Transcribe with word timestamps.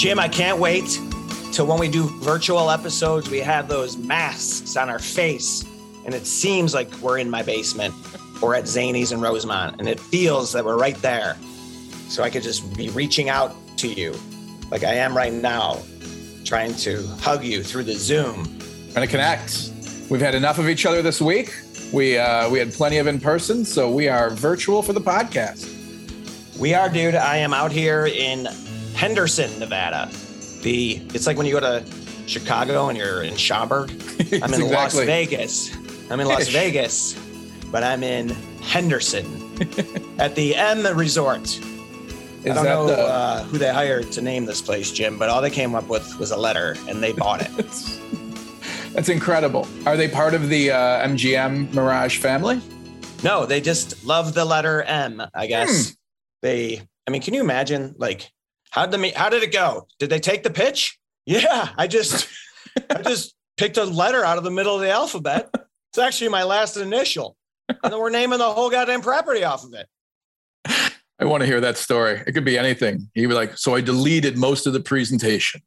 Jim, 0.00 0.18
I 0.18 0.28
can't 0.28 0.58
wait 0.58 0.98
till 1.52 1.66
when 1.66 1.78
we 1.78 1.86
do 1.86 2.08
virtual 2.20 2.70
episodes, 2.70 3.28
we 3.28 3.40
have 3.40 3.68
those 3.68 3.98
masks 3.98 4.74
on 4.74 4.88
our 4.88 4.98
face, 4.98 5.62
and 6.06 6.14
it 6.14 6.26
seems 6.26 6.72
like 6.72 6.90
we're 7.02 7.18
in 7.18 7.28
my 7.28 7.42
basement 7.42 7.94
or 8.40 8.54
at 8.54 8.64
Zanies 8.64 9.12
in 9.12 9.20
Rosemont, 9.20 9.78
and 9.78 9.86
it 9.86 10.00
feels 10.00 10.54
that 10.54 10.64
we're 10.64 10.78
right 10.78 10.96
there. 11.02 11.36
So 12.08 12.22
I 12.22 12.30
could 12.30 12.42
just 12.42 12.74
be 12.78 12.88
reaching 12.88 13.28
out 13.28 13.54
to 13.76 13.88
you 13.88 14.18
like 14.70 14.84
I 14.84 14.94
am 14.94 15.14
right 15.14 15.34
now, 15.34 15.82
trying 16.46 16.74
to 16.76 17.06
hug 17.20 17.44
you 17.44 17.62
through 17.62 17.84
the 17.84 17.92
Zoom. 17.92 18.44
Trying 18.92 19.06
to 19.06 19.10
connect. 19.10 19.70
We've 20.08 20.22
had 20.22 20.34
enough 20.34 20.58
of 20.58 20.66
each 20.70 20.86
other 20.86 21.02
this 21.02 21.20
week. 21.20 21.54
We 21.92 22.16
uh, 22.16 22.48
we 22.48 22.58
had 22.58 22.72
plenty 22.72 22.96
of 22.96 23.06
in 23.06 23.20
person, 23.20 23.66
so 23.66 23.90
we 23.90 24.08
are 24.08 24.30
virtual 24.30 24.80
for 24.80 24.94
the 24.94 25.02
podcast. 25.02 25.68
We 26.58 26.72
are, 26.72 26.88
dude. 26.88 27.16
I 27.16 27.36
am 27.36 27.52
out 27.52 27.70
here 27.70 28.06
in 28.06 28.48
Henderson, 29.00 29.58
Nevada. 29.58 30.10
The 30.60 31.00
it's 31.14 31.26
like 31.26 31.38
when 31.38 31.46
you 31.46 31.58
go 31.58 31.60
to 31.60 31.82
Chicago 32.26 32.90
and 32.90 32.98
you're 32.98 33.22
in 33.22 33.34
Schaumburg. 33.34 33.90
I'm 34.42 34.52
in 34.52 34.70
Las 34.70 34.94
Vegas. 34.94 35.74
I'm 36.10 36.20
in 36.20 36.28
Las 36.28 36.48
Ish. 36.48 36.52
Vegas, 36.52 37.14
but 37.72 37.82
I'm 37.82 38.02
in 38.02 38.28
Henderson 38.60 39.24
at 40.18 40.34
the 40.34 40.54
M 40.54 40.86
Resort. 40.94 41.40
Is 41.48 41.62
I 42.44 42.52
don't 42.52 42.64
know 42.66 42.86
the? 42.88 42.98
uh, 42.98 43.44
who 43.44 43.56
they 43.56 43.72
hired 43.72 44.12
to 44.12 44.20
name 44.20 44.44
this 44.44 44.60
place, 44.60 44.92
Jim, 44.92 45.18
but 45.18 45.30
all 45.30 45.40
they 45.40 45.48
came 45.48 45.74
up 45.74 45.88
with 45.88 46.18
was 46.18 46.30
a 46.30 46.36
letter, 46.36 46.76
and 46.86 47.02
they 47.02 47.12
bought 47.12 47.40
it. 47.40 47.50
that's 48.92 49.08
incredible. 49.08 49.66
Are 49.86 49.96
they 49.96 50.08
part 50.08 50.34
of 50.34 50.50
the 50.50 50.72
uh, 50.72 51.08
MGM 51.08 51.72
Mirage 51.72 52.18
family? 52.18 52.60
no, 53.24 53.46
they 53.46 53.62
just 53.62 54.04
love 54.04 54.34
the 54.34 54.44
letter 54.44 54.82
M. 54.82 55.22
I 55.32 55.46
guess 55.46 55.96
they. 56.42 56.82
I 57.08 57.10
mean, 57.10 57.22
can 57.22 57.32
you 57.32 57.40
imagine? 57.40 57.94
Like, 57.96 58.30
how 58.70 58.86
did 58.86 59.00
the 59.00 59.10
how 59.10 59.28
did 59.28 59.42
it 59.42 59.52
go? 59.52 59.86
Did 59.98 60.10
they 60.10 60.20
take 60.20 60.42
the 60.42 60.50
pitch? 60.50 60.98
Yeah, 61.26 61.68
I 61.76 61.86
just 61.86 62.28
I 62.90 63.02
just 63.02 63.34
picked 63.56 63.76
a 63.76 63.84
letter 63.84 64.24
out 64.24 64.38
of 64.38 64.44
the 64.44 64.50
middle 64.50 64.74
of 64.74 64.80
the 64.80 64.90
alphabet. 64.90 65.50
It's 65.90 65.98
actually 65.98 66.28
my 66.28 66.44
last 66.44 66.76
initial, 66.76 67.36
and 67.68 67.92
then 67.92 67.98
we're 67.98 68.10
naming 68.10 68.38
the 68.38 68.50
whole 68.50 68.70
goddamn 68.70 69.02
property 69.02 69.44
off 69.44 69.64
of 69.64 69.74
it. 69.74 69.86
I 71.18 71.24
want 71.24 71.42
to 71.42 71.46
hear 71.46 71.60
that 71.60 71.76
story. 71.76 72.22
It 72.26 72.32
could 72.32 72.44
be 72.44 72.56
anything. 72.56 73.10
He 73.12 73.26
was 73.26 73.36
like, 73.36 73.58
so 73.58 73.74
I 73.74 73.82
deleted 73.82 74.38
most 74.38 74.66
of 74.66 74.72
the 74.72 74.80
presentation 74.80 75.60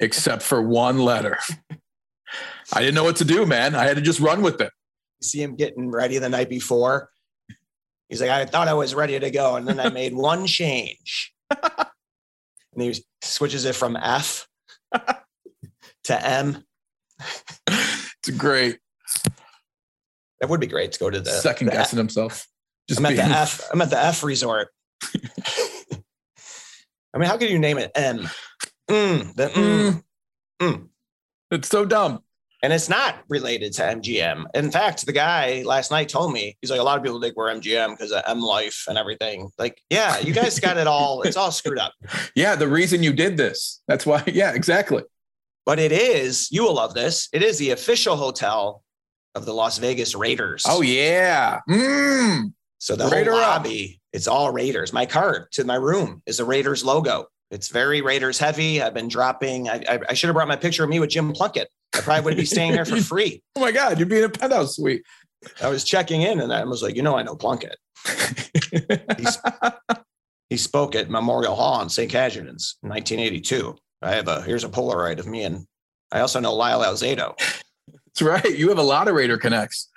except 0.00 0.42
for 0.42 0.60
one 0.60 0.98
letter. 0.98 1.38
I 2.72 2.80
didn't 2.80 2.94
know 2.94 3.04
what 3.04 3.16
to 3.16 3.24
do, 3.24 3.46
man. 3.46 3.74
I 3.74 3.84
had 3.84 3.96
to 3.96 4.02
just 4.02 4.18
run 4.18 4.42
with 4.42 4.60
it. 4.60 4.72
You 5.20 5.26
see 5.26 5.42
him 5.42 5.54
getting 5.54 5.90
ready 5.90 6.18
the 6.18 6.28
night 6.28 6.48
before. 6.48 7.10
He's 8.08 8.20
like, 8.20 8.30
I 8.30 8.44
thought 8.46 8.66
I 8.66 8.74
was 8.74 8.94
ready 8.94 9.18
to 9.18 9.30
go, 9.30 9.56
and 9.56 9.66
then 9.68 9.78
I 9.78 9.90
made 9.90 10.14
one 10.14 10.46
change. 10.46 11.32
And 12.80 12.94
he 12.94 13.04
switches 13.22 13.64
it 13.64 13.74
from 13.74 13.96
F 13.96 14.48
to 16.04 16.26
M. 16.26 16.64
It's 17.66 18.30
great. 18.36 18.78
That 20.40 20.48
would 20.48 20.60
be 20.60 20.66
great 20.66 20.92
to 20.92 20.98
go 20.98 21.10
to 21.10 21.20
the 21.20 21.30
Second 21.30 21.66
the 21.66 21.72
guessing 21.72 21.98
himself. 21.98 22.46
Just 22.88 23.00
I'm 23.00 23.06
at 23.06 23.16
the 23.16 23.22
F. 23.22 23.68
I'm 23.72 23.82
at 23.82 23.90
the 23.90 24.02
F 24.02 24.22
resort. 24.22 24.68
I 27.12 27.18
mean, 27.18 27.28
how 27.28 27.36
could 27.36 27.50
you 27.50 27.58
name 27.58 27.78
it 27.78 27.90
M? 27.94 28.28
Mm, 28.88 29.34
the 29.34 29.48
mm. 29.48 30.02
Mm. 30.60 30.88
It's 31.50 31.68
so 31.68 31.84
dumb. 31.84 32.22
And 32.62 32.72
it's 32.72 32.88
not 32.90 33.16
related 33.28 33.72
to 33.74 33.82
MGM. 33.82 34.44
In 34.54 34.70
fact, 34.70 35.06
the 35.06 35.12
guy 35.12 35.62
last 35.62 35.90
night 35.90 36.10
told 36.10 36.32
me 36.32 36.56
he's 36.60 36.70
like 36.70 36.80
a 36.80 36.82
lot 36.82 36.98
of 36.98 37.02
people 37.02 37.20
think 37.20 37.34
we're 37.36 37.52
MGM 37.54 37.92
because 37.92 38.12
of 38.12 38.22
M 38.26 38.40
Life 38.40 38.84
and 38.86 38.98
everything. 38.98 39.50
Like, 39.58 39.80
yeah, 39.88 40.18
you 40.18 40.34
guys 40.34 40.60
got 40.60 40.76
it 40.76 40.86
all. 40.86 41.22
It's 41.22 41.36
all 41.36 41.50
screwed 41.52 41.78
up. 41.78 41.94
Yeah, 42.34 42.54
the 42.54 42.68
reason 42.68 43.02
you 43.02 43.12
did 43.12 43.36
this. 43.36 43.82
That's 43.88 44.04
why. 44.06 44.22
Yeah, 44.32 44.52
exactly. 44.52 45.02
But 45.66 45.78
it 45.78 45.92
is. 45.92 46.48
You 46.50 46.64
will 46.64 46.74
love 46.74 46.94
this. 46.94 47.28
It 47.32 47.42
is 47.42 47.58
the 47.58 47.70
official 47.70 48.16
hotel 48.16 48.82
of 49.34 49.44
the 49.44 49.52
Las 49.52 49.78
Vegas 49.78 50.14
Raiders. 50.14 50.64
Oh 50.68 50.82
yeah. 50.82 51.60
Mm. 51.68 52.52
So 52.78 52.96
the 52.96 53.08
Raider 53.08 53.32
whole 53.32 53.40
up. 53.40 53.64
lobby, 53.64 54.00
it's 54.12 54.26
all 54.26 54.50
Raiders. 54.52 54.92
My 54.92 55.06
card 55.06 55.50
to 55.52 55.64
my 55.64 55.74
room 55.76 56.22
is 56.26 56.40
a 56.40 56.44
Raiders 56.44 56.84
logo. 56.84 57.26
It's 57.50 57.68
very 57.68 58.00
Raiders 58.00 58.38
heavy. 58.38 58.80
I've 58.80 58.94
been 58.94 59.08
dropping. 59.08 59.68
I, 59.68 59.82
I, 59.88 59.98
I 60.10 60.14
should 60.14 60.28
have 60.28 60.34
brought 60.34 60.48
my 60.48 60.56
picture 60.56 60.84
of 60.84 60.90
me 60.90 61.00
with 61.00 61.10
Jim 61.10 61.32
Plunkett. 61.32 61.68
I 61.94 62.00
probably 62.00 62.24
would 62.24 62.36
be 62.36 62.44
staying 62.44 62.72
there 62.72 62.84
for 62.84 62.96
free. 63.00 63.42
Oh 63.56 63.60
my 63.60 63.72
God, 63.72 63.98
you'd 63.98 64.08
be 64.08 64.18
in 64.18 64.24
a 64.24 64.28
penthouse 64.28 64.76
suite. 64.76 65.02
I 65.62 65.68
was 65.68 65.84
checking 65.84 66.22
in 66.22 66.40
and 66.40 66.52
I 66.52 66.64
was 66.64 66.82
like, 66.82 66.96
you 66.96 67.02
know, 67.02 67.16
I 67.16 67.22
know 67.22 67.34
Plunkett. 67.34 67.78
He 70.48 70.56
spoke 70.56 70.94
at 70.94 71.10
Memorial 71.10 71.54
Hall 71.54 71.82
in 71.82 71.88
St. 71.88 72.10
Catherine's 72.10 72.76
in 72.82 72.90
1982. 72.90 73.76
I 74.02 74.12
have 74.12 74.28
a 74.28 74.42
here's 74.42 74.64
a 74.64 74.68
Polaroid 74.68 75.18
of 75.18 75.26
me 75.26 75.44
and 75.44 75.66
I 76.12 76.20
also 76.20 76.40
know 76.40 76.54
Lyle 76.54 76.80
Alzado. 76.80 77.34
That's 78.06 78.22
right. 78.22 78.58
You 78.58 78.68
have 78.68 78.78
a 78.78 78.82
lot 78.82 79.08
of 79.08 79.14
Raider 79.14 79.38
connects. 79.38 79.88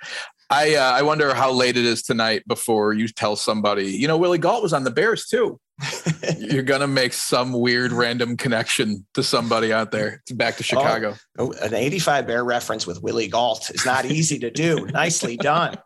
I 0.50 0.74
uh, 0.74 0.92
I 0.92 1.02
wonder 1.02 1.34
how 1.34 1.52
late 1.52 1.76
it 1.76 1.84
is 1.84 2.02
tonight 2.02 2.42
before 2.46 2.92
you 2.92 3.08
tell 3.08 3.36
somebody. 3.36 3.86
You 3.86 4.08
know, 4.08 4.16
Willie 4.16 4.38
Gault 4.38 4.62
was 4.62 4.72
on 4.72 4.84
the 4.84 4.90
Bears 4.90 5.26
too. 5.26 5.58
You're 6.38 6.62
gonna 6.62 6.86
make 6.86 7.12
some 7.12 7.52
weird 7.52 7.92
random 7.92 8.36
connection 8.36 9.06
to 9.14 9.22
somebody 9.22 9.72
out 9.72 9.90
there. 9.90 10.22
It's 10.22 10.32
back 10.32 10.56
to 10.58 10.62
Chicago. 10.62 11.16
Oh, 11.38 11.52
an 11.62 11.74
85 11.74 12.26
Bear 12.26 12.44
reference 12.44 12.86
with 12.86 13.02
Willie 13.02 13.28
Gault 13.28 13.70
is 13.70 13.84
not 13.84 14.04
easy 14.04 14.38
to 14.40 14.50
do. 14.50 14.86
Nicely 14.92 15.36
done. 15.36 15.76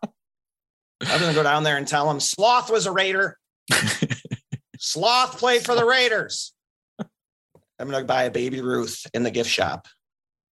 I'm 1.01 1.21
going 1.21 1.33
to 1.33 1.37
go 1.37 1.45
down 1.45 1.63
there 1.63 1.77
and 1.77 1.87
tell 1.87 2.11
him 2.11 2.19
Sloth 2.19 2.71
was 2.71 2.87
a 2.87 2.93
Raider. 2.93 3.39
Sloth 4.79 5.39
played 5.39 5.65
for 5.65 5.77
the 5.77 5.85
Raiders. 5.85 6.53
I'm 6.99 7.89
going 7.89 8.03
to 8.03 8.05
buy 8.05 8.25
a 8.25 8.31
baby 8.31 8.61
Ruth 8.61 9.07
in 9.15 9.23
the 9.23 9.31
gift 9.31 9.49
shop 9.49 9.87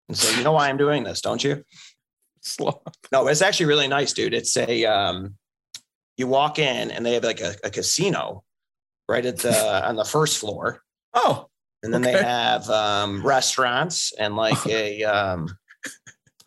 and 0.09 0.17
say, 0.17 0.37
you 0.39 0.45
know 0.45 0.53
why 0.53 0.69
I'm 0.69 0.77
doing 0.77 1.03
this, 1.03 1.21
don't 1.21 1.43
you? 1.43 1.65
No, 3.13 3.27
it's 3.29 3.43
actually 3.43 3.67
really 3.67 3.89
nice, 3.89 4.13
dude. 4.13 4.35
It's 4.35 4.57
a, 4.57 4.85
um, 4.85 5.35
you 6.17 6.27
walk 6.27 6.59
in 6.59 6.91
and 6.91 7.05
they 7.05 7.15
have 7.15 7.25
like 7.25 7.41
a, 7.41 7.55
a 7.65 7.71
casino 7.71 8.43
right 9.09 9.25
at 9.25 9.39
the, 9.39 9.55
on 9.89 9.97
the 9.97 10.05
first 10.05 10.39
floor. 10.39 10.83
Oh, 11.15 11.49
And 11.83 11.93
then 11.93 12.03
Okay. 12.03 12.13
they 12.15 12.23
have 12.23 12.69
um, 12.71 13.25
restaurants 13.27 14.13
and 14.19 14.37
like 14.37 14.67
a 14.67 15.05
um, 15.05 15.49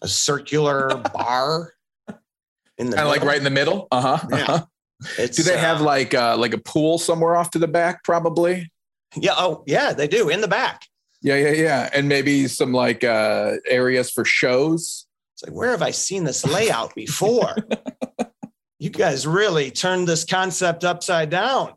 a 0.02 0.08
circular 0.08 0.88
bar 1.14 1.74
in 2.78 2.90
the 2.90 2.96
kind 2.96 3.08
of 3.08 3.14
like 3.14 3.24
right 3.24 3.38
in 3.38 3.44
the 3.44 3.50
middle. 3.50 3.88
Uh 3.92 4.02
huh. 4.18 4.28
Yeah. 4.32 4.38
Uh-huh. 4.44 4.66
It's, 5.18 5.38
Do 5.38 5.44
they 5.44 5.58
have 5.58 5.82
uh, 5.82 5.86
like 5.86 6.14
uh, 6.14 6.36
like 6.38 6.54
a 6.54 6.58
pool 6.58 6.98
somewhere 6.98 7.36
off 7.36 7.52
to 7.52 7.60
the 7.60 7.68
back? 7.68 8.04
Probably. 8.04 8.70
yeah? 9.16 9.34
Oh, 9.38 9.64
yeah, 9.66 9.94
they 9.94 10.08
do 10.08 10.30
in 10.30 10.42
the 10.42 10.48
back. 10.48 10.82
Yeah, 11.22 11.36
yeah, 11.36 11.52
yeah. 11.52 11.90
And 11.94 12.08
maybe 12.10 12.48
some 12.48 12.74
like 12.74 13.04
uh, 13.04 13.54
areas 13.68 14.12
for 14.12 14.26
shows. 14.26 15.06
It's 15.40 15.48
like 15.48 15.58
where 15.58 15.72
have 15.72 15.82
I 15.82 15.92
seen 15.92 16.26
this 16.26 16.46
layout 16.46 16.94
before? 16.96 17.56
you 18.80 18.90
guys 18.90 19.26
really 19.26 19.72
turned 19.72 20.06
this 20.06 20.26
concept 20.26 20.84
upside 20.84 21.30
down. 21.30 21.76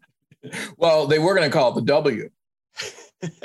Well, 0.77 1.07
they 1.07 1.21
were 1.21 1.37
going 1.37 1.49
to 1.49 1.57
call 1.57 1.71
it 1.71 1.77
the 1.77 1.83
W, 1.83 2.29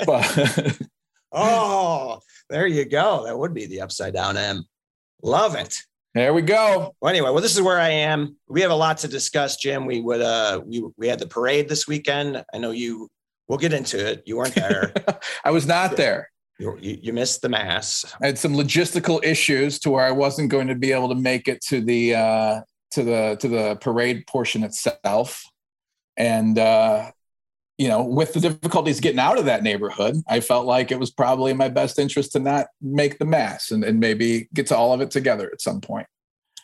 but 0.04 0.78
Oh, 1.32 2.18
there 2.50 2.66
you 2.66 2.84
go. 2.84 3.26
That 3.26 3.38
would 3.38 3.54
be 3.54 3.66
the 3.66 3.80
upside 3.80 4.14
down 4.14 4.36
M. 4.36 4.64
Love 5.22 5.54
it. 5.54 5.76
there 6.14 6.34
we 6.34 6.42
go. 6.42 6.96
Well, 7.00 7.10
anyway, 7.10 7.30
well, 7.30 7.42
this 7.42 7.54
is 7.54 7.62
where 7.62 7.78
I 7.78 7.90
am. 7.90 8.36
We 8.48 8.62
have 8.62 8.72
a 8.72 8.76
lot 8.76 8.98
to 8.98 9.08
discuss, 9.08 9.56
Jim. 9.56 9.86
We 9.86 10.00
would 10.00 10.20
uh 10.20 10.62
we 10.66 10.82
we 10.96 11.06
had 11.06 11.20
the 11.20 11.28
parade 11.28 11.68
this 11.68 11.86
weekend. 11.86 12.44
I 12.52 12.58
know 12.58 12.72
you 12.72 13.08
we'll 13.46 13.58
get 13.58 13.72
into 13.72 14.04
it. 14.04 14.24
You 14.26 14.36
weren't 14.38 14.56
there. 14.56 14.92
I 15.44 15.52
was 15.52 15.64
not 15.64 15.96
there. 15.96 16.32
You, 16.58 16.76
you, 16.80 17.12
missed 17.12 17.42
the 17.42 17.48
mass. 17.48 18.04
I 18.20 18.26
had 18.26 18.38
some 18.38 18.54
logistical 18.54 19.24
issues 19.24 19.78
to 19.80 19.90
where 19.90 20.04
I 20.04 20.10
wasn't 20.10 20.50
going 20.50 20.66
to 20.68 20.74
be 20.74 20.92
able 20.92 21.08
to 21.08 21.14
make 21.14 21.48
it 21.48 21.60
to 21.66 21.80
the 21.80 22.14
uh, 22.14 22.60
to 22.92 23.02
the 23.02 23.36
to 23.40 23.48
the 23.48 23.76
parade 23.80 24.26
portion 24.26 24.64
itself, 24.64 25.44
and 26.16 26.58
uh, 26.58 27.10
you 27.78 27.86
know, 27.86 28.02
with 28.02 28.32
the 28.34 28.40
difficulties 28.40 28.98
getting 28.98 29.20
out 29.20 29.38
of 29.38 29.44
that 29.44 29.62
neighborhood, 29.62 30.16
I 30.28 30.40
felt 30.40 30.66
like 30.66 30.90
it 30.90 30.98
was 30.98 31.12
probably 31.12 31.52
in 31.52 31.56
my 31.56 31.68
best 31.68 31.98
interest 31.98 32.32
to 32.32 32.40
not 32.40 32.66
make 32.82 33.18
the 33.18 33.24
mass 33.24 33.70
and, 33.70 33.84
and 33.84 34.00
maybe 34.00 34.48
get 34.52 34.66
to 34.66 34.76
all 34.76 34.92
of 34.92 35.00
it 35.00 35.12
together 35.12 35.48
at 35.52 35.60
some 35.60 35.80
point. 35.80 36.08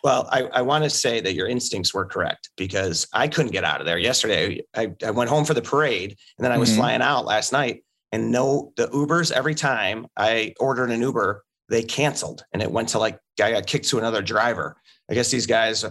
Well, 0.03 0.29
I, 0.31 0.43
I 0.43 0.63
want 0.63 0.85
to 0.85 0.91
say 0.91 1.21
that 1.21 1.35
your 1.35 1.49
instincts 1.49 1.95
were 1.95 2.05
correct 2.05 2.51
because 2.57 3.07
I 3.15 3.29
couldn't 3.29 3.53
get 3.53 3.65
out 3.65 3.81
of 3.81 3.87
there 3.87 3.97
yesterday. 3.97 4.61
I, 4.77 4.93
I 5.05 5.13
went 5.13 5.31
home 5.31 5.45
for 5.45 5.55
the 5.55 5.63
parade 5.63 6.17
and 6.37 6.45
then 6.45 6.53
I 6.53 6.59
was 6.59 6.71
Mhm. 6.73 6.77
flying 6.77 7.01
out 7.01 7.25
last 7.25 7.53
night 7.53 7.85
and 8.15 8.31
no, 8.31 8.73
the 8.77 8.87
Ubers, 8.89 9.33
every 9.33 9.57
time 9.57 10.07
I 10.17 10.55
ordered 10.61 10.91
an 10.93 11.01
Uber, 11.01 11.45
they 11.69 11.83
canceled 11.83 12.45
and 12.53 12.63
it 12.63 12.71
went 12.71 12.91
to 12.91 13.01
like, 13.01 13.19
I 13.43 13.51
got 13.51 13.67
kicked 13.67 13.89
to 13.89 13.99
another 13.99 14.23
driver. 14.23 14.77
I 15.11 15.15
guess 15.15 15.33
these 15.33 15.47
guys, 15.47 15.83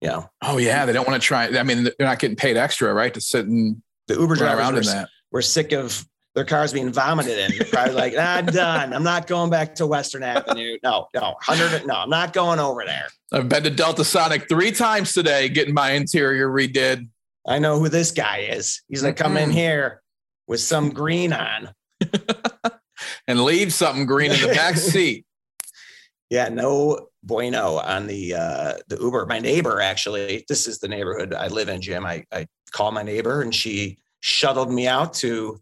you 0.00 0.08
know, 0.08 0.28
Oh 0.42 0.58
yeah, 0.58 0.84
they 0.86 0.92
don't 0.92 1.06
want 1.06 1.22
to 1.22 1.24
try. 1.24 1.46
I 1.46 1.62
mean, 1.62 1.84
they're 1.84 1.92
not 2.00 2.18
getting 2.18 2.36
paid 2.36 2.56
extra, 2.56 2.92
right, 2.92 3.14
to 3.14 3.20
sit 3.20 3.46
and 3.46 3.80
the 4.08 4.14
Uber 4.14 4.34
drivers 4.34 4.58
around 4.58 4.74
were, 4.74 4.80
in 4.80 4.86
that. 4.86 5.08
were 5.30 5.42
sick 5.42 5.70
of 5.72 6.04
their 6.34 6.44
cars 6.44 6.72
being 6.72 6.92
vomited 6.92 7.38
in. 7.38 7.56
They're 7.56 7.66
probably 7.68 7.94
like, 7.94 8.14
"Ah, 8.18 8.36
I'm 8.36 8.46
done. 8.46 8.92
I'm 8.92 9.02
not 9.04 9.26
going 9.28 9.48
back 9.50 9.74
to 9.76 9.86
Western 9.86 10.22
Avenue. 10.24 10.76
No, 10.82 11.06
no, 11.14 11.34
hundred. 11.40 11.86
No, 11.86 11.94
I'm 11.94 12.10
not 12.10 12.32
going 12.32 12.58
over 12.58 12.84
there. 12.84 13.06
I've 13.32 13.48
been 13.48 13.62
to 13.62 13.70
Delta 13.70 14.04
Sonic 14.04 14.48
three 14.48 14.70
times 14.72 15.12
today, 15.12 15.48
getting 15.48 15.74
my 15.74 15.92
interior 15.92 16.48
redid. 16.48 17.08
I 17.48 17.58
know 17.60 17.78
who 17.78 17.88
this 17.88 18.10
guy 18.10 18.38
is. 18.50 18.82
He's 18.88 19.00
gonna 19.02 19.14
come 19.14 19.36
in 19.36 19.50
Mhm. 19.50 19.54
here 19.54 20.02
with 20.46 20.60
some 20.60 20.90
green 20.90 21.32
on. 21.32 21.70
and 23.28 23.44
leave 23.44 23.72
something 23.72 24.06
green 24.06 24.32
in 24.32 24.40
the 24.40 24.48
back 24.48 24.76
seat. 24.76 25.24
Yeah, 26.30 26.48
no 26.48 27.08
bueno 27.22 27.78
on 27.78 28.06
the 28.06 28.34
uh, 28.34 28.74
the 28.88 28.98
Uber. 29.00 29.26
My 29.26 29.38
neighbor 29.38 29.80
actually, 29.80 30.44
this 30.48 30.66
is 30.66 30.78
the 30.78 30.88
neighborhood 30.88 31.34
I 31.34 31.48
live 31.48 31.68
in, 31.68 31.80
Jim. 31.80 32.04
I 32.04 32.24
I 32.32 32.46
call 32.72 32.92
my 32.92 33.02
neighbor 33.02 33.42
and 33.42 33.54
she 33.54 33.98
shuttled 34.20 34.72
me 34.72 34.88
out 34.88 35.14
to 35.14 35.60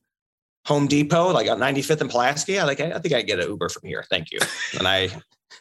Home 0.67 0.87
Depot, 0.87 1.33
like 1.33 1.51
on 1.51 1.59
95th 1.59 2.01
and 2.01 2.11
Pulaski. 2.11 2.59
I 2.59 2.65
like, 2.65 2.81
I 2.81 2.99
think 2.99 3.15
I 3.15 3.21
get 3.23 3.39
an 3.39 3.49
Uber 3.49 3.69
from 3.69 3.87
here. 3.87 4.05
Thank 4.09 4.33
you. 4.33 4.39
And 4.79 4.89
I 4.89 5.11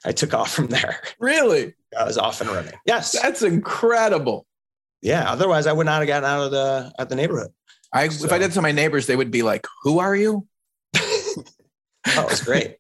I 0.06 0.12
took 0.12 0.34
off 0.34 0.52
from 0.52 0.68
there. 0.68 1.02
Really? 1.19 1.74
I 1.98 2.04
was 2.06 2.18
off 2.18 2.42
and 2.42 2.50
running. 2.50 2.74
Yes. 2.86 3.19
That's 3.22 3.42
incredible. 3.42 4.46
Yeah. 5.02 5.30
Otherwise, 5.30 5.68
I 5.68 5.74
would 5.74 5.86
not 5.86 6.00
have 6.00 6.08
gotten 6.08 6.30
out 6.30 6.46
of 6.46 6.52
the 6.52 6.94
at 6.98 7.10
the 7.10 7.16
neighborhood. 7.16 7.52
I 7.94 8.10
So- 8.10 8.25
if 8.25 8.31
I 8.34 8.38
did 8.40 8.51
to 8.54 8.62
my 8.62 8.72
neighbors, 8.72 9.06
they 9.07 9.16
would 9.16 9.31
be 9.31 9.44
like, 9.44 9.66
"Who 9.84 10.00
are 10.00 10.16
you?" 10.16 10.48
Oh, 12.06 12.12
that 12.16 12.30
was 12.30 12.42
great. 12.42 12.78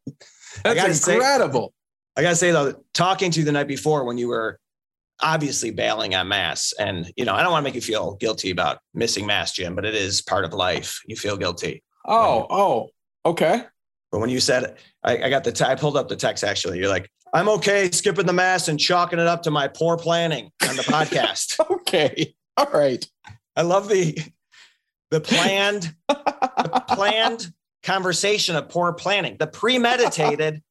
That's 0.63 0.99
say- 0.99 1.13
incredible. 1.15 1.73
I 2.17 2.21
gotta 2.21 2.35
say 2.35 2.51
though, 2.51 2.75
talking 2.93 3.31
to 3.31 3.39
you 3.39 3.45
the 3.45 3.51
night 3.53 3.67
before 3.67 4.03
when 4.03 4.17
you 4.17 4.27
were 4.27 4.59
obviously 5.21 5.71
bailing 5.71 6.13
on 6.13 6.27
mass, 6.27 6.73
and 6.77 7.11
you 7.15 7.23
know, 7.25 7.33
I 7.33 7.41
don't 7.41 7.51
want 7.51 7.63
to 7.63 7.67
make 7.67 7.75
you 7.75 7.81
feel 7.81 8.15
guilty 8.15 8.51
about 8.51 8.79
missing 8.93 9.25
mass, 9.25 9.53
Jim, 9.53 9.75
but 9.75 9.85
it 9.85 9.95
is 9.95 10.21
part 10.21 10.43
of 10.45 10.53
life. 10.53 10.99
You 11.07 11.15
feel 11.15 11.37
guilty. 11.37 11.83
oh, 12.05 12.45
oh, 12.49 12.89
okay. 13.25 13.63
But 14.11 14.19
when 14.19 14.29
you 14.29 14.39
said, 14.39 14.75
I, 15.03 15.23
I 15.23 15.29
got 15.29 15.43
the, 15.43 15.51
t- 15.51 15.63
I 15.65 15.73
pulled 15.73 15.97
up 15.97 16.07
the 16.09 16.15
text 16.17 16.43
actually. 16.43 16.77
You're 16.77 16.89
like, 16.89 17.09
I'm 17.33 17.49
okay 17.49 17.89
skipping 17.89 18.27
the 18.27 18.33
mass 18.33 18.67
and 18.67 18.79
chalking 18.79 19.17
it 19.17 19.25
up 19.25 19.41
to 19.43 19.51
my 19.51 19.67
poor 19.69 19.97
planning 19.97 20.51
on 20.69 20.75
the 20.75 20.83
podcast. 20.83 21.59
Okay. 21.67 22.35
All 22.57 22.69
right. 22.71 23.03
I 23.55 23.63
love 23.63 23.87
the 23.89 24.15
the 25.13 25.21
planned 25.21 25.93
the 26.07 26.83
planned 26.89 27.53
conversation 27.83 28.55
of 28.55 28.67
poor 28.67 28.93
planning, 28.93 29.37
the 29.37 29.45
premeditated 29.45 30.63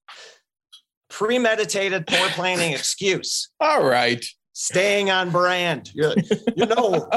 premeditated 1.09 2.09
poor 2.09 2.29
planning 2.31 2.73
excuse. 2.73 3.51
All 3.61 3.85
right. 3.85 4.25
Staying 4.53 5.11
on 5.11 5.31
brand. 5.31 5.93
You're, 5.95 6.15
you 6.57 6.67
know, 6.67 7.09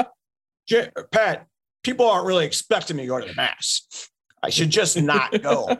Pat, 1.10 1.46
people 1.82 2.08
aren't 2.08 2.26
really 2.26 2.46
expecting 2.46 2.96
me 2.96 3.02
to 3.04 3.08
go 3.08 3.20
to 3.20 3.26
the 3.26 3.34
mass. 3.34 4.08
I 4.42 4.50
should 4.50 4.70
just 4.70 5.00
not 5.00 5.42
go. 5.42 5.78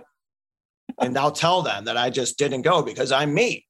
And 1.00 1.16
I'll 1.16 1.31
tell 1.31 1.62
them 1.62 1.84
that 1.84 1.96
I 1.96 2.10
just 2.10 2.38
didn't 2.38 2.62
go 2.62 2.82
because 2.82 3.12
I'm 3.12 3.32
me. 3.32 3.65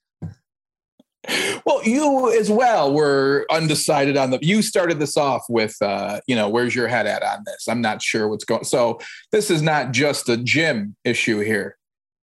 Well, 1.65 1.83
you 1.85 2.33
as 2.39 2.51
well 2.51 2.93
were 2.93 3.47
undecided 3.51 4.17
on 4.17 4.31
the. 4.31 4.39
You 4.41 4.63
started 4.63 4.99
this 4.99 5.17
off 5.17 5.45
with, 5.49 5.77
uh, 5.83 6.21
you 6.27 6.37
know, 6.37 6.49
where's 6.49 6.75
your 6.75 6.87
head 6.89 7.07
at 7.07 7.23
on 7.23 7.43
this? 7.45 7.67
I'm 7.69 7.81
not 7.81 8.03
sure 8.03 8.29
what's 8.29 8.45
going. 8.45 8.65
So 8.65 9.01
this 9.33 9.51
is 9.51 9.63
not 9.63 9.93
just 9.93 10.29
a 10.29 10.37
Jim 10.37 10.95
issue 11.05 11.41
here. 11.41 11.77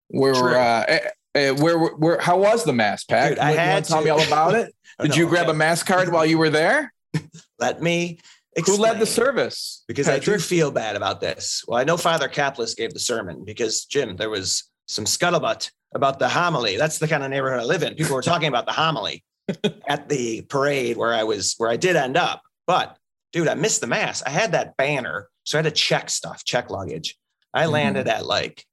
Where, 0.08 0.58
uh, 0.58 0.86
eh, 0.88 1.00
eh, 1.36 1.52
where, 1.52 1.78
where, 1.78 2.20
how 2.20 2.38
was 2.38 2.64
the 2.64 2.74
mass 2.74 3.04
Pat? 3.04 3.32
Dude, 3.32 3.40
I 3.40 3.52
You 3.52 3.58
had 3.58 3.86
tell 3.86 4.04
me 4.04 4.10
all 4.10 4.22
about 4.22 4.56
it. 4.56 4.74
Oh, 5.00 5.06
Did 5.06 5.14
no, 5.14 5.16
you 5.18 5.28
grab 5.28 5.46
okay. 5.46 5.52
a 5.52 5.56
mass 5.56 5.82
card 5.82 6.12
while 6.12 6.24
you 6.24 6.38
were 6.38 6.52
there? 6.52 6.94
Let 7.58 7.82
me 7.82 8.20
Who 8.68 8.78
led 8.78 9.00
the 9.00 9.08
service? 9.08 9.84
because 9.88 10.08
I 10.08 10.20
do 10.20 10.38
feel 10.38 10.70
bad 10.70 10.96
about 10.96 11.20
this. 11.20 11.64
Well, 11.68 11.80
I 11.80 11.84
know 11.84 11.98
Father 11.98 12.30
Kaplis 12.30 12.78
gave 12.78 12.94
the 12.94 13.00
sermon 13.00 13.44
because 13.44 13.86
Jim, 13.86 14.18
there 14.18 14.30
was 14.30 14.70
some 14.86 15.06
scuttlebutt 15.06 15.72
about 15.96 16.20
the 16.20 16.30
homily. 16.30 16.78
That's 16.78 16.98
the 17.00 17.08
kind 17.08 17.24
of 17.24 17.30
neighborhood 17.30 17.60
I 17.60 17.64
live 17.66 17.84
in. 17.84 17.96
People 17.96 18.16
were 18.16 18.22
talking 18.22 18.48
about 18.48 18.66
the 18.66 18.72
homily 18.72 19.24
at 19.88 20.10
the 20.10 20.42
parade 20.44 20.98
where 20.98 21.14
I 21.14 21.24
was, 21.24 21.56
where 21.58 21.70
I 21.70 21.78
did 21.78 21.96
end 21.96 22.18
up. 22.18 22.42
But 22.68 22.98
dude, 23.32 23.48
I 23.48 23.54
missed 23.56 23.82
the 23.82 23.88
mass. 23.88 24.22
I 24.24 24.30
had 24.30 24.52
that 24.54 24.78
banner, 24.78 25.30
so 25.46 25.58
I 25.58 25.62
had 25.62 25.74
to 25.74 25.80
check 25.80 26.10
stuff, 26.10 26.44
check 26.44 26.70
luggage. 26.70 27.18
I 27.54 27.66
Mhm. 27.66 27.72
landed 27.72 28.08
at 28.08 28.26
like, 28.26 28.66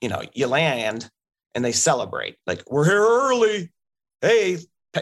you 0.00 0.08
know, 0.08 0.22
you 0.32 0.46
land 0.46 1.08
and 1.54 1.64
they 1.64 1.72
celebrate. 1.72 2.36
Like 2.46 2.62
we're 2.70 2.84
here 2.86 3.02
early. 3.02 3.72
Hey, 4.20 4.58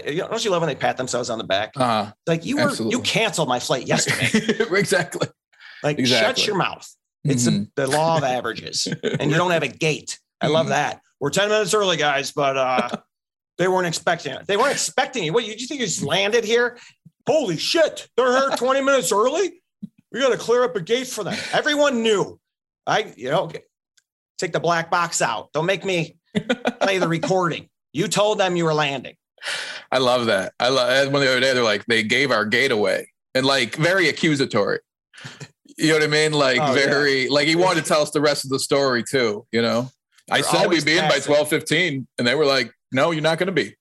you 0.06 0.16
know, 0.22 0.28
don't 0.28 0.44
you 0.44 0.50
love 0.50 0.62
when 0.62 0.68
they 0.68 0.74
pat 0.74 0.96
themselves 0.96 1.30
on 1.30 1.38
the 1.38 1.44
back? 1.44 1.72
Uh, 1.76 2.12
Like 2.26 2.44
you 2.44 2.56
were, 2.56 2.62
Absolutely. 2.62 2.96
you 2.96 3.02
canceled 3.02 3.48
my 3.48 3.60
flight 3.60 3.86
yesterday. 3.86 4.64
exactly. 4.78 5.28
Like 5.82 5.98
Exactly. 5.98 6.42
shut 6.42 6.46
your 6.46 6.56
mouth. 6.56 6.88
It's 7.24 7.46
Mhm. 7.46 7.66
a, 7.68 7.70
the 7.76 7.86
law 7.86 8.16
of 8.16 8.24
averages, 8.24 8.86
and 9.20 9.30
you 9.30 9.36
don't 9.36 9.52
have 9.52 9.62
a 9.62 9.68
gate. 9.68 10.18
I 10.40 10.48
love 10.48 10.66
Mhm. 10.66 10.70
that. 10.70 11.00
We're 11.22 11.30
ten 11.30 11.48
minutes 11.48 11.72
early, 11.72 11.96
guys, 11.96 12.32
but 12.32 12.56
uh, 12.56 12.88
they 13.58 13.68
weren't 13.68 13.86
expecting 13.86 14.34
it. 14.34 14.44
They 14.48 14.56
weren't 14.56 14.72
expecting 14.72 15.22
you. 15.22 15.32
What 15.32 15.44
you, 15.44 15.54
you 15.56 15.68
think 15.68 15.80
you 15.80 15.86
just 15.86 16.02
landed 16.02 16.44
here? 16.44 16.78
Holy 17.28 17.56
shit! 17.56 18.08
They're 18.16 18.36
here 18.36 18.56
twenty 18.56 18.80
minutes 18.84 19.12
early. 19.12 19.62
We 20.10 20.18
got 20.20 20.32
to 20.32 20.36
clear 20.36 20.64
up 20.64 20.74
a 20.74 20.80
gate 20.80 21.06
for 21.06 21.22
them. 21.22 21.38
Everyone 21.52 22.02
knew. 22.02 22.40
I, 22.88 23.14
you 23.16 23.30
know, 23.30 23.52
take 24.36 24.52
the 24.52 24.58
black 24.58 24.90
box 24.90 25.22
out. 25.22 25.52
Don't 25.52 25.64
make 25.64 25.84
me 25.84 26.16
play 26.80 26.98
the 26.98 27.06
recording. 27.06 27.68
You 27.92 28.08
told 28.08 28.38
them 28.38 28.56
you 28.56 28.64
were 28.64 28.74
landing. 28.74 29.14
I 29.92 29.98
love 29.98 30.26
that. 30.26 30.54
I 30.58 30.70
love 30.70 31.12
one 31.12 31.22
the 31.22 31.30
other 31.30 31.38
day. 31.38 31.54
They're 31.54 31.62
like, 31.62 31.84
they 31.86 32.02
gave 32.02 32.32
our 32.32 32.44
gate 32.44 32.72
away, 32.72 33.12
and 33.36 33.46
like 33.46 33.76
very 33.76 34.08
accusatory. 34.08 34.80
You 35.78 35.88
know 35.88 35.94
what 35.94 36.02
I 36.02 36.06
mean? 36.08 36.32
Like 36.32 36.60
Oh, 36.60 36.74
yeah. 36.74 36.84
very 36.84 37.28
like 37.28 37.46
he 37.46 37.54
wanted 37.54 37.84
to 37.84 37.88
tell 37.88 38.02
us 38.02 38.10
the 38.10 38.20
rest 38.20 38.44
of 38.44 38.50
the 38.50 38.58
story 38.58 39.04
too. 39.08 39.46
You 39.52 39.62
know, 39.62 39.88
I 40.30 40.40
said 40.40 40.68
we'd 40.68 40.84
be 40.84 40.98
in 40.98 41.08
by 41.08 41.18
twelve 41.18 41.48
fifteen, 41.48 42.06
and 42.18 42.26
they 42.26 42.34
were 42.34 42.46
like, 42.46 42.72
"No, 42.92 43.10
you're 43.10 43.22
not 43.22 43.38
going 43.38 43.48
to 43.48 43.52
be." 43.52 43.74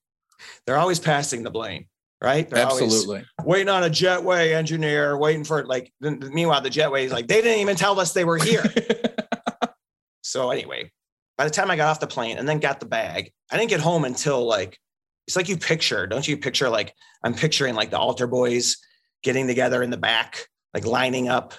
They're 0.66 0.78
always 0.78 1.00
passing 1.00 1.44
the 1.44 1.52
blame, 1.52 1.86
right? 2.22 2.50
They're 2.50 2.66
Absolutely. 2.66 3.26
waiting 3.44 3.70
on 3.70 3.84
a 3.84 3.90
jetway 3.90 4.54
engineer, 4.54 5.18
waiting 5.18 5.44
for 5.44 5.60
it. 5.60 5.68
Like, 5.68 5.92
meanwhile, 6.00 6.62
the 6.62 6.70
jetway 6.70 7.04
is 7.04 7.12
like, 7.12 7.28
they 7.28 7.42
didn't 7.42 7.60
even 7.60 7.76
tell 7.76 8.00
us 8.00 8.14
they 8.14 8.26
were 8.26 8.38
here. 8.38 8.64
so, 10.22 10.52
anyway, 10.52 10.92
by 11.38 11.46
the 11.46 11.52
time 11.52 11.72
I 11.72 11.76
got 11.76 11.90
off 11.90 12.00
the 12.00 12.08
plane 12.08 12.38
and 12.38 12.48
then 12.48 12.60
got 12.60 12.80
the 12.80 12.86
bag, 12.86 13.32
I 13.52 13.58
didn't 13.58 13.70
get 13.70 13.80
home 13.80 14.06
until 14.06 14.46
like, 14.46 14.78
it's 15.28 15.36
like 15.36 15.50
you 15.50 15.58
picture, 15.58 16.08
don't 16.08 16.28
you 16.28 16.38
picture 16.38 16.70
like, 16.70 16.94
I'm 17.24 17.34
picturing 17.34 17.76
like 17.76 17.92
the 17.92 18.00
altar 18.00 18.28
boys 18.28 18.78
getting 19.24 19.48
together 19.48 19.84
in 19.84 19.92
the 19.92 19.98
back, 19.98 20.48
like 20.74 20.86
lining 20.86 21.30
up, 21.30 21.54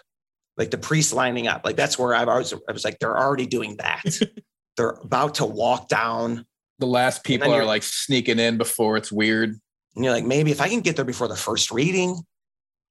like 0.56 0.70
the 0.70 0.78
priests 0.78 1.12
lining 1.12 1.46
up. 1.46 1.62
Like, 1.64 1.76
that's 1.76 1.99
where 1.99 2.14
I've 2.14 2.28
always, 2.28 2.52
I 2.52 2.73
was 2.73 2.85
like, 2.85 2.99
they're 2.99 3.19
already 3.19 3.46
doing 3.46 3.76
that. 3.76 4.02
they're 4.76 4.90
about 5.02 5.34
to 5.36 5.46
walk 5.46 5.88
down. 5.88 6.46
the 6.78 6.86
last 6.86 7.22
people 7.24 7.52
are 7.52 7.64
like 7.64 7.82
sneaking 7.82 8.38
in 8.38 8.58
before 8.58 8.96
it's 8.96 9.12
weird. 9.12 9.50
And 9.94 10.04
you're 10.04 10.12
like, 10.14 10.24
maybe 10.24 10.50
if 10.50 10.60
I 10.60 10.69
can 10.69 10.80
get 10.80 10.96
there 10.96 11.04
before 11.04 11.28
the 11.28 11.37
first 11.37 11.70
reading, 11.70 12.16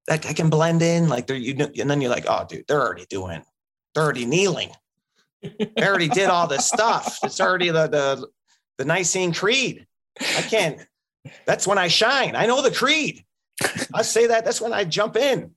that 0.06 0.24
I 0.26 0.32
can 0.32 0.48
blend 0.50 0.80
in. 0.82 1.08
Like 1.08 1.26
there, 1.26 1.36
you 1.36 1.54
know, 1.54 1.68
and 1.78 1.90
then 1.90 2.00
you're 2.00 2.10
like, 2.10 2.24
oh, 2.28 2.46
dude, 2.48 2.64
they're 2.68 2.80
already 2.80 3.06
doing, 3.10 3.42
they're 3.94 4.04
already 4.04 4.24
kneeling. 4.24 4.70
They 5.42 5.82
already 5.82 6.08
did 6.08 6.28
all 6.30 6.46
this 6.46 6.66
stuff. 6.66 7.18
It's 7.24 7.40
already 7.40 7.70
the 7.70 7.88
the 7.88 8.28
the 8.78 8.84
Nicene 8.84 9.34
Creed. 9.34 9.86
I 10.20 10.42
can't. 10.42 10.80
That's 11.46 11.66
when 11.66 11.78
I 11.78 11.88
shine. 11.88 12.36
I 12.36 12.46
know 12.46 12.62
the 12.62 12.70
creed. 12.70 13.24
I 13.92 14.02
say 14.02 14.28
that. 14.28 14.44
That's 14.44 14.60
when 14.60 14.72
I 14.72 14.84
jump 14.84 15.16
in. 15.16 15.50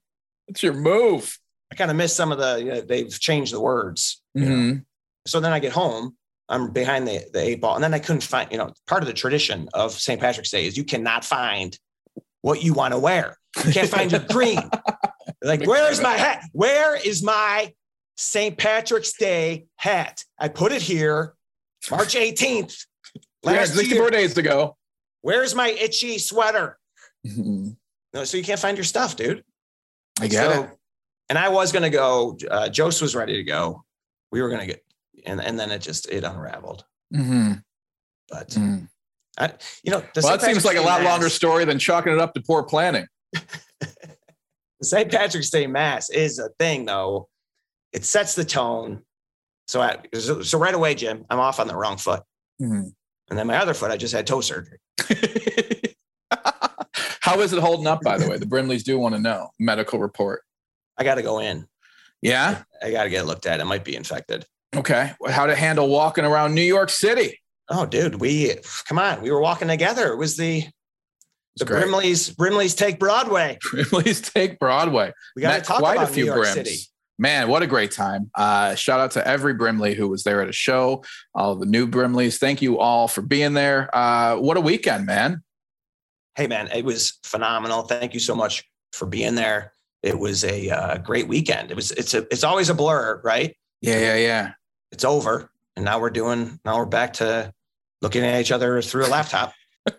It's 0.48 0.62
your 0.64 0.74
move. 0.74 1.40
I 1.72 1.76
kind 1.76 1.90
of 1.92 1.98
miss 1.98 2.16
some 2.16 2.32
of 2.32 2.40
the. 2.40 2.58
You 2.60 2.66
know, 2.72 2.82
they've 2.82 3.20
changed 3.20 3.54
the 3.54 3.62
words. 3.62 4.22
Mhm. 4.36 4.86
So 5.28 5.40
then 5.40 5.52
I 5.54 5.60
get 5.60 5.72
home. 5.72 6.16
I'm 6.50 6.72
behind 6.72 7.08
the, 7.08 7.22
the 7.34 7.40
eight 7.42 7.62
ball. 7.62 7.76
And 7.76 7.84
then 7.84 7.94
I 7.94 8.00
couldn't 8.00 8.24
find, 8.24 8.52
you 8.52 8.58
know, 8.58 8.72
part 8.88 9.02
of 9.02 9.08
the 9.08 9.14
tradition 9.14 9.68
of 9.74 9.92
St. 9.94 10.20
Patrick's 10.22 10.52
Day 10.52 10.66
is 10.68 10.78
you 10.78 10.84
cannot 10.84 11.26
find 11.26 11.78
what 12.42 12.64
you 12.64 12.74
want 12.74 12.94
to 12.94 13.00
wear. 13.00 13.38
You 13.66 13.72
can't 13.74 13.90
find 13.90 14.12
your 14.12 14.22
green. 14.30 14.60
Like, 15.44 15.66
where 15.68 15.92
is 15.92 16.02
my 16.02 16.14
hat? 16.14 16.44
Where 16.54 16.96
is 16.96 17.22
my 17.22 17.72
St. 18.18 18.58
Patrick's 18.58 19.14
Day 19.14 19.66
hat? 19.76 20.24
I 20.40 20.48
put 20.48 20.72
it 20.72 20.82
here 20.82 21.34
March 21.92 22.16
18th. 22.16 22.86
Yeah, 23.44 23.52
Last 23.52 23.76
64 23.76 23.96
year. 24.02 24.10
days 24.10 24.38
ago. 24.40 24.76
Where's 25.22 25.54
my 25.54 25.70
itchy 25.70 26.18
sweater? 26.18 26.80
Mhm. 27.28 27.76
No, 28.14 28.24
so 28.24 28.38
you 28.38 28.44
can't 28.44 28.60
find 28.60 28.76
your 28.76 28.84
stuff, 28.86 29.16
dude. 29.16 29.44
I 30.20 30.28
get 30.28 30.52
So- 30.52 30.64
it. 30.64 30.70
And 31.30 31.38
I 31.38 31.50
was 31.50 31.72
going 31.72 31.84
to 31.84 31.92
go. 31.92 32.38
Uh, 32.50 32.70
Jose 32.76 33.04
was 33.04 33.14
ready 33.16 33.36
to 33.36 33.44
go. 33.44 33.84
We 34.32 34.42
were 34.42 34.50
going 34.50 34.62
to 34.62 34.68
get, 34.68 34.84
and, 35.26 35.42
and 35.42 35.60
then 35.60 35.72
it 35.72 35.80
just, 35.80 36.10
it 36.10 36.24
unraveled. 36.24 36.86
Mhm. 37.14 37.64
But, 38.30 38.50
Mhm. 38.50 38.88
I, 39.38 39.54
you 39.84 39.92
know, 39.92 40.00
the 40.14 40.22
Well, 40.24 40.38
that 40.38 40.42
seems 40.46 40.64
like 40.66 40.78
a 40.78 40.82
lot 40.82 41.02
Mass- 41.02 41.10
longer 41.12 41.30
story 41.30 41.66
than 41.66 41.78
chalking 41.80 42.14
it 42.14 42.20
up 42.20 42.34
to 42.36 42.42
poor 42.42 42.64
planning. 42.64 43.08
The 44.82 44.86
St. 44.88 45.10
Patrick's 45.10 45.50
Day 45.50 45.68
Mass 45.68 46.10
is 46.10 46.38
a 46.38 46.50
thing, 46.60 46.86
though. 46.86 47.30
It 47.94 48.04
sets 48.04 48.36
the 48.36 48.44
tone. 48.44 49.04
So, 49.68 49.82
I, 49.82 49.98
so, 50.14 50.42
so 50.42 50.60
right 50.60 50.76
away, 50.76 50.96
Jim, 50.96 51.26
I'm 51.30 51.40
off 51.40 51.62
on 51.62 51.68
the 51.68 51.76
wrong 51.78 51.96
foot, 51.98 52.24
Mhm. 52.62 52.92
and 53.30 53.40
then 53.40 53.48
my 53.48 53.56
other 53.58 53.74
foot, 53.74 53.90
I 53.90 53.96
just 53.98 54.14
had 54.14 54.28
toe 54.28 54.42
surgery. 54.42 54.80
How 57.22 57.40
is 57.40 57.54
it 57.54 57.60
holding 57.60 57.88
up, 57.88 58.02
by 58.02 58.18
the 58.18 58.30
way? 58.30 58.38
The 58.38 58.46
Brimleys 58.46 58.84
do 58.84 59.00
want 59.00 59.16
to 59.16 59.22
know. 59.22 59.50
Medical 59.60 59.98
report. 60.00 60.44
I 60.98 61.04
got 61.04 61.16
to 61.16 61.24
go 61.24 61.40
in. 61.40 61.66
Yeah. 62.22 62.64
I 62.84 62.92
got 62.92 63.06
to 63.06 63.10
get 63.10 63.22
it 63.24 63.26
looked 63.26 63.46
at. 63.48 63.60
It 63.60 63.66
might 63.66 63.84
be 63.86 63.96
infected. 63.96 64.46
Okay. 64.78 65.12
How 65.30 65.46
to 65.46 65.56
handle 65.56 65.88
walking 65.88 66.26
around 66.26 66.54
New 66.54 66.62
York 66.62 66.90
City? 66.90 67.40
Oh, 67.70 67.86
dude, 67.86 68.16
we 68.16 68.56
come 68.88 69.00
on. 69.00 69.22
We 69.22 69.32
were 69.32 69.42
walking 69.42 69.68
together. 69.68 70.12
It 70.12 70.18
was 70.18 70.38
the 70.38 70.60
It's 70.60 70.70
the 71.58 71.66
great. 71.66 71.86
Brimleys. 71.86 72.36
Brimleys 72.36 72.78
take 72.78 73.00
Broadway. 73.00 73.58
Brimleys 73.66 74.32
take 74.34 74.60
Broadway. 74.60 75.14
We 75.36 75.42
got 75.42 75.56
to 75.56 75.62
talk 75.62 75.80
quite 75.80 75.98
about 75.98 76.10
a 76.10 76.14
few 76.14 76.26
New 76.26 76.32
York 76.32 76.42
Brims. 76.42 76.54
City. 76.54 76.78
man, 77.18 77.48
what 77.48 77.64
a 77.64 77.68
great 77.68 77.92
time. 77.92 78.30
Uh, 78.36 78.76
shout 78.76 79.00
out 79.00 79.12
to 79.12 79.28
every 79.28 79.54
Brimley 79.54 79.96
who 79.96 80.08
was 80.08 80.24
there 80.24 80.42
at 80.42 80.50
a 80.50 80.54
show, 80.54 81.04
all 81.34 81.56
the 81.56 81.66
new 81.66 81.88
Brimleys. 81.88 82.38
Thank 82.38 82.62
you 82.62 82.78
all 82.78 83.08
for 83.08 83.22
being 83.22 83.54
there. 83.54 83.90
Uh, 83.96 84.36
what 84.38 84.58
a 84.58 84.62
weekend, 84.62 85.06
man. 85.06 85.42
Hey, 86.36 86.48
man, 86.48 86.68
it 86.74 86.84
was 86.84 87.18
phenomenal. 87.24 87.84
Thank 87.84 88.14
you 88.14 88.20
so 88.20 88.36
much 88.36 88.64
for 88.92 89.06
being 89.06 89.36
there. 89.36 89.72
It 90.04 90.20
was 90.20 90.44
a 90.44 90.70
uh, 90.70 90.98
great 90.98 91.28
weekend. 91.28 91.72
It 91.72 91.76
was, 91.76 91.92
it's 91.92 92.14
a, 92.14 92.28
it's 92.30 92.44
always 92.44 92.70
a 92.70 92.74
blur, 92.76 93.22
right? 93.24 93.56
Yeah, 93.82 94.00
yeah, 94.00 94.16
yeah. 94.18 94.52
It's 94.96 95.04
over. 95.04 95.52
And 95.76 95.84
now 95.84 96.00
we're 96.00 96.10
doing, 96.10 96.58
now 96.64 96.78
we're 96.78 96.86
back 96.86 97.12
to 97.16 97.54
looking 98.02 98.24
at 98.24 98.40
each 98.40 98.54
other 98.54 98.82
through 98.82 99.06
a 99.06 99.10
laptop. 99.10 99.52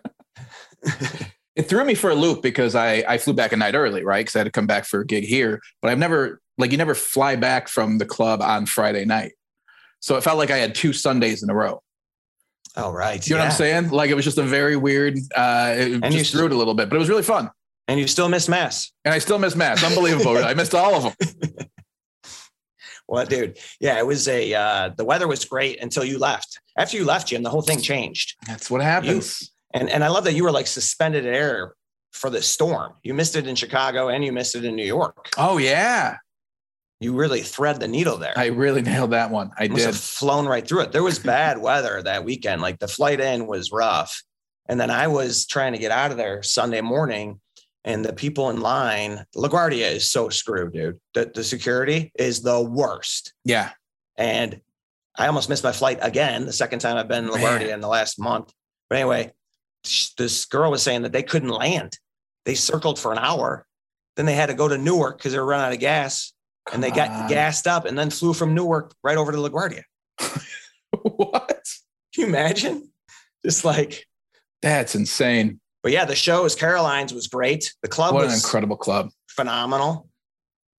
it 1.55 1.69
threw 1.69 1.85
me 1.85 1.93
for 1.93 2.09
a 2.09 2.15
loop 2.15 2.41
because 2.41 2.73
I, 2.73 3.03
I 3.07 3.19
flew 3.19 3.33
back 3.33 3.51
a 3.51 3.57
night 3.57 3.75
early, 3.75 4.03
right? 4.03 4.21
Because 4.21 4.35
I 4.35 4.39
had 4.39 4.45
to 4.45 4.51
come 4.51 4.65
back 4.65 4.85
for 4.85 5.01
a 5.01 5.05
gig 5.05 5.23
here. 5.23 5.61
But 5.83 5.91
I've 5.91 5.99
never 5.99 6.41
like 6.57 6.71
you 6.71 6.79
never 6.79 6.95
fly 6.95 7.35
back 7.35 7.67
from 7.67 7.99
the 7.99 8.07
club 8.07 8.41
on 8.41 8.65
Friday 8.65 9.05
night. 9.05 9.33
So 9.99 10.17
it 10.17 10.23
felt 10.23 10.39
like 10.39 10.49
I 10.49 10.57
had 10.57 10.73
two 10.73 10.93
Sundays 10.93 11.43
in 11.43 11.51
a 11.51 11.53
row. 11.53 11.83
Oh, 12.75 12.91
right. 12.91 13.27
You 13.27 13.35
know 13.35 13.41
yeah. 13.41 13.45
what 13.45 13.51
I'm 13.51 13.57
saying? 13.57 13.89
Like 13.89 14.09
it 14.09 14.15
was 14.15 14.25
just 14.25 14.39
a 14.39 14.43
very 14.43 14.77
weird, 14.77 15.19
uh, 15.35 15.75
it 15.77 16.03
and 16.03 16.11
just 16.11 16.31
threw 16.31 16.47
it 16.47 16.51
a 16.51 16.57
little 16.57 16.73
bit, 16.73 16.89
but 16.89 16.95
it 16.95 16.99
was 16.99 17.09
really 17.09 17.21
fun. 17.21 17.51
And 17.87 17.99
you 17.99 18.07
still 18.07 18.29
miss 18.29 18.49
mass. 18.49 18.91
And 19.05 19.13
I 19.13 19.19
still 19.19 19.37
miss 19.37 19.55
mass. 19.55 19.83
Unbelievable. 19.83 20.39
I 20.39 20.55
missed 20.55 20.73
all 20.73 20.95
of 20.95 21.03
them. 21.03 21.67
well, 23.07 23.25
dude, 23.25 23.57
yeah, 23.79 23.97
it 23.97 24.05
was 24.05 24.27
a, 24.27 24.53
uh, 24.53 24.89
the 24.95 25.05
weather 25.05 25.27
was 25.27 25.45
great 25.45 25.81
until 25.81 26.03
you 26.03 26.19
left. 26.19 26.59
After 26.77 26.97
you 26.97 27.05
left, 27.05 27.27
Jim, 27.27 27.43
the 27.43 27.49
whole 27.49 27.61
thing 27.61 27.81
changed. 27.81 28.35
That's 28.47 28.69
what 28.69 28.81
happens. 28.81 29.41
You, 29.41 29.79
and, 29.79 29.89
and 29.89 30.03
I 30.03 30.09
love 30.09 30.23
that 30.25 30.33
you 30.33 30.43
were 30.43 30.51
like 30.51 30.67
suspended 30.67 31.25
air 31.25 31.73
for 32.11 32.29
the 32.29 32.41
storm. 32.41 32.93
You 33.03 33.13
missed 33.13 33.35
it 33.35 33.47
in 33.47 33.55
Chicago 33.55 34.09
and 34.09 34.23
you 34.23 34.31
missed 34.31 34.55
it 34.55 34.65
in 34.65 34.75
New 34.75 34.85
York. 34.85 35.29
Oh, 35.37 35.57
yeah 35.57 36.17
you 36.99 37.13
really 37.13 37.41
thread 37.41 37.79
the 37.79 37.87
needle 37.87 38.17
there. 38.17 38.33
I 38.35 38.47
really 38.47 38.81
nailed 38.81 39.11
that 39.11 39.29
one. 39.29 39.51
I 39.57 39.67
did. 39.67 39.79
Have 39.85 39.95
flown 39.95 40.47
right 40.47 40.67
through 40.67 40.81
it. 40.81 40.91
There 40.91 41.03
was 41.03 41.19
bad 41.19 41.57
weather 41.61 42.01
that 42.01 42.23
weekend. 42.23 42.61
Like 42.61 42.79
the 42.79 42.87
flight 42.87 43.19
in 43.19 43.47
was 43.47 43.71
rough. 43.71 44.23
And 44.67 44.79
then 44.79 44.89
I 44.89 45.07
was 45.07 45.45
trying 45.45 45.73
to 45.73 45.79
get 45.79 45.91
out 45.91 46.11
of 46.11 46.17
there 46.17 46.43
Sunday 46.43 46.81
morning. 46.81 47.39
And 47.83 48.03
the 48.03 48.13
people 48.13 48.49
in 48.49 48.59
line, 48.59 49.25
LaGuardia 49.35 49.91
is 49.91 50.09
so 50.09 50.29
screwed, 50.29 50.73
dude. 50.73 50.99
The, 51.13 51.31
the 51.33 51.43
security 51.43 52.11
is 52.19 52.41
the 52.41 52.61
worst. 52.61 53.33
Yeah. 53.45 53.71
And 54.17 54.59
I 55.17 55.27
almost 55.27 55.49
missed 55.49 55.63
my 55.63 55.71
flight 55.71 55.99
again, 56.01 56.45
the 56.45 56.53
second 56.53 56.79
time 56.79 56.97
I've 56.97 57.07
been 57.07 57.25
in 57.25 57.31
LaGuardia 57.31 57.67
Man. 57.67 57.69
in 57.69 57.81
the 57.81 57.87
last 57.87 58.19
month. 58.19 58.51
But 58.89 58.99
anyway, 58.99 59.31
this 60.17 60.45
girl 60.45 60.71
was 60.71 60.81
saying 60.81 61.03
that 61.03 61.11
they 61.11 61.23
couldn't 61.23 61.49
land. 61.49 61.97
They 62.45 62.55
circled 62.55 62.99
for 62.99 63.11
an 63.11 63.17
hour. 63.17 63.65
Then 64.15 64.25
they 64.25 64.33
had 64.33 64.47
to 64.47 64.53
go 64.53 64.67
to 64.67 64.77
Newark 64.77 65.17
because 65.17 65.31
they 65.31 65.39
were 65.39 65.45
running 65.45 65.67
out 65.67 65.73
of 65.73 65.79
gas 65.79 66.33
and 66.73 66.83
they 66.83 66.91
got 66.91 67.29
gassed 67.29 67.67
up 67.67 67.85
and 67.85 67.97
then 67.97 68.09
flew 68.09 68.33
from 68.33 68.53
Newark 68.53 68.93
right 69.03 69.17
over 69.17 69.31
to 69.31 69.37
LaGuardia. 69.37 69.83
what? 71.01 71.63
Can 72.13 72.23
you 72.23 72.25
imagine? 72.27 72.91
Just 73.45 73.63
like 73.63 74.05
that's 74.61 74.95
insane. 74.95 75.59
But 75.83 75.91
yeah, 75.91 76.05
the 76.05 76.15
show 76.15 76.45
is 76.45 76.55
Caroline's 76.55 77.13
was 77.13 77.27
great. 77.27 77.73
The 77.81 77.87
club 77.87 78.13
what 78.13 78.25
was 78.25 78.33
an 78.33 78.39
incredible 78.39 78.77
club. 78.77 79.09
Phenomenal. 79.29 80.09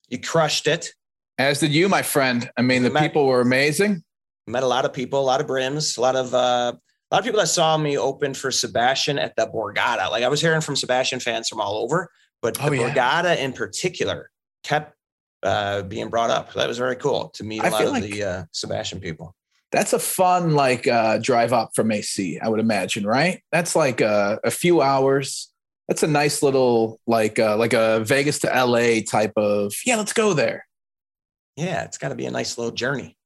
You 0.09 0.21
crushed 0.21 0.67
it. 0.67 0.93
As 1.39 1.61
did 1.61 1.73
you, 1.73 1.89
my 1.89 2.03
friend. 2.03 2.51
I 2.57 2.63
mean, 2.63 2.83
the 2.83 2.91
met, 2.91 3.03
people 3.03 3.27
were 3.27 3.41
amazing. 3.41 4.03
Met 4.47 4.63
a 4.63 4.67
lot 4.67 4.85
of 4.85 4.93
people, 4.93 5.21
a 5.21 5.23
lot 5.23 5.41
of 5.41 5.47
brims, 5.47 5.97
a 5.97 6.01
lot 6.01 6.17
of 6.17 6.35
uh, 6.35 6.73
a 7.11 7.15
lot 7.15 7.21
of 7.21 7.25
people 7.25 7.41
that 7.41 7.47
saw 7.47 7.77
me 7.77 7.97
open 7.97 8.35
for 8.35 8.51
Sebastian 8.51 9.19
at 9.19 9.37
the 9.37 9.47
Borgata. 9.47 10.11
Like 10.11 10.25
I 10.25 10.29
was 10.29 10.41
hearing 10.41 10.61
from 10.61 10.77
Sebastian 10.77 11.21
fans 11.21 11.49
from 11.49 11.61
all 11.61 11.77
over, 11.77 12.11
but 12.43 12.55
the 12.55 12.65
oh, 12.65 12.73
yeah. 12.73 12.93
Borgata 12.93 13.39
in 13.39 13.53
particular 13.53 14.31
kept 14.65 14.95
uh, 15.43 15.83
being 15.83 16.09
brought 16.09 16.31
up. 16.31 16.53
That 16.55 16.69
was 16.69 16.79
very 16.79 16.97
cool 16.97 17.31
to 17.35 17.45
meet 17.45 17.63
a 17.63 17.67
I 17.67 17.69
lot 17.71 17.85
of 17.85 17.93
like 17.93 18.05
the 18.05 18.23
uh, 18.25 18.45
Sebastian 18.53 19.01
people. 19.01 19.35
That's 19.71 19.93
a 19.93 19.99
fun 19.99 20.53
like 20.53 20.87
uh, 20.87 21.19
drive 21.19 21.53
up 21.53 21.71
from 21.75 21.93
AC, 21.93 22.39
I 22.41 22.49
would 22.49 22.61
imagine, 22.61 23.07
right? 23.07 23.43
That's 23.53 23.77
like 23.77 24.01
a, 24.01 24.41
a 24.43 24.51
few 24.51 24.81
hours. 24.81 25.53
That's 25.89 26.03
a 26.03 26.07
nice 26.07 26.43
little 26.43 27.01
like 27.07 27.39
uh, 27.39 27.57
like 27.57 27.73
a 27.73 28.01
Vegas 28.01 28.39
to 28.41 28.47
LA 28.49 29.01
type 29.07 29.33
of 29.37 29.75
yeah. 29.85 29.97
Let's 29.97 30.13
go 30.13 30.33
there. 30.33 30.67
Yeah, 31.57 31.85
it's 31.85 31.99
got 31.99 32.11
to 32.11 32.15
be 32.15 32.27
a 32.27 32.31
nice 32.31 32.57
little 32.57 32.73
journey. 32.73 33.17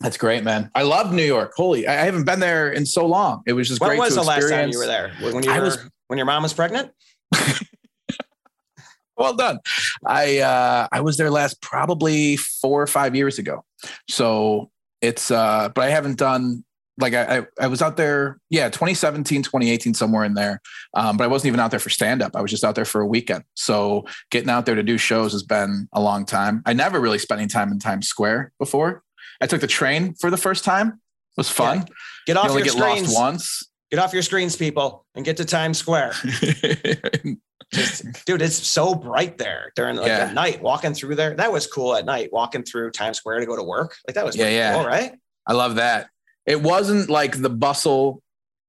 That's 0.00 0.16
great, 0.16 0.44
man. 0.44 0.70
I 0.74 0.82
love 0.82 1.12
New 1.12 1.24
York. 1.24 1.54
Holy, 1.56 1.88
I 1.88 2.04
haven't 2.04 2.24
been 2.24 2.40
there 2.40 2.70
in 2.70 2.86
so 2.86 3.06
long. 3.06 3.42
It 3.46 3.54
was 3.54 3.68
just 3.68 3.80
when 3.80 3.88
great. 3.88 3.98
When 3.98 4.06
was 4.06 4.14
the 4.14 4.22
last 4.22 4.48
time 4.48 4.70
you 4.70 4.78
were 4.78 4.86
there? 4.86 5.12
When 5.20 5.42
you 5.42 5.50
were, 5.52 5.60
was, 5.62 5.78
when 6.06 6.18
your 6.18 6.26
mom 6.26 6.44
was 6.44 6.52
pregnant? 6.52 6.92
well 9.16 9.34
done. 9.34 9.58
I 10.06 10.38
uh, 10.38 10.88
I 10.92 11.00
was 11.00 11.16
there 11.16 11.30
last 11.30 11.60
probably 11.60 12.36
four 12.36 12.80
or 12.80 12.86
five 12.86 13.16
years 13.16 13.38
ago. 13.38 13.64
So 14.08 14.70
it's 15.00 15.30
uh, 15.30 15.68
but 15.74 15.84
I 15.84 15.90
haven't 15.90 16.18
done 16.18 16.64
like 16.98 17.14
I, 17.14 17.46
I 17.60 17.68
was 17.68 17.80
out 17.80 17.96
there, 17.96 18.40
yeah, 18.50 18.68
2017, 18.68 19.42
2018, 19.42 19.94
somewhere 19.94 20.24
in 20.24 20.34
there. 20.34 20.60
Um, 20.94 21.16
but 21.16 21.24
I 21.24 21.26
wasn't 21.28 21.48
even 21.48 21.60
out 21.60 21.70
there 21.70 21.80
for 21.80 21.90
stand 21.90 22.22
up. 22.22 22.34
I 22.34 22.40
was 22.40 22.50
just 22.50 22.64
out 22.64 22.74
there 22.74 22.84
for 22.84 23.00
a 23.00 23.06
weekend. 23.06 23.44
So 23.54 24.04
getting 24.30 24.50
out 24.50 24.66
there 24.66 24.74
to 24.74 24.82
do 24.82 24.98
shows 24.98 25.32
has 25.32 25.44
been 25.44 25.88
a 25.92 26.00
long 26.00 26.26
time. 26.26 26.62
I 26.66 26.72
never 26.72 27.00
really 27.00 27.18
spent 27.18 27.40
any 27.40 27.48
time 27.48 27.70
in 27.70 27.78
Times 27.78 28.08
Square 28.08 28.52
before. 28.58 29.02
I 29.40 29.46
took 29.46 29.60
the 29.60 29.68
train 29.68 30.14
for 30.14 30.30
the 30.30 30.36
first 30.36 30.64
time. 30.64 30.88
It 30.88 31.36
was 31.36 31.48
fun. 31.48 31.78
Yeah. 31.78 31.84
Get 32.26 32.36
off 32.36 32.48
you 32.50 32.56
your 32.56 32.64
get 32.64 32.72
screens. 32.72 33.14
once. 33.14 33.62
Get 33.90 34.00
off 34.00 34.12
your 34.12 34.22
screens, 34.22 34.56
people, 34.56 35.06
and 35.14 35.24
get 35.24 35.36
to 35.38 35.44
Times 35.44 35.78
Square. 35.78 36.12
Just, 37.72 38.24
dude, 38.24 38.40
it's 38.40 38.66
so 38.66 38.94
bright 38.94 39.36
there 39.36 39.72
during 39.76 39.96
like 39.96 40.06
yeah. 40.06 40.26
the 40.26 40.32
night 40.32 40.62
walking 40.62 40.94
through 40.94 41.16
there. 41.16 41.34
That 41.34 41.52
was 41.52 41.66
cool 41.66 41.94
at 41.94 42.06
night 42.06 42.30
walking 42.32 42.62
through 42.62 42.92
Times 42.92 43.18
Square 43.18 43.40
to 43.40 43.46
go 43.46 43.56
to 43.56 43.62
work. 43.62 43.96
Like 44.06 44.14
that 44.14 44.24
was 44.24 44.36
yeah, 44.36 44.48
yeah. 44.48 44.74
cool, 44.74 44.86
right? 44.86 45.12
I 45.46 45.52
love 45.52 45.74
that. 45.74 46.08
It 46.46 46.62
wasn't 46.62 47.10
like 47.10 47.42
the 47.42 47.50
bustle 47.50 48.22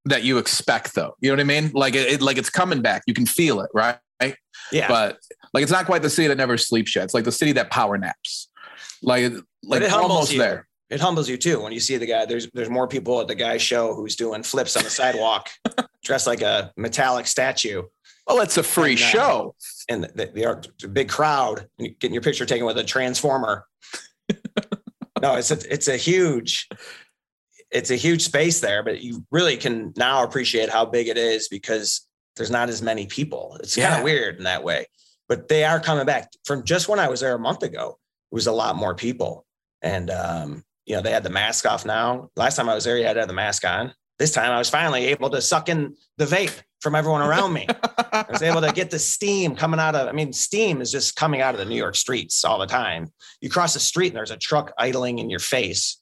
that 0.06 0.24
you 0.24 0.38
expect 0.38 0.96
though. 0.96 1.16
You 1.22 1.30
know 1.30 1.36
what 1.36 1.42
I 1.42 1.62
mean? 1.62 1.72
Like 1.74 1.96
it, 1.96 2.12
it 2.14 2.22
like 2.22 2.38
it's 2.38 2.50
coming 2.50 2.82
back. 2.82 3.04
You 3.08 3.14
can 3.14 3.26
feel 3.26 3.62
it, 3.62 3.70
right? 3.74 4.00
Yeah. 4.72 4.88
But 4.88 5.20
like 5.54 5.64
it's 5.64 5.72
not 5.72 5.86
quite 5.86 6.02
the 6.02 6.10
city 6.10 6.28
that 6.28 6.38
never 6.38 6.58
sleeps 6.58 6.96
yet. 6.96 7.06
It's 7.06 7.14
like 7.14 7.24
the 7.24 7.32
city 7.32 7.54
that 7.54 7.72
power 7.72 7.98
naps. 7.98 8.50
Like 9.02 9.32
like 9.64 9.92
almost 9.92 10.34
you. 10.34 10.40
there. 10.40 10.68
It 10.90 11.00
humbles 11.00 11.30
you 11.30 11.38
too 11.38 11.62
when 11.62 11.72
you 11.72 11.80
see 11.80 11.98
the 11.98 12.06
guy. 12.06 12.26
There's 12.26 12.50
there's 12.54 12.70
more 12.70 12.88
people 12.88 13.22
at 13.22 13.28
the 13.28 13.36
guy's 13.36 13.62
show 13.62 13.94
who's 13.94 14.16
doing 14.16 14.44
flips 14.44 14.76
on 14.76 14.84
the 14.84 14.90
sidewalk, 14.90 15.50
dressed 16.04 16.28
like 16.28 16.42
a 16.42 16.74
metallic 16.78 17.28
statue 17.28 17.84
well, 18.30 18.42
it's 18.42 18.58
a 18.58 18.64
free 18.64 18.92
and, 18.92 19.02
uh, 19.02 19.06
show. 19.06 19.56
And 19.90 20.04
the, 20.04 20.28
the, 20.28 20.70
the, 20.82 20.88
big 20.88 21.10
crowd, 21.10 21.68
getting 21.80 22.14
your 22.14 22.22
picture 22.22 22.46
taken 22.46 22.66
with 22.66 22.78
a 22.78 22.84
transformer. 22.84 23.66
no, 25.22 25.36
it's 25.36 25.52
a, 25.52 25.74
it's 25.74 25.88
a 25.88 25.98
huge, 25.98 26.70
it's 27.72 27.90
a 27.90 27.96
huge 27.96 28.24
space 28.24 28.60
there, 28.60 28.84
but 28.84 29.02
you 29.02 29.26
really 29.32 29.58
can 29.58 29.94
now 29.98 30.24
appreciate 30.24 30.70
how 30.70 30.86
big 30.86 31.08
it 31.08 31.18
is 31.18 31.48
because 31.48 32.08
there's 32.36 32.52
not 32.52 32.70
as 32.70 32.82
many 32.82 33.08
people. 33.08 33.58
It's 33.62 33.76
yeah. 33.76 33.90
kind 33.90 34.00
of 34.00 34.04
weird 34.04 34.38
in 34.38 34.44
that 34.44 34.64
way, 34.64 34.86
but 35.28 35.48
they 35.48 35.64
are 35.64 35.80
coming 35.80 36.06
back 36.06 36.32
from 36.46 36.64
just 36.64 36.88
when 36.88 37.00
I 37.00 37.10
was 37.10 37.22
there 37.22 37.36
a 37.36 37.40
month 37.40 37.64
ago, 37.64 37.98
it 38.32 38.36
was 38.36 38.48
a 38.48 38.52
lot 38.52 38.76
more 38.76 38.94
people. 38.94 39.46
And, 39.82 40.12
um, 40.12 40.64
you 40.86 40.96
know, 40.96 41.02
they 41.02 41.12
had 41.12 41.24
the 41.24 41.30
mask 41.30 41.66
off 41.66 41.86
now. 41.86 42.30
Last 42.36 42.58
time 42.58 42.70
I 42.70 42.76
was 42.76 42.84
there, 42.84 42.98
you 42.98 43.06
had 43.06 43.14
to 43.14 43.22
have 43.22 43.28
the 43.28 43.34
mask 43.34 43.66
on. 43.66 43.94
This 44.20 44.32
time 44.32 44.52
I 44.52 44.58
was 44.58 44.70
finally 44.70 45.08
able 45.08 45.30
to 45.32 45.42
suck 45.42 45.70
in 45.70 45.96
the 46.18 46.26
vape 46.26 46.62
from 46.82 46.96
everyone 46.96 47.22
around 47.22 47.54
me. 47.54 47.68
I 48.12 48.26
was 48.30 48.42
able 48.42 48.62
to 48.62 48.72
get 48.72 48.90
the 48.90 49.00
steam 49.00 49.56
coming 49.56 49.80
out 49.80 49.96
of, 49.96 50.08
I 50.08 50.12
mean, 50.12 50.34
steam 50.34 50.82
is 50.82 50.92
just 50.92 51.16
coming 51.16 51.42
out 51.42 51.54
of 51.54 51.60
the 51.60 51.66
New 51.66 51.76
York 51.76 51.96
streets 51.96 52.44
all 52.44 52.60
the 52.60 52.68
time. 52.68 53.12
You 53.42 53.50
cross 53.50 53.74
the 53.74 53.80
street 53.80 54.08
and 54.08 54.16
there's 54.16 54.32
a 54.32 54.38
truck 54.38 54.74
idling 54.78 55.20
in 55.20 55.30
your 55.30 55.40
face. 55.40 56.02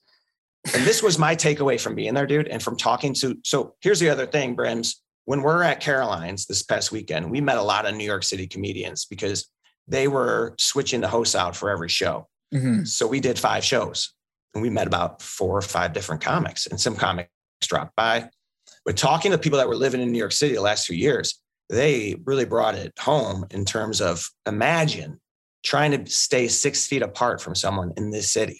And 0.73 0.83
this 0.83 1.01
was 1.01 1.17
my 1.17 1.35
takeaway 1.35 1.79
from 1.79 1.95
being 1.95 2.13
there, 2.13 2.27
dude, 2.27 2.47
and 2.47 2.61
from 2.61 2.77
talking 2.77 3.13
to. 3.15 3.37
So 3.43 3.75
here's 3.81 3.99
the 3.99 4.09
other 4.09 4.25
thing, 4.25 4.55
Brims. 4.55 5.01
When 5.25 5.41
we're 5.41 5.63
at 5.63 5.79
Caroline's 5.79 6.45
this 6.45 6.63
past 6.63 6.91
weekend, 6.91 7.29
we 7.29 7.41
met 7.41 7.57
a 7.57 7.61
lot 7.61 7.85
of 7.85 7.95
New 7.95 8.05
York 8.05 8.23
City 8.23 8.47
comedians 8.47 9.05
because 9.05 9.49
they 9.87 10.07
were 10.07 10.55
switching 10.57 11.01
the 11.01 11.07
hosts 11.07 11.35
out 11.35 11.55
for 11.55 11.69
every 11.69 11.89
show. 11.89 12.27
Mm-hmm. 12.53 12.83
So 12.83 13.07
we 13.07 13.19
did 13.19 13.37
five 13.37 13.63
shows 13.63 14.13
and 14.53 14.61
we 14.61 14.69
met 14.69 14.87
about 14.87 15.21
four 15.21 15.57
or 15.57 15.61
five 15.61 15.93
different 15.93 16.21
comics, 16.21 16.67
and 16.67 16.79
some 16.79 16.95
comics 16.95 17.29
dropped 17.61 17.95
by. 17.95 18.29
But 18.87 18.95
talking 18.95 19.33
to 19.33 19.37
people 19.37 19.57
that 19.57 19.67
were 19.67 19.75
living 19.75 19.99
in 19.99 20.13
New 20.13 20.17
York 20.17 20.31
City 20.31 20.55
the 20.55 20.61
last 20.61 20.87
few 20.87 20.95
years, 20.95 21.41
they 21.69 22.15
really 22.23 22.45
brought 22.45 22.73
it 22.73 22.93
home 22.97 23.45
in 23.51 23.65
terms 23.65 23.99
of 23.99 24.29
imagine 24.45 25.19
trying 25.65 25.91
to 25.91 26.09
stay 26.09 26.47
six 26.47 26.87
feet 26.87 27.01
apart 27.01 27.41
from 27.41 27.53
someone 27.53 27.91
in 27.97 28.11
this 28.11 28.31
city. 28.31 28.57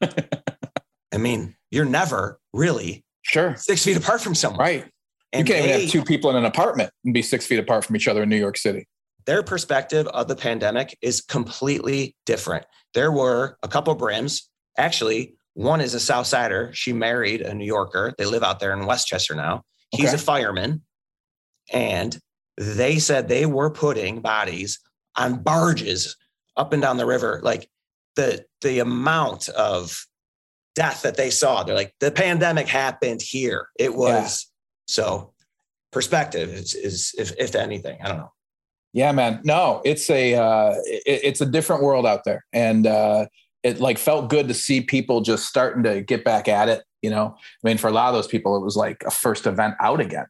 I 1.12 1.18
mean, 1.18 1.56
you're 1.72 1.84
never 1.84 2.38
really 2.52 3.04
sure 3.22 3.56
six 3.56 3.82
feet 3.82 3.96
apart 3.96 4.20
from 4.20 4.36
someone. 4.36 4.60
Right. 4.60 4.84
And 5.32 5.48
you 5.48 5.52
can't 5.52 5.66
they, 5.66 5.70
even 5.70 5.80
have 5.80 5.90
two 5.90 6.04
people 6.04 6.30
in 6.30 6.36
an 6.36 6.44
apartment 6.44 6.92
and 7.04 7.12
be 7.12 7.22
six 7.22 7.44
feet 7.44 7.58
apart 7.58 7.84
from 7.84 7.96
each 7.96 8.06
other 8.06 8.22
in 8.22 8.28
New 8.28 8.36
York 8.36 8.56
City. 8.56 8.86
Their 9.26 9.42
perspective 9.42 10.06
of 10.06 10.28
the 10.28 10.36
pandemic 10.36 10.96
is 11.02 11.20
completely 11.20 12.14
different. 12.26 12.64
There 12.92 13.10
were 13.10 13.58
a 13.64 13.68
couple 13.68 13.92
of 13.92 13.98
brims, 13.98 14.48
actually, 14.78 15.34
one 15.54 15.80
is 15.80 15.94
a 15.94 16.00
South 16.00 16.26
Sider. 16.26 16.70
She 16.74 16.92
married 16.92 17.40
a 17.40 17.54
New 17.54 17.64
Yorker. 17.64 18.14
They 18.18 18.26
live 18.26 18.42
out 18.42 18.60
there 18.60 18.72
in 18.72 18.86
Westchester 18.86 19.34
now. 19.34 19.62
He's 19.90 20.08
okay. 20.08 20.16
a 20.16 20.18
fireman. 20.18 20.82
And 21.72 22.18
they 22.56 22.98
said 22.98 23.28
they 23.28 23.46
were 23.46 23.70
putting 23.70 24.20
bodies 24.20 24.80
on 25.16 25.42
barges 25.42 26.16
up 26.56 26.72
and 26.72 26.82
down 26.82 26.96
the 26.96 27.06
river. 27.06 27.40
Like 27.42 27.68
the 28.16 28.44
the 28.60 28.80
amount 28.80 29.48
of 29.50 30.06
death 30.74 31.02
that 31.02 31.16
they 31.16 31.30
saw. 31.30 31.62
They're 31.62 31.74
like, 31.74 31.94
the 32.00 32.10
pandemic 32.10 32.66
happened 32.66 33.22
here. 33.22 33.68
It 33.78 33.94
was 33.94 34.50
so 34.86 35.32
perspective 35.92 36.50
is, 36.50 36.74
is 36.74 37.14
if, 37.16 37.32
if 37.38 37.54
anything, 37.54 37.98
I 38.02 38.08
don't 38.08 38.18
know. 38.18 38.32
Yeah, 38.92 39.12
man. 39.12 39.40
No, 39.44 39.82
it's 39.84 40.08
a 40.08 40.34
uh, 40.34 40.74
it, 40.84 41.20
it's 41.24 41.40
a 41.40 41.46
different 41.46 41.82
world 41.82 42.06
out 42.06 42.24
there, 42.24 42.44
and 42.52 42.86
uh, 42.86 43.26
it 43.64 43.80
like 43.80 43.98
felt 43.98 44.28
good 44.28 44.46
to 44.48 44.54
see 44.54 44.82
people 44.82 45.22
just 45.22 45.48
starting 45.48 45.82
to 45.82 46.02
get 46.02 46.22
back 46.22 46.46
at 46.46 46.68
it. 46.68 46.84
You 47.02 47.10
know, 47.10 47.34
I 47.36 47.68
mean, 47.68 47.78
for 47.78 47.88
a 47.88 47.92
lot 47.92 48.08
of 48.08 48.14
those 48.14 48.28
people, 48.28 48.56
it 48.56 48.62
was 48.62 48.76
like 48.76 49.02
a 49.04 49.10
first 49.10 49.46
event 49.46 49.74
out 49.80 50.00
again, 50.00 50.26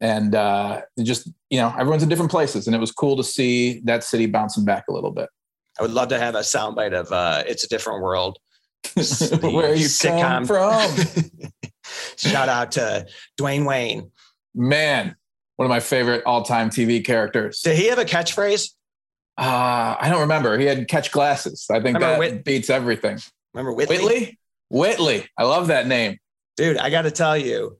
and 0.00 0.34
uh, 0.34 0.82
just 1.02 1.30
you 1.50 1.58
know, 1.58 1.74
everyone's 1.78 2.02
in 2.02 2.08
different 2.08 2.30
places, 2.30 2.66
and 2.66 2.74
it 2.74 2.78
was 2.78 2.92
cool 2.92 3.16
to 3.16 3.24
see 3.24 3.80
that 3.84 4.04
city 4.04 4.26
bouncing 4.26 4.64
back 4.64 4.84
a 4.88 4.92
little 4.92 5.10
bit. 5.10 5.28
I 5.78 5.82
would 5.82 5.92
love 5.92 6.08
to 6.08 6.18
have 6.18 6.34
a 6.34 6.40
soundbite 6.40 6.94
of 6.94 7.12
uh, 7.12 7.42
"It's 7.46 7.64
a 7.64 7.68
Different 7.68 8.02
World." 8.02 8.38
Where 8.94 9.70
are 9.70 9.74
you 9.74 9.86
sitcom. 9.86 10.46
from? 10.46 11.50
Shout 12.16 12.48
out 12.48 12.72
to 12.72 13.06
Dwayne 13.38 13.66
Wayne. 13.66 14.10
Man, 14.54 15.14
one 15.56 15.66
of 15.66 15.70
my 15.70 15.80
favorite 15.80 16.24
all-time 16.26 16.68
TV 16.68 17.04
characters. 17.04 17.60
Did 17.60 17.76
he 17.76 17.86
have 17.86 17.98
a 17.98 18.04
catchphrase? 18.04 18.70
Uh, 19.38 19.96
I 19.98 20.08
don't 20.10 20.20
remember. 20.20 20.58
He 20.58 20.66
had 20.66 20.86
catch 20.88 21.10
glasses. 21.10 21.66
I 21.70 21.74
think 21.80 21.96
remember 21.96 22.06
that 22.06 22.18
Whit- 22.18 22.44
beats 22.44 22.70
everything. 22.70 23.18
Remember 23.54 23.72
Whitley? 23.72 23.96
Whitley? 23.98 24.38
Whitley. 24.70 25.26
I 25.38 25.44
love 25.44 25.68
that 25.68 25.86
name. 25.86 26.18
Dude, 26.56 26.78
I 26.78 26.90
got 26.90 27.02
to 27.02 27.10
tell 27.10 27.36
you, 27.36 27.78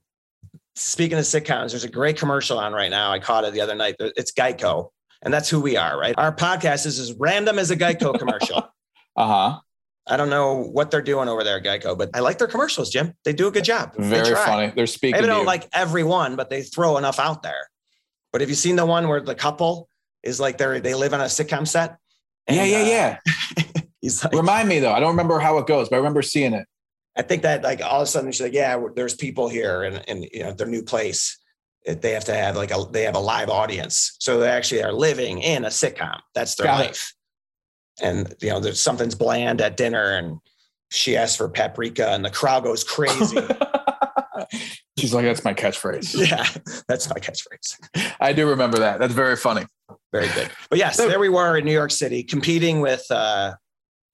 speaking 0.75 1.17
of 1.17 1.25
sitcoms, 1.25 1.71
there's 1.71 1.83
a 1.83 1.89
great 1.89 2.17
commercial 2.17 2.57
on 2.57 2.73
right 2.73 2.89
now. 2.89 3.11
I 3.11 3.19
caught 3.19 3.43
it 3.43 3.53
the 3.53 3.61
other 3.61 3.75
night. 3.75 3.95
It's 3.99 4.31
Geico. 4.31 4.89
And 5.21 5.33
that's 5.33 5.49
who 5.49 5.61
we 5.61 5.77
are, 5.77 5.97
right? 5.97 6.15
Our 6.17 6.35
podcast 6.35 6.85
is 6.85 6.99
as 6.99 7.13
random 7.13 7.57
as 7.57 7.71
a 7.71 7.77
Geico 7.77 8.17
commercial. 8.19 8.57
uh 9.15 9.27
huh. 9.27 9.59
I 10.05 10.17
don't 10.17 10.29
know 10.29 10.57
what 10.57 10.91
they're 10.91 11.01
doing 11.01 11.29
over 11.29 11.45
there 11.45 11.57
at 11.57 11.63
Geico, 11.63 11.97
but 11.97 12.09
I 12.13 12.19
like 12.19 12.37
their 12.37 12.47
commercials, 12.47 12.89
Jim. 12.89 13.13
They 13.23 13.31
do 13.31 13.47
a 13.47 13.51
good 13.51 13.63
job. 13.63 13.93
Very 13.97 14.29
they 14.29 14.35
funny. 14.35 14.73
They're 14.75 14.85
speaking. 14.85 15.13
Maybe 15.21 15.27
don't 15.27 15.45
like 15.45 15.69
every 15.71 16.03
one, 16.03 16.35
but 16.35 16.49
they 16.49 16.61
throw 16.61 16.97
enough 16.97 17.19
out 17.19 17.41
there. 17.41 17.69
But 18.33 18.41
have 18.41 18.49
you 18.49 18.55
seen 18.55 18.75
the 18.75 18.85
one 18.85 19.07
where 19.07 19.21
the 19.21 19.33
couple 19.35 19.87
is 20.23 20.39
like 20.39 20.57
they're 20.57 20.79
they 20.79 20.95
live 20.95 21.13
on 21.13 21.21
a 21.21 21.25
sitcom 21.25 21.67
set? 21.67 21.97
And, 22.47 22.57
yeah, 22.57 22.65
yeah, 22.65 22.83
yeah. 22.83 23.17
Uh, 23.75 23.81
he's 24.01 24.23
like, 24.23 24.33
remind 24.33 24.67
me 24.67 24.79
though. 24.79 24.91
I 24.91 24.99
don't 24.99 25.11
remember 25.11 25.39
how 25.39 25.57
it 25.59 25.67
goes, 25.67 25.87
but 25.87 25.95
I 25.95 25.99
remember 25.99 26.21
seeing 26.21 26.53
it. 26.53 26.67
I 27.15 27.21
think 27.21 27.43
that 27.43 27.63
like 27.63 27.81
all 27.81 28.01
of 28.01 28.03
a 28.03 28.07
sudden 28.07 28.31
she's 28.31 28.41
like, 28.41 28.53
yeah, 28.53 28.81
there's 28.95 29.15
people 29.15 29.47
here, 29.47 29.83
and 29.83 30.03
and 30.07 30.25
you 30.31 30.43
know 30.43 30.51
their 30.51 30.67
new 30.67 30.83
place. 30.83 31.39
They 31.85 32.11
have 32.11 32.25
to 32.25 32.33
have 32.33 32.55
like 32.55 32.71
a 32.71 32.85
they 32.91 33.03
have 33.03 33.15
a 33.15 33.19
live 33.19 33.49
audience, 33.49 34.15
so 34.19 34.39
they 34.39 34.49
actually 34.49 34.83
are 34.83 34.93
living 34.93 35.41
in 35.41 35.65
a 35.65 35.69
sitcom. 35.69 36.19
That's 36.33 36.55
their 36.55 36.67
Got 36.67 36.79
life. 36.79 37.13
It. 38.01 38.05
And 38.05 38.35
you 38.41 38.49
know, 38.49 38.59
there's 38.59 38.81
something's 38.81 39.15
bland 39.15 39.61
at 39.61 39.77
dinner, 39.77 40.17
and 40.17 40.39
she 40.89 41.15
asks 41.15 41.37
for 41.37 41.47
paprika, 41.49 42.09
and 42.09 42.25
the 42.25 42.31
crowd 42.31 42.63
goes 42.63 42.83
crazy. 42.83 43.37
She's 44.97 45.13
like, 45.13 45.25
that's 45.25 45.43
my 45.43 45.53
catchphrase. 45.53 46.29
Yeah, 46.29 46.45
that's 46.87 47.09
my 47.09 47.15
catchphrase. 47.15 48.13
I 48.19 48.31
do 48.33 48.47
remember 48.47 48.79
that. 48.79 48.99
That's 48.99 49.13
very 49.13 49.35
funny. 49.35 49.65
Very 50.11 50.27
good. 50.29 50.49
But 50.69 50.79
yes, 50.79 50.97
there 50.97 51.19
we 51.19 51.29
were 51.29 51.57
in 51.57 51.65
New 51.65 51.73
York 51.73 51.91
City 51.91 52.23
competing 52.23 52.81
with 52.81 53.05
uh, 53.09 53.55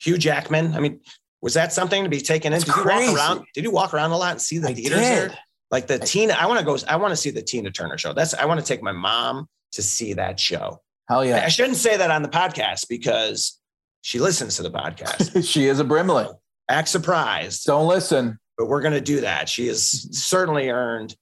Hugh 0.01 0.17
Jackman. 0.17 0.74
I 0.74 0.79
mean, 0.79 1.01
was 1.41 1.53
that 1.53 1.74
something 1.74 2.03
to 2.03 2.09
be 2.09 2.21
taken 2.21 2.53
in? 2.53 2.59
Did 2.59 2.67
you 2.75 2.86
walk 2.86 3.15
around? 3.15 3.45
Did 3.53 3.63
you 3.63 3.71
walk 3.71 3.93
around 3.93 4.12
a 4.12 4.17
lot 4.17 4.31
and 4.31 4.41
see 4.41 4.57
the 4.57 4.69
I 4.69 4.74
theaters 4.74 5.00
did. 5.00 5.31
there? 5.31 5.38
Like 5.71 5.88
the 5.88 6.00
Tina, 6.00 6.33
I 6.33 6.48
want 6.48 6.59
to 6.59 6.65
go. 6.65 6.77
I 6.88 6.95
want 6.95 7.12
to 7.12 7.15
see 7.15 7.31
the 7.31 7.41
Tina 7.41 7.71
Turner 7.71 7.98
show. 7.98 8.13
That's 8.13 8.33
I 8.33 8.45
want 8.45 8.59
to 8.59 8.65
take 8.65 8.81
my 8.81 8.91
mom 8.91 9.48
to 9.74 9.81
see 9.81 10.13
that 10.13 10.39
show. 10.39 10.81
Hell 11.07 11.24
yeah! 11.24 11.43
I 11.45 11.50
shouldn't 11.50 11.77
say 11.77 11.95
that 11.98 12.12
on 12.12 12.24
the 12.24 12.29
podcast 12.29 12.88
because 12.89 13.60
she 14.01 14.19
listens 14.19 14.56
to 14.58 14.63
the 14.63 14.71
podcast. 14.71 15.47
she 15.49 15.65
is 15.65 15.80
a 15.80 15.84
Brimley. 15.84 16.27
Act 16.69 16.88
surprised. 16.88 17.65
Don't 17.65 17.88
listen 17.88 18.39
but 18.60 18.67
we're 18.67 18.82
going 18.82 18.93
to 18.93 19.01
do 19.01 19.21
that. 19.21 19.47
She 19.47 19.67
has 19.67 20.08
certainly 20.12 20.69
earned 20.69 21.15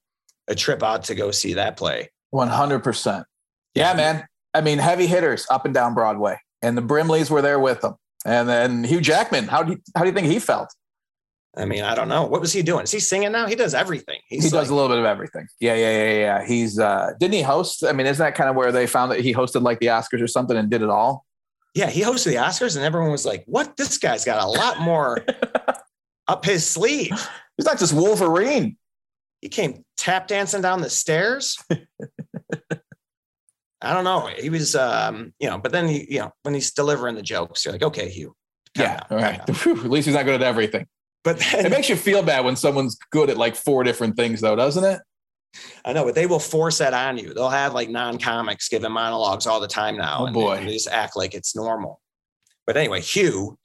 a 0.48 0.56
trip 0.56 0.82
out 0.82 1.04
to 1.04 1.14
go 1.14 1.30
see 1.30 1.54
that 1.54 1.76
play. 1.76 2.10
100%. 2.34 3.24
Yeah, 3.74 3.94
man. 3.94 4.26
I 4.54 4.60
mean, 4.60 4.78
heavy 4.78 5.06
hitters 5.06 5.46
up 5.50 5.64
and 5.64 5.74
down 5.74 5.94
Broadway, 5.94 6.38
and 6.62 6.76
the 6.76 6.82
Brimleys 6.82 7.30
were 7.30 7.42
there 7.42 7.60
with 7.60 7.80
them. 7.80 7.94
And 8.24 8.48
then 8.48 8.84
Hugh 8.84 9.00
Jackman, 9.00 9.46
how 9.46 9.62
do 9.62 9.72
you, 9.72 9.78
how 9.94 10.02
do 10.02 10.08
you 10.08 10.14
think 10.14 10.26
he 10.26 10.38
felt? 10.38 10.74
I 11.56 11.64
mean, 11.64 11.82
I 11.82 11.94
don't 11.94 12.08
know. 12.08 12.24
What 12.24 12.40
was 12.40 12.52
he 12.52 12.62
doing? 12.62 12.84
Is 12.84 12.90
he 12.90 13.00
singing 13.00 13.32
now? 13.32 13.46
He 13.46 13.54
does 13.54 13.74
everything. 13.74 14.20
He's 14.28 14.44
he 14.44 14.50
like, 14.50 14.62
does 14.62 14.70
a 14.70 14.74
little 14.74 14.88
bit 14.88 14.98
of 14.98 15.04
everything. 15.04 15.46
Yeah, 15.60 15.74
yeah, 15.74 16.04
yeah, 16.04 16.18
yeah. 16.18 16.46
He's 16.46 16.78
uh 16.78 17.12
didn't 17.18 17.34
he 17.34 17.42
host? 17.42 17.84
I 17.84 17.92
mean, 17.92 18.06
isn't 18.06 18.24
that 18.24 18.34
kind 18.34 18.48
of 18.48 18.54
where 18.54 18.70
they 18.70 18.86
found 18.86 19.10
that 19.12 19.20
he 19.20 19.34
hosted 19.34 19.62
like 19.62 19.80
the 19.80 19.86
Oscars 19.86 20.22
or 20.22 20.28
something 20.28 20.56
and 20.56 20.70
did 20.70 20.82
it 20.82 20.90
all? 20.90 21.24
Yeah, 21.74 21.90
he 21.90 22.02
hosted 22.02 22.26
the 22.26 22.36
Oscars 22.36 22.76
and 22.76 22.84
everyone 22.84 23.10
was 23.10 23.26
like, 23.26 23.44
"What? 23.46 23.76
This 23.76 23.98
guy's 23.98 24.24
got 24.24 24.42
a 24.42 24.46
lot 24.46 24.80
more 24.80 25.24
up 26.28 26.44
his 26.44 26.66
sleeve. 26.66 27.28
He's 27.56 27.66
not 27.66 27.78
just 27.78 27.92
Wolverine. 27.92 28.76
He 29.40 29.48
came 29.48 29.84
tap 29.96 30.28
dancing 30.28 30.62
down 30.62 30.80
the 30.80 30.90
stairs. 30.90 31.58
I 33.80 33.94
don't 33.94 34.04
know. 34.04 34.28
He 34.38 34.50
was, 34.50 34.74
um, 34.74 35.32
you 35.38 35.48
know, 35.48 35.58
but 35.58 35.72
then 35.72 35.88
he, 35.88 36.06
you 36.12 36.20
know, 36.20 36.32
when 36.42 36.54
he's 36.54 36.72
delivering 36.72 37.14
the 37.14 37.22
jokes, 37.22 37.64
you're 37.64 37.72
like, 37.72 37.82
okay, 37.82 38.08
Hugh. 38.08 38.34
Yeah, 38.76 39.00
all 39.10 39.18
right. 39.18 39.40
Whew, 39.48 39.80
at 39.84 39.90
least 39.90 40.06
he's 40.06 40.14
not 40.14 40.24
good 40.24 40.40
at 40.40 40.42
everything. 40.42 40.86
But 41.24 41.38
then, 41.38 41.66
it 41.66 41.70
makes 41.70 41.88
you 41.88 41.96
feel 41.96 42.22
bad 42.22 42.44
when 42.44 42.56
someone's 42.56 42.96
good 43.10 43.30
at 43.30 43.36
like 43.36 43.54
four 43.54 43.84
different 43.84 44.16
things, 44.16 44.40
though, 44.40 44.56
doesn't 44.56 44.84
it? 44.84 45.00
I 45.84 45.92
know, 45.92 46.04
but 46.04 46.14
they 46.14 46.26
will 46.26 46.38
force 46.38 46.78
that 46.78 46.94
on 46.94 47.18
you. 47.18 47.32
They'll 47.32 47.48
have 47.48 47.74
like 47.74 47.88
non-comics 47.88 48.68
giving 48.68 48.92
monologues 48.92 49.46
all 49.46 49.60
the 49.60 49.68
time 49.68 49.96
now, 49.96 50.26
oh, 50.28 50.32
boy. 50.32 50.64
they 50.64 50.72
just 50.72 50.88
act 50.88 51.16
like 51.16 51.34
it's 51.34 51.56
normal. 51.56 52.00
But 52.66 52.76
anyway, 52.76 53.00
Hugh 53.00 53.58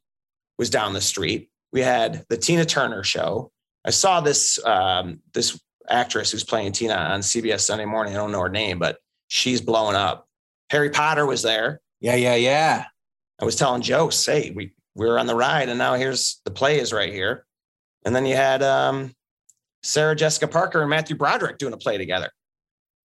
was 0.58 0.70
down 0.70 0.94
the 0.94 1.02
street 1.02 1.50
we 1.74 1.82
had 1.82 2.24
the 2.30 2.38
Tina 2.38 2.64
Turner 2.64 3.04
show. 3.04 3.52
I 3.84 3.90
saw 3.90 4.22
this 4.22 4.64
um, 4.64 5.20
this 5.34 5.60
actress 5.90 6.32
who's 6.32 6.46
playing 6.46 6.72
Tina 6.72 6.94
on 6.94 7.20
CBS 7.20 7.62
Sunday 7.62 7.84
Morning. 7.84 8.14
I 8.14 8.18
don't 8.18 8.32
know 8.32 8.40
her 8.40 8.48
name, 8.48 8.80
but 8.80 8.98
she's 9.34 9.62
blowing 9.62 9.96
up. 9.96 10.28
Harry 10.70 10.92
Potter 10.92 11.26
was 11.26 11.42
there. 11.42 11.82
Yeah, 12.00 12.16
yeah, 12.16 12.36
yeah. 12.36 12.86
I 13.42 13.46
was 13.46 13.56
telling 13.56 13.82
jokes. 13.82 14.24
Hey, 14.24 14.52
we 14.56 14.74
we 14.96 15.08
were 15.08 15.18
on 15.18 15.26
the 15.26 15.36
ride, 15.36 15.70
and 15.70 15.80
now 15.80 15.96
here's 15.96 16.40
the 16.46 16.52
play 16.52 16.80
is 16.80 16.94
right 16.94 17.12
here. 17.12 17.46
And 18.06 18.16
then 18.16 18.26
you 18.26 18.36
had 18.36 18.62
um, 18.62 19.14
Sarah 19.82 20.16
Jessica 20.16 20.48
Parker 20.48 20.82
and 20.82 20.90
Matthew 20.90 21.16
Broderick 21.16 21.58
doing 21.58 21.74
a 21.74 21.78
play 21.78 21.98
together, 21.98 22.30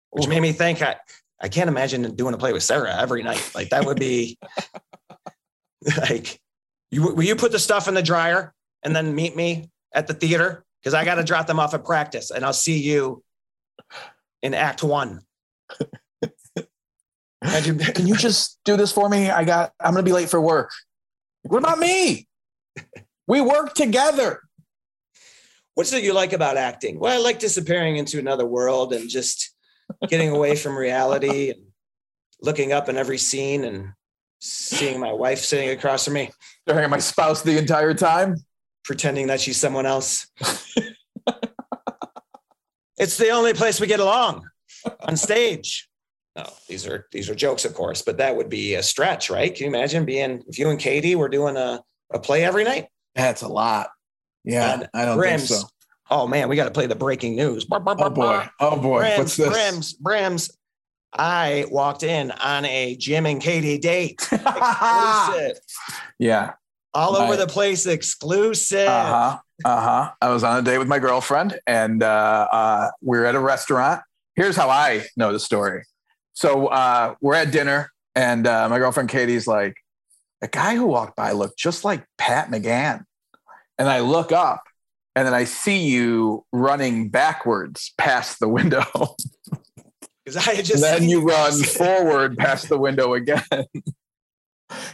which 0.09 0.25
Ooh. 0.25 0.29
made 0.29 0.41
me 0.41 0.51
think 0.53 0.81
I 0.81 0.95
I 1.39 1.49
can't 1.49 1.69
imagine 1.69 2.15
doing 2.15 2.33
a 2.33 2.37
play 2.37 2.51
with 2.51 2.63
Sarah 2.63 2.99
every 2.99 3.21
night. 3.21 3.51
Like 3.53 3.69
that 3.69 3.85
would 3.85 3.99
be 3.99 4.39
like 5.99 6.39
you, 6.89 7.13
will 7.13 7.23
you 7.23 7.35
put 7.35 7.51
the 7.51 7.59
stuff 7.59 7.87
in 7.87 7.93
the 7.93 8.01
dryer 8.01 8.53
and 8.81 8.95
then 8.95 9.13
meet 9.13 9.35
me 9.35 9.69
at 9.93 10.07
the 10.07 10.15
theater? 10.15 10.65
Because 10.81 10.95
I 10.95 11.05
got 11.05 11.15
to 11.15 11.23
drop 11.23 11.45
them 11.45 11.59
off 11.59 11.75
at 11.75 11.85
practice 11.85 12.31
and 12.31 12.43
I'll 12.43 12.53
see 12.53 12.79
you 12.79 13.23
in 14.41 14.55
act 14.55 14.83
one. 14.83 15.21
Can 17.43 18.07
you 18.07 18.15
just 18.15 18.59
do 18.65 18.77
this 18.77 18.91
for 18.91 19.09
me? 19.09 19.29
I 19.29 19.43
got, 19.43 19.71
I'm 19.79 19.93
going 19.93 20.03
to 20.03 20.09
be 20.09 20.13
late 20.13 20.29
for 20.29 20.41
work. 20.41 20.71
What 21.43 21.59
about 21.59 21.79
me? 21.79 22.27
We 23.27 23.41
work 23.41 23.73
together. 23.73 24.41
What's 25.75 25.93
it 25.93 26.03
you 26.03 26.13
like 26.13 26.33
about 26.33 26.57
acting? 26.57 26.99
Well, 26.99 27.13
I 27.13 27.23
like 27.23 27.39
disappearing 27.39 27.97
into 27.97 28.17
another 28.17 28.45
world 28.45 28.93
and 28.93 29.09
just 29.09 29.53
getting 30.09 30.29
away 30.29 30.55
from 30.55 30.75
reality 30.75 31.51
and 31.51 31.61
looking 32.41 32.71
up 32.71 32.89
in 32.89 32.97
every 32.97 33.17
scene 33.17 33.63
and 33.63 33.89
seeing 34.39 34.99
my 34.99 35.11
wife 35.11 35.39
sitting 35.39 35.69
across 35.69 36.05
from 36.05 36.15
me. 36.15 36.31
Staring 36.67 36.83
at 36.83 36.89
my 36.89 36.97
spouse 36.99 37.41
the 37.43 37.57
entire 37.57 37.93
time. 37.93 38.37
Pretending 38.83 39.27
that 39.27 39.41
she's 39.41 39.57
someone 39.57 39.85
else. 39.85 40.27
it's 42.97 43.17
the 43.17 43.29
only 43.29 43.53
place 43.53 43.79
we 43.79 43.87
get 43.87 43.99
along 43.99 44.47
on 45.01 45.17
stage. 45.17 45.86
No, 46.37 46.45
these 46.67 46.85
are 46.85 47.07
these 47.11 47.31
are 47.31 47.35
jokes, 47.35 47.65
of 47.65 47.73
course, 47.73 48.03
but 48.03 48.17
that 48.17 48.35
would 48.35 48.47
be 48.47 48.75
a 48.75 48.83
stretch, 48.83 49.31
right? 49.31 49.53
Can 49.53 49.63
you 49.63 49.69
imagine 49.75 50.05
being 50.05 50.43
if 50.47 50.59
you 50.59 50.69
and 50.69 50.79
Katie 50.79 51.15
were 51.15 51.29
doing 51.29 51.57
a, 51.57 51.81
a 52.13 52.19
play 52.19 52.45
every 52.45 52.63
night? 52.63 52.89
That's 53.15 53.41
a 53.41 53.47
lot. 53.47 53.89
Yeah, 54.43 54.73
and 54.73 54.89
I 54.93 55.05
don't 55.05 55.17
Brims, 55.17 55.49
think 55.49 55.61
so. 55.61 55.67
Oh 56.11 56.27
man, 56.27 56.47
we 56.47 56.55
got 56.55 56.65
to 56.65 56.71
play 56.71 56.85
the 56.85 56.95
breaking 56.95 57.35
news. 57.35 57.65
Oh 57.71 57.79
boy! 57.79 58.45
Oh 58.59 58.79
boy! 58.79 58.99
Brims, 58.99 59.17
What's 59.17 59.35
this? 59.35 59.49
Brims, 59.49 59.93
Brims. 59.93 60.57
I 61.11 61.65
walked 61.71 62.03
in 62.03 62.29
on 62.31 62.65
a 62.65 62.95
Jim 62.97 63.25
and 63.25 63.41
Katie 63.41 63.79
date. 63.79 64.19
exclusive. 64.31 65.59
Yeah. 66.19 66.53
All 66.93 67.15
over 67.15 67.35
the 67.35 67.47
place, 67.47 67.87
exclusive. 67.87 68.87
Uh 68.87 69.05
huh. 69.05 69.37
Uh 69.65 69.81
huh. 69.81 70.11
I 70.21 70.29
was 70.29 70.43
on 70.43 70.59
a 70.59 70.61
date 70.61 70.77
with 70.77 70.87
my 70.87 70.99
girlfriend 70.99 71.59
and 71.65 72.03
uh, 72.03 72.47
uh, 72.51 72.89
we 73.01 73.17
were 73.17 73.25
at 73.25 73.35
a 73.35 73.39
restaurant. 73.39 74.01
Here's 74.35 74.55
how 74.55 74.69
I 74.69 75.05
know 75.15 75.31
the 75.31 75.39
story. 75.39 75.83
So 76.37 76.67
uh, 76.67 77.15
we're 77.19 77.33
at 77.33 77.49
dinner 77.49 77.91
and 78.13 78.45
uh, 78.45 78.69
my 78.69 78.77
girlfriend 78.77 79.09
Katie's 79.09 79.47
like, 79.47 79.75
a 80.43 80.47
guy 80.47 80.75
who 80.75 80.85
walked 80.85 81.15
by 81.15 81.31
looked 81.31 81.57
just 81.57 81.83
like 81.83 82.05
Pat 82.19 82.51
McGann. 82.51 83.05
And 83.79 83.89
I 83.89 84.01
look 84.01 84.31
up 84.31 84.61
and 85.15 85.25
then 85.25 85.33
I 85.33 85.45
see 85.45 85.87
you 85.87 86.45
running 86.53 87.09
backwards 87.09 87.91
past 87.97 88.39
the 88.39 88.47
window. 88.47 88.85
Because 90.23 90.45
I 90.45 90.61
just 90.61 90.83
then 90.83 91.07
you 91.07 91.21
run 91.21 91.63
forward 91.63 92.37
past 92.37 92.67
the 92.67 92.77
window 92.77 93.13
again. 93.13 93.41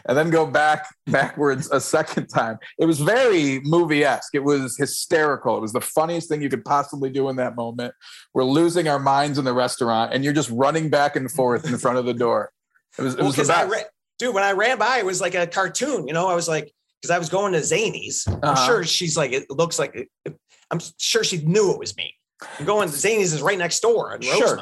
and 0.06 0.18
then 0.18 0.30
go 0.30 0.46
back 0.46 0.86
backwards 1.08 1.70
a 1.72 1.80
second 1.82 2.28
time. 2.28 2.58
It 2.78 2.86
was 2.86 3.00
very 3.00 3.60
movie 3.64 4.04
esque. 4.04 4.36
It 4.36 4.44
was 4.44 4.78
hysterical. 4.78 5.58
It 5.58 5.62
was 5.62 5.74
the 5.74 5.82
funniest 5.82 6.30
thing 6.30 6.42
you 6.42 6.50
could 6.50 6.64
possibly 6.66 7.10
do 7.10 7.30
in 7.30 7.36
that 7.38 7.56
moment. 7.56 7.94
We're 8.34 8.44
losing 8.44 8.88
our 8.88 9.00
minds 9.00 9.38
in 9.38 9.46
the 9.46 9.54
restaurant, 9.54 10.14
and 10.14 10.24
you're 10.24 10.34
just 10.34 10.50
running 10.52 10.90
back 10.90 11.16
and 11.16 11.30
forth 11.32 11.66
in 11.68 11.78
front 11.78 11.98
of 11.98 12.06
the 12.06 12.14
door. 12.14 12.52
It 12.98 13.02
was, 13.02 13.14
it 13.16 13.18
Well, 13.20 13.28
was 13.28 13.36
the 13.38 13.44
best. 13.46 13.70
ra- 13.72 13.80
dude, 14.20 14.36
when 14.36 14.44
I 14.44 14.52
ran 14.52 14.78
by, 14.78 15.00
it 15.00 15.06
was 15.06 15.20
like 15.22 15.36
a 15.36 15.48
cartoon. 15.48 16.08
You 16.08 16.14
know, 16.14 16.28
I 16.28 16.36
was 16.36 16.48
like, 16.48 16.72
because 17.02 17.10
I 17.14 17.18
was 17.18 17.30
going 17.30 17.54
to 17.54 17.60
Zanies. 17.60 18.28
I'm 18.28 18.40
Uh-huh. 18.44 18.66
sure 18.68 18.84
she's 18.84 19.18
like, 19.18 19.32
it 19.34 19.50
looks 19.50 19.80
like, 19.80 20.08
it, 20.26 20.36
I'm 20.72 20.80
sure 20.98 21.24
she 21.24 21.38
knew 21.46 21.72
it 21.72 21.80
was 21.80 21.96
me. 21.98 22.14
I'm 22.60 22.66
going 22.66 22.90
to 22.90 22.96
Zanies 22.96 23.34
is 23.34 23.42
right 23.42 23.58
next 23.58 23.80
door 23.82 24.16
in 24.16 24.22
Sure. 24.22 24.60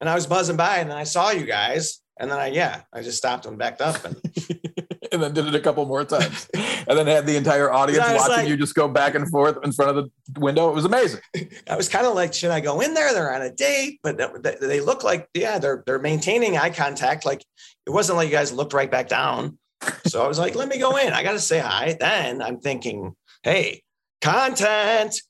And 0.00 0.08
I 0.10 0.14
was 0.14 0.26
buzzing 0.26 0.56
by 0.56 0.78
and 0.78 0.90
then 0.90 0.96
I 0.96 1.04
saw 1.04 1.30
you 1.30 1.44
guys. 1.46 2.00
And 2.18 2.30
then 2.30 2.38
I, 2.38 2.46
yeah, 2.48 2.82
I 2.92 3.02
just 3.02 3.18
stopped 3.18 3.46
and 3.46 3.58
backed 3.58 3.80
up. 3.80 4.04
And 4.04 4.16
and 5.12 5.22
then 5.22 5.34
did 5.34 5.46
it 5.46 5.54
a 5.54 5.60
couple 5.60 5.84
more 5.86 6.04
times, 6.04 6.48
and 6.54 6.96
then 6.98 7.06
had 7.06 7.26
the 7.26 7.36
entire 7.36 7.70
audience 7.72 7.98
watching 8.14 8.28
like- 8.36 8.48
you 8.48 8.56
just 8.56 8.74
go 8.74 8.88
back 8.88 9.14
and 9.14 9.28
forth 9.28 9.58
in 9.64 9.72
front 9.72 9.96
of 9.96 10.10
the 10.32 10.40
window. 10.40 10.68
It 10.70 10.74
was 10.74 10.84
amazing. 10.84 11.20
I 11.68 11.76
was 11.76 11.88
kind 11.88 12.06
of 12.06 12.14
like, 12.14 12.32
should 12.32 12.50
I 12.50 12.60
go 12.60 12.80
in 12.80 12.94
there? 12.94 13.12
They're 13.12 13.34
on 13.34 13.42
a 13.42 13.50
date, 13.52 14.00
but 14.02 14.16
they- 14.42 14.56
they 14.60 14.80
look 14.80 15.04
like, 15.04 15.28
yeah, 15.34 15.58
they're 15.58 15.82
they're 15.86 15.98
maintaining 15.98 16.56
eye 16.56 16.70
contact. 16.70 17.24
Like 17.26 17.44
it 17.86 17.90
wasn't 17.90 18.16
like 18.16 18.28
you 18.28 18.34
guys 18.34 18.52
looked 18.52 18.72
right 18.72 18.90
back 18.90 19.08
down. 19.08 19.58
So 20.06 20.24
I 20.24 20.28
was 20.28 20.38
like, 20.38 20.54
let 20.54 20.68
me 20.68 20.78
go 20.78 20.96
in. 20.96 21.12
I 21.12 21.22
got 21.24 21.32
to 21.32 21.40
say 21.40 21.58
hi. 21.58 21.96
Then 21.98 22.40
I'm 22.40 22.60
thinking, 22.60 23.16
hey, 23.42 23.82
content, 24.20 25.20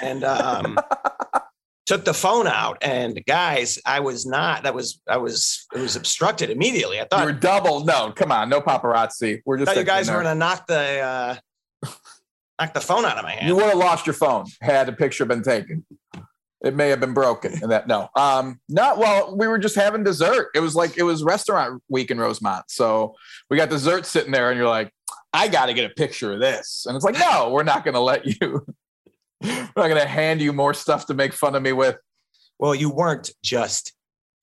and 0.00 0.24
um, 0.24 0.78
took 1.86 2.04
the 2.04 2.14
phone 2.14 2.46
out. 2.46 2.78
And 2.82 3.20
guys, 3.26 3.78
I 3.84 4.00
was 4.00 4.26
not. 4.26 4.62
That 4.62 4.74
was 4.74 5.00
I 5.08 5.16
was 5.16 5.66
it 5.74 5.80
was 5.80 5.96
obstructed 5.96 6.50
immediately. 6.50 7.00
I 7.00 7.04
thought 7.04 7.26
You 7.26 7.34
thought, 7.34 7.64
were 7.64 7.72
double. 7.72 7.84
No, 7.84 8.12
come 8.12 8.32
on, 8.32 8.48
no 8.48 8.60
paparazzi. 8.60 9.42
We're 9.44 9.58
just 9.58 9.76
you 9.76 9.84
guys 9.84 10.10
were 10.10 10.22
gonna 10.22 10.34
knock 10.34 10.66
the 10.66 11.00
uh, 11.00 11.36
knock 12.60 12.74
the 12.74 12.80
phone 12.80 13.04
out 13.04 13.18
of 13.18 13.24
my 13.24 13.32
hand. 13.32 13.48
You 13.48 13.56
would 13.56 13.64
have 13.64 13.78
lost 13.78 14.06
your 14.06 14.14
phone 14.14 14.46
had 14.60 14.88
a 14.88 14.92
picture 14.92 15.24
been 15.24 15.42
taken. 15.42 15.84
It 16.62 16.76
may 16.76 16.90
have 16.90 17.00
been 17.00 17.14
broken. 17.14 17.54
And 17.62 17.72
that 17.72 17.88
no, 17.88 18.08
um, 18.16 18.60
not 18.68 18.98
well. 18.98 19.34
We 19.34 19.48
were 19.48 19.58
just 19.58 19.76
having 19.76 20.04
dessert. 20.04 20.50
It 20.54 20.60
was 20.60 20.74
like 20.74 20.98
it 20.98 21.02
was 21.02 21.22
restaurant 21.22 21.82
week 21.88 22.10
in 22.10 22.18
Rosemont, 22.18 22.66
so 22.68 23.14
we 23.48 23.56
got 23.56 23.70
dessert 23.70 24.04
sitting 24.04 24.30
there, 24.30 24.50
and 24.50 24.58
you're 24.58 24.68
like, 24.68 24.92
I 25.32 25.48
got 25.48 25.66
to 25.66 25.74
get 25.74 25.90
a 25.90 25.94
picture 25.94 26.34
of 26.34 26.40
this, 26.40 26.84
and 26.86 26.94
it's 26.96 27.04
like, 27.04 27.18
no, 27.18 27.50
we're 27.50 27.62
not 27.62 27.84
going 27.84 27.94
to 27.94 28.00
let 28.00 28.26
you. 28.26 28.66
we're 29.44 29.68
not 29.76 29.88
going 29.88 29.96
to 30.00 30.06
hand 30.06 30.40
you 30.40 30.52
more 30.52 30.74
stuff 30.74 31.06
to 31.06 31.14
make 31.14 31.32
fun 31.32 31.54
of 31.54 31.62
me 31.62 31.72
with. 31.72 31.96
Well, 32.58 32.74
you 32.74 32.90
weren't 32.90 33.30
just 33.42 33.92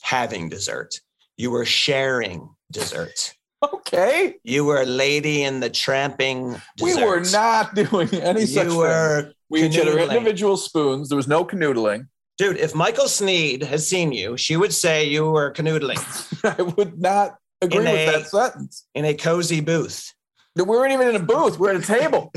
having 0.02 0.50
dessert. 0.50 1.00
You 1.38 1.52
were 1.52 1.66
sharing 1.66 2.50
dessert. 2.72 3.34
Okay, 3.74 4.36
You 4.44 4.66
were 4.66 4.82
a 4.82 4.86
lady 4.86 5.44
in 5.44 5.60
the 5.62 5.70
tramping. 5.70 6.62
we 6.82 6.96
were 7.04 7.22
not 7.32 7.74
doing 7.84 8.08
any 8.14 8.46
such 8.46 8.66
You 8.66 8.70
thing. 8.70 8.78
were, 8.78 9.32
We 9.50 9.64
each 9.64 9.76
individual 9.78 10.58
spoons. 10.58 11.10
There 11.10 11.16
was 11.16 11.28
no 11.28 11.44
canoodling. 11.44 12.08
dude. 12.38 12.58
If 12.58 12.76
Michael 12.76 13.08
Sneed 13.08 13.64
has 13.64 13.88
seen 13.88 14.12
you, 14.12 14.38
she 14.38 14.58
would 14.58 14.74
say 14.74 15.06
you 15.06 15.32
were 15.32 15.52
canoodling 15.54 15.98
I 16.60 16.62
would 16.62 17.00
not 17.00 17.38
agree 17.62 17.80
In 17.80 17.86
with 17.86 18.10
a- 18.16 18.20
that 18.20 18.28
sentence. 18.28 18.86
in 18.94 19.06
a 19.06 19.16
cozy 19.16 19.60
booth. 19.62 20.14
We 20.56 20.64
weren't 20.64 20.94
even 20.94 21.08
in 21.10 21.16
a 21.16 21.20
booth. 21.20 21.58
We're 21.60 21.76
at 21.76 21.84
a 21.84 21.86
table. 22.00 22.32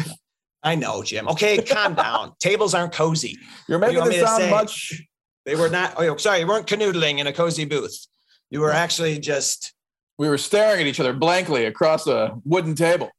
I 0.63 0.75
know, 0.75 1.03
Jim. 1.03 1.29
Okay, 1.29 1.63
calm 1.63 1.95
down. 1.95 2.33
Tables 2.41 2.75
aren't 2.75 2.93
cozy. 2.93 3.39
You're 3.69 3.79
making 3.79 3.99
want 3.99 4.13
it 4.13 4.27
sound 4.27 4.51
much. 4.51 5.03
They 5.47 5.55
were 5.55 5.69
not. 5.69 5.95
Oh, 5.97 6.17
sorry, 6.17 6.41
you 6.41 6.47
weren't 6.47 6.67
canoodling 6.67 7.19
in 7.19 7.27
a 7.27 7.33
cozy 7.33 7.65
booth. 7.65 8.07
You 8.51 8.61
were 8.61 8.73
actually 8.73 9.19
just. 9.19 9.73
We 10.19 10.29
were 10.29 10.39
staring 10.39 10.83
at 10.83 10.87
each 10.87 11.01
other 11.01 11.15
blankly 11.15 11.65
across 11.65 12.07
a 12.07 12.37
wooden 12.45 12.75
table. 12.75 13.11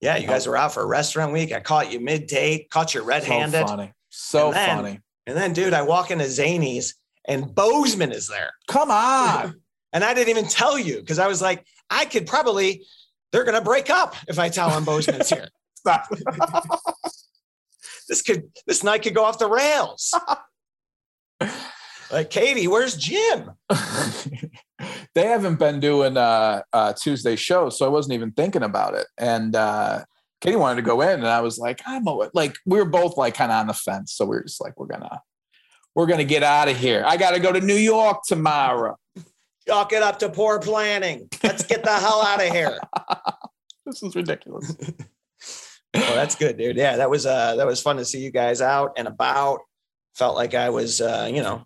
Yeah, 0.00 0.16
you 0.16 0.26
guys 0.26 0.46
oh. 0.46 0.50
were 0.50 0.56
out 0.58 0.74
for 0.74 0.82
a 0.82 0.86
restaurant 0.86 1.32
week. 1.32 1.52
I 1.52 1.60
caught 1.60 1.90
you 1.90 2.00
mid 2.00 2.26
date. 2.26 2.68
Caught 2.70 2.94
you 2.94 3.02
red 3.02 3.24
handed. 3.24 3.60
So 3.60 3.66
funny. 3.66 3.92
So 4.10 4.46
And 4.48 4.56
then- 4.56 4.76
funny. 4.76 5.00
And 5.26 5.36
then, 5.36 5.52
dude, 5.52 5.74
I 5.74 5.82
walk 5.82 6.10
into 6.10 6.24
Zanies 6.24 6.94
and 7.26 7.54
Bozeman 7.54 8.12
is 8.12 8.26
there. 8.28 8.50
Come 8.66 8.90
on. 8.90 9.60
And 9.90 10.04
I 10.04 10.12
didn't 10.12 10.28
even 10.28 10.46
tell 10.46 10.78
you 10.78 10.96
because 10.96 11.18
I 11.18 11.28
was 11.28 11.40
like, 11.40 11.64
I 11.88 12.04
could 12.04 12.26
probably, 12.26 12.84
they're 13.32 13.44
going 13.44 13.54
to 13.54 13.64
break 13.64 13.88
up 13.88 14.14
if 14.28 14.38
I 14.38 14.50
tell 14.50 14.68
them 14.68 14.84
Bozeman's 14.84 15.30
here. 15.30 15.48
Stop. 15.88 16.08
This 18.08 18.22
could, 18.22 18.50
this 18.66 18.82
night 18.82 19.02
could 19.02 19.14
go 19.14 19.24
off 19.24 19.38
the 19.38 19.48
rails. 19.48 20.14
Like, 22.10 22.30
Katie, 22.30 22.66
where's 22.68 22.96
Jim? 22.96 23.50
they 25.14 25.26
haven't 25.26 25.58
been 25.58 25.78
doing 25.78 26.16
uh, 26.16 26.62
uh, 26.72 26.94
Tuesday 26.94 27.36
shows, 27.36 27.78
so 27.78 27.84
I 27.84 27.90
wasn't 27.90 28.14
even 28.14 28.32
thinking 28.32 28.62
about 28.62 28.94
it. 28.94 29.06
And 29.18 29.54
uh, 29.54 30.06
Katie 30.40 30.56
wanted 30.56 30.76
to 30.76 30.86
go 30.86 31.02
in, 31.02 31.10
and 31.10 31.26
I 31.26 31.42
was 31.42 31.58
like, 31.58 31.82
I'm 31.84 32.06
a- 32.06 32.30
like, 32.32 32.56
we 32.64 32.78
were 32.78 32.86
both 32.86 33.18
like 33.18 33.34
kind 33.34 33.52
of 33.52 33.58
on 33.60 33.66
the 33.66 33.74
fence, 33.74 34.14
so 34.14 34.24
we 34.24 34.38
are 34.38 34.42
just 34.42 34.58
like, 34.58 34.80
we're 34.80 34.86
gonna, 34.86 35.20
we're 35.94 36.06
gonna 36.06 36.24
get 36.24 36.42
out 36.42 36.68
of 36.68 36.78
here. 36.78 37.04
I 37.06 37.18
got 37.18 37.32
to 37.32 37.40
go 37.40 37.52
to 37.52 37.60
New 37.60 37.74
York 37.76 38.22
tomorrow. 38.26 38.96
Chalk 39.66 39.92
it 39.92 40.02
up 40.02 40.18
to 40.20 40.30
poor 40.30 40.58
planning. 40.60 41.28
Let's 41.42 41.64
get 41.64 41.84
the 41.84 41.92
hell 41.92 42.22
out 42.22 42.42
of 42.42 42.50
here. 42.50 42.78
This 43.84 44.02
is 44.02 44.14
ridiculous. 44.16 44.74
Well, 45.94 46.14
that's 46.14 46.34
good, 46.34 46.56
dude. 46.58 46.76
Yeah, 46.76 46.96
that 46.96 47.10
was 47.10 47.26
uh 47.26 47.56
that 47.56 47.66
was 47.66 47.80
fun 47.80 47.96
to 47.96 48.04
see 48.04 48.20
you 48.20 48.30
guys 48.30 48.60
out 48.60 48.92
and 48.96 49.08
about. 49.08 49.60
Felt 50.14 50.36
like 50.36 50.54
I 50.54 50.70
was 50.70 51.00
uh, 51.00 51.30
you 51.32 51.42
know, 51.42 51.64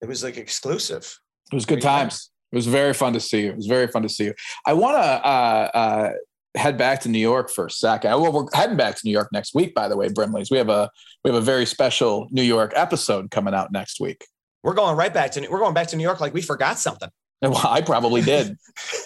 it 0.00 0.08
was 0.08 0.24
like 0.24 0.36
exclusive. 0.36 1.18
It 1.52 1.54
was 1.54 1.66
good 1.66 1.82
times. 1.82 2.30
It 2.52 2.56
was 2.56 2.66
very 2.66 2.94
fun 2.94 3.12
to 3.12 3.20
see 3.20 3.42
you. 3.42 3.50
It 3.50 3.56
was 3.56 3.66
very 3.66 3.86
fun 3.86 4.02
to 4.02 4.08
see 4.08 4.24
you. 4.24 4.34
I 4.66 4.72
want 4.72 4.96
to 4.96 5.00
uh, 5.00 5.70
uh, 5.74 6.10
head 6.56 6.76
back 6.76 7.00
to 7.02 7.08
New 7.08 7.18
York 7.18 7.50
for 7.50 7.66
a 7.66 7.70
second. 7.70 8.10
Well, 8.20 8.32
we're 8.32 8.46
heading 8.52 8.76
back 8.76 8.96
to 8.96 9.00
New 9.04 9.12
York 9.12 9.28
next 9.32 9.54
week, 9.54 9.74
by 9.74 9.88
the 9.88 9.96
way, 9.96 10.08
Brimleys. 10.08 10.50
We 10.50 10.58
have 10.58 10.68
a 10.68 10.90
we 11.24 11.30
have 11.30 11.40
a 11.40 11.44
very 11.44 11.66
special 11.66 12.28
New 12.30 12.42
York 12.42 12.72
episode 12.74 13.30
coming 13.30 13.54
out 13.54 13.72
next 13.72 14.00
week. 14.00 14.26
We're 14.62 14.74
going 14.74 14.96
right 14.96 15.12
back 15.12 15.30
to 15.32 15.48
we're 15.48 15.60
going 15.60 15.74
back 15.74 15.88
to 15.88 15.96
New 15.96 16.02
York 16.02 16.20
like 16.20 16.34
we 16.34 16.42
forgot 16.42 16.78
something. 16.78 17.10
Well, 17.48 17.66
I 17.66 17.80
probably 17.80 18.20
did. 18.20 18.58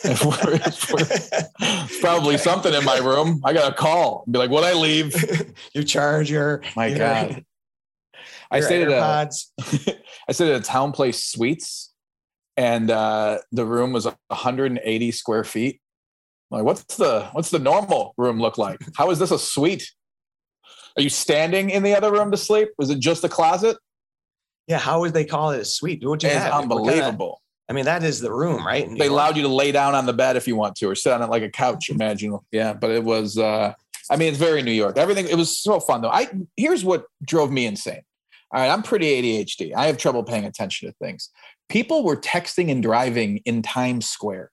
If 0.02 0.24
we're- 0.24 0.58
if 0.66 0.92
we're- 0.92 2.00
probably 2.00 2.36
something 2.36 2.74
in 2.74 2.84
my 2.84 2.98
room. 2.98 3.40
I 3.44 3.52
got 3.52 3.72
a 3.72 3.74
call. 3.74 4.24
Be 4.28 4.40
like, 4.40 4.50
"What 4.50 4.64
I 4.64 4.72
leave?" 4.72 5.14
your 5.72 5.84
charger. 5.84 6.60
My 6.74 6.86
your- 6.88 6.98
God. 6.98 7.44
I 8.50 8.60
stayed 8.60 8.82
at 8.82 8.88
a 8.88 8.92
AirPods. 8.92 9.96
I 10.28 10.32
stayed 10.32 10.50
at 10.52 10.60
a 10.60 10.68
TownePlace 10.68 11.14
Suites, 11.14 11.92
and 12.56 12.90
uh, 12.90 13.38
the 13.52 13.64
room 13.64 13.92
was 13.92 14.04
180 14.04 15.10
square 15.12 15.44
feet. 15.44 15.80
I'm 16.50 16.58
like, 16.58 16.64
what's 16.66 16.96
the 16.96 17.28
what's 17.32 17.50
the 17.50 17.58
normal 17.60 18.14
room 18.16 18.40
look 18.40 18.58
like? 18.58 18.80
How 18.96 19.10
is 19.10 19.18
this 19.20 19.30
a 19.30 19.38
suite? 19.38 19.92
Are 20.96 21.02
you 21.02 21.08
standing 21.08 21.70
in 21.70 21.82
the 21.82 21.94
other 21.96 22.12
room 22.12 22.30
to 22.32 22.36
sleep? 22.36 22.68
Was 22.78 22.90
it 22.90 22.98
just 22.98 23.24
a 23.24 23.28
closet? 23.28 23.76
Yeah, 24.66 24.78
how 24.78 25.00
would 25.00 25.12
they 25.14 25.24
call 25.24 25.50
it 25.50 25.60
a 25.60 25.64
suite? 25.64 26.04
What'd 26.04 26.22
you 26.22 26.28
It's 26.30 26.38
have? 26.38 26.52
What 26.52 26.62
unbelievable. 26.62 27.40
I 27.68 27.72
mean, 27.72 27.86
that 27.86 28.02
is 28.02 28.20
the 28.20 28.32
room, 28.32 28.66
right? 28.66 28.86
They 28.98 29.06
allowed 29.06 29.36
you 29.36 29.42
to 29.42 29.48
lay 29.48 29.72
down 29.72 29.94
on 29.94 30.04
the 30.04 30.12
bed 30.12 30.36
if 30.36 30.46
you 30.46 30.54
want 30.54 30.76
to, 30.76 30.90
or 30.90 30.94
sit 30.94 31.12
on 31.12 31.22
it 31.22 31.30
like 31.30 31.42
a 31.42 31.50
couch. 31.50 31.88
Imagine, 31.88 32.38
yeah. 32.52 32.74
But 32.74 32.90
it 32.90 33.02
was, 33.02 33.38
uh, 33.38 33.72
I 34.10 34.16
mean, 34.16 34.28
it's 34.28 34.38
very 34.38 34.62
New 34.62 34.72
York. 34.72 34.98
Everything. 34.98 35.26
It 35.28 35.36
was 35.36 35.56
so 35.56 35.80
fun 35.80 36.02
though. 36.02 36.10
I 36.10 36.28
here's 36.56 36.84
what 36.84 37.06
drove 37.24 37.50
me 37.50 37.64
insane. 37.66 38.02
All 38.52 38.60
right, 38.60 38.70
I'm 38.70 38.82
pretty 38.82 39.06
ADHD. 39.06 39.74
I 39.74 39.86
have 39.86 39.96
trouble 39.96 40.22
paying 40.22 40.44
attention 40.44 40.88
to 40.88 40.94
things. 41.02 41.30
People 41.68 42.04
were 42.04 42.16
texting 42.16 42.70
and 42.70 42.82
driving 42.82 43.38
in 43.46 43.62
Times 43.62 44.06
Square. 44.06 44.50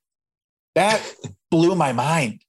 That 0.75 1.01
blew 1.51 1.75
my 1.75 1.91
mind. 1.91 2.41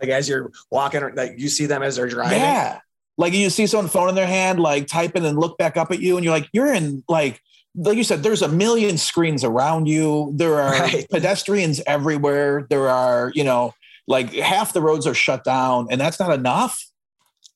like 0.00 0.10
as 0.10 0.28
you're 0.28 0.50
walking, 0.70 1.14
like 1.14 1.34
you 1.38 1.48
see 1.48 1.66
them 1.66 1.82
as 1.82 1.96
they're 1.96 2.08
driving. 2.08 2.40
Yeah. 2.40 2.80
Like 3.16 3.32
you 3.32 3.48
see 3.48 3.68
someone 3.68 3.88
phone 3.88 4.08
in 4.08 4.16
their 4.16 4.26
hand, 4.26 4.58
like 4.58 4.88
typing 4.88 5.24
and 5.24 5.38
look 5.38 5.56
back 5.56 5.76
up 5.76 5.92
at 5.92 6.00
you, 6.00 6.16
and 6.16 6.24
you're 6.24 6.34
like, 6.34 6.48
you're 6.52 6.74
in 6.74 7.04
like, 7.08 7.40
like 7.76 7.96
you 7.96 8.04
said, 8.04 8.22
there's 8.22 8.42
a 8.42 8.48
million 8.48 8.96
screens 8.98 9.42
around 9.44 9.86
you. 9.86 10.32
There 10.36 10.60
are 10.60 10.72
Right. 10.72 11.06
pedestrians 11.10 11.80
everywhere. 11.86 12.66
There 12.70 12.88
are, 12.88 13.32
you 13.34 13.44
know, 13.44 13.74
like 14.06 14.32
half 14.34 14.72
the 14.72 14.80
roads 14.80 15.06
are 15.06 15.14
shut 15.14 15.44
down, 15.44 15.88
and 15.90 16.00
that's 16.00 16.20
not 16.20 16.32
enough. 16.32 16.84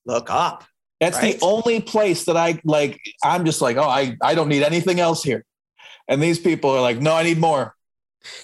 Look 0.06 0.30
up. 0.30 0.64
That's 1.00 1.18
Right. 1.18 1.38
the 1.38 1.44
only 1.46 1.80
place 1.80 2.24
that 2.24 2.36
I 2.36 2.60
like. 2.64 2.98
I'm 3.22 3.44
just 3.44 3.60
like, 3.60 3.76
oh, 3.76 3.88
I, 3.88 4.16
I 4.22 4.34
don't 4.34 4.48
need 4.48 4.62
anything 4.64 4.98
else 4.98 5.22
here. 5.22 5.44
And 6.08 6.22
these 6.22 6.38
people 6.38 6.70
are 6.70 6.80
like, 6.80 7.00
no, 7.00 7.14
I 7.14 7.22
need 7.22 7.38
more. 7.38 7.74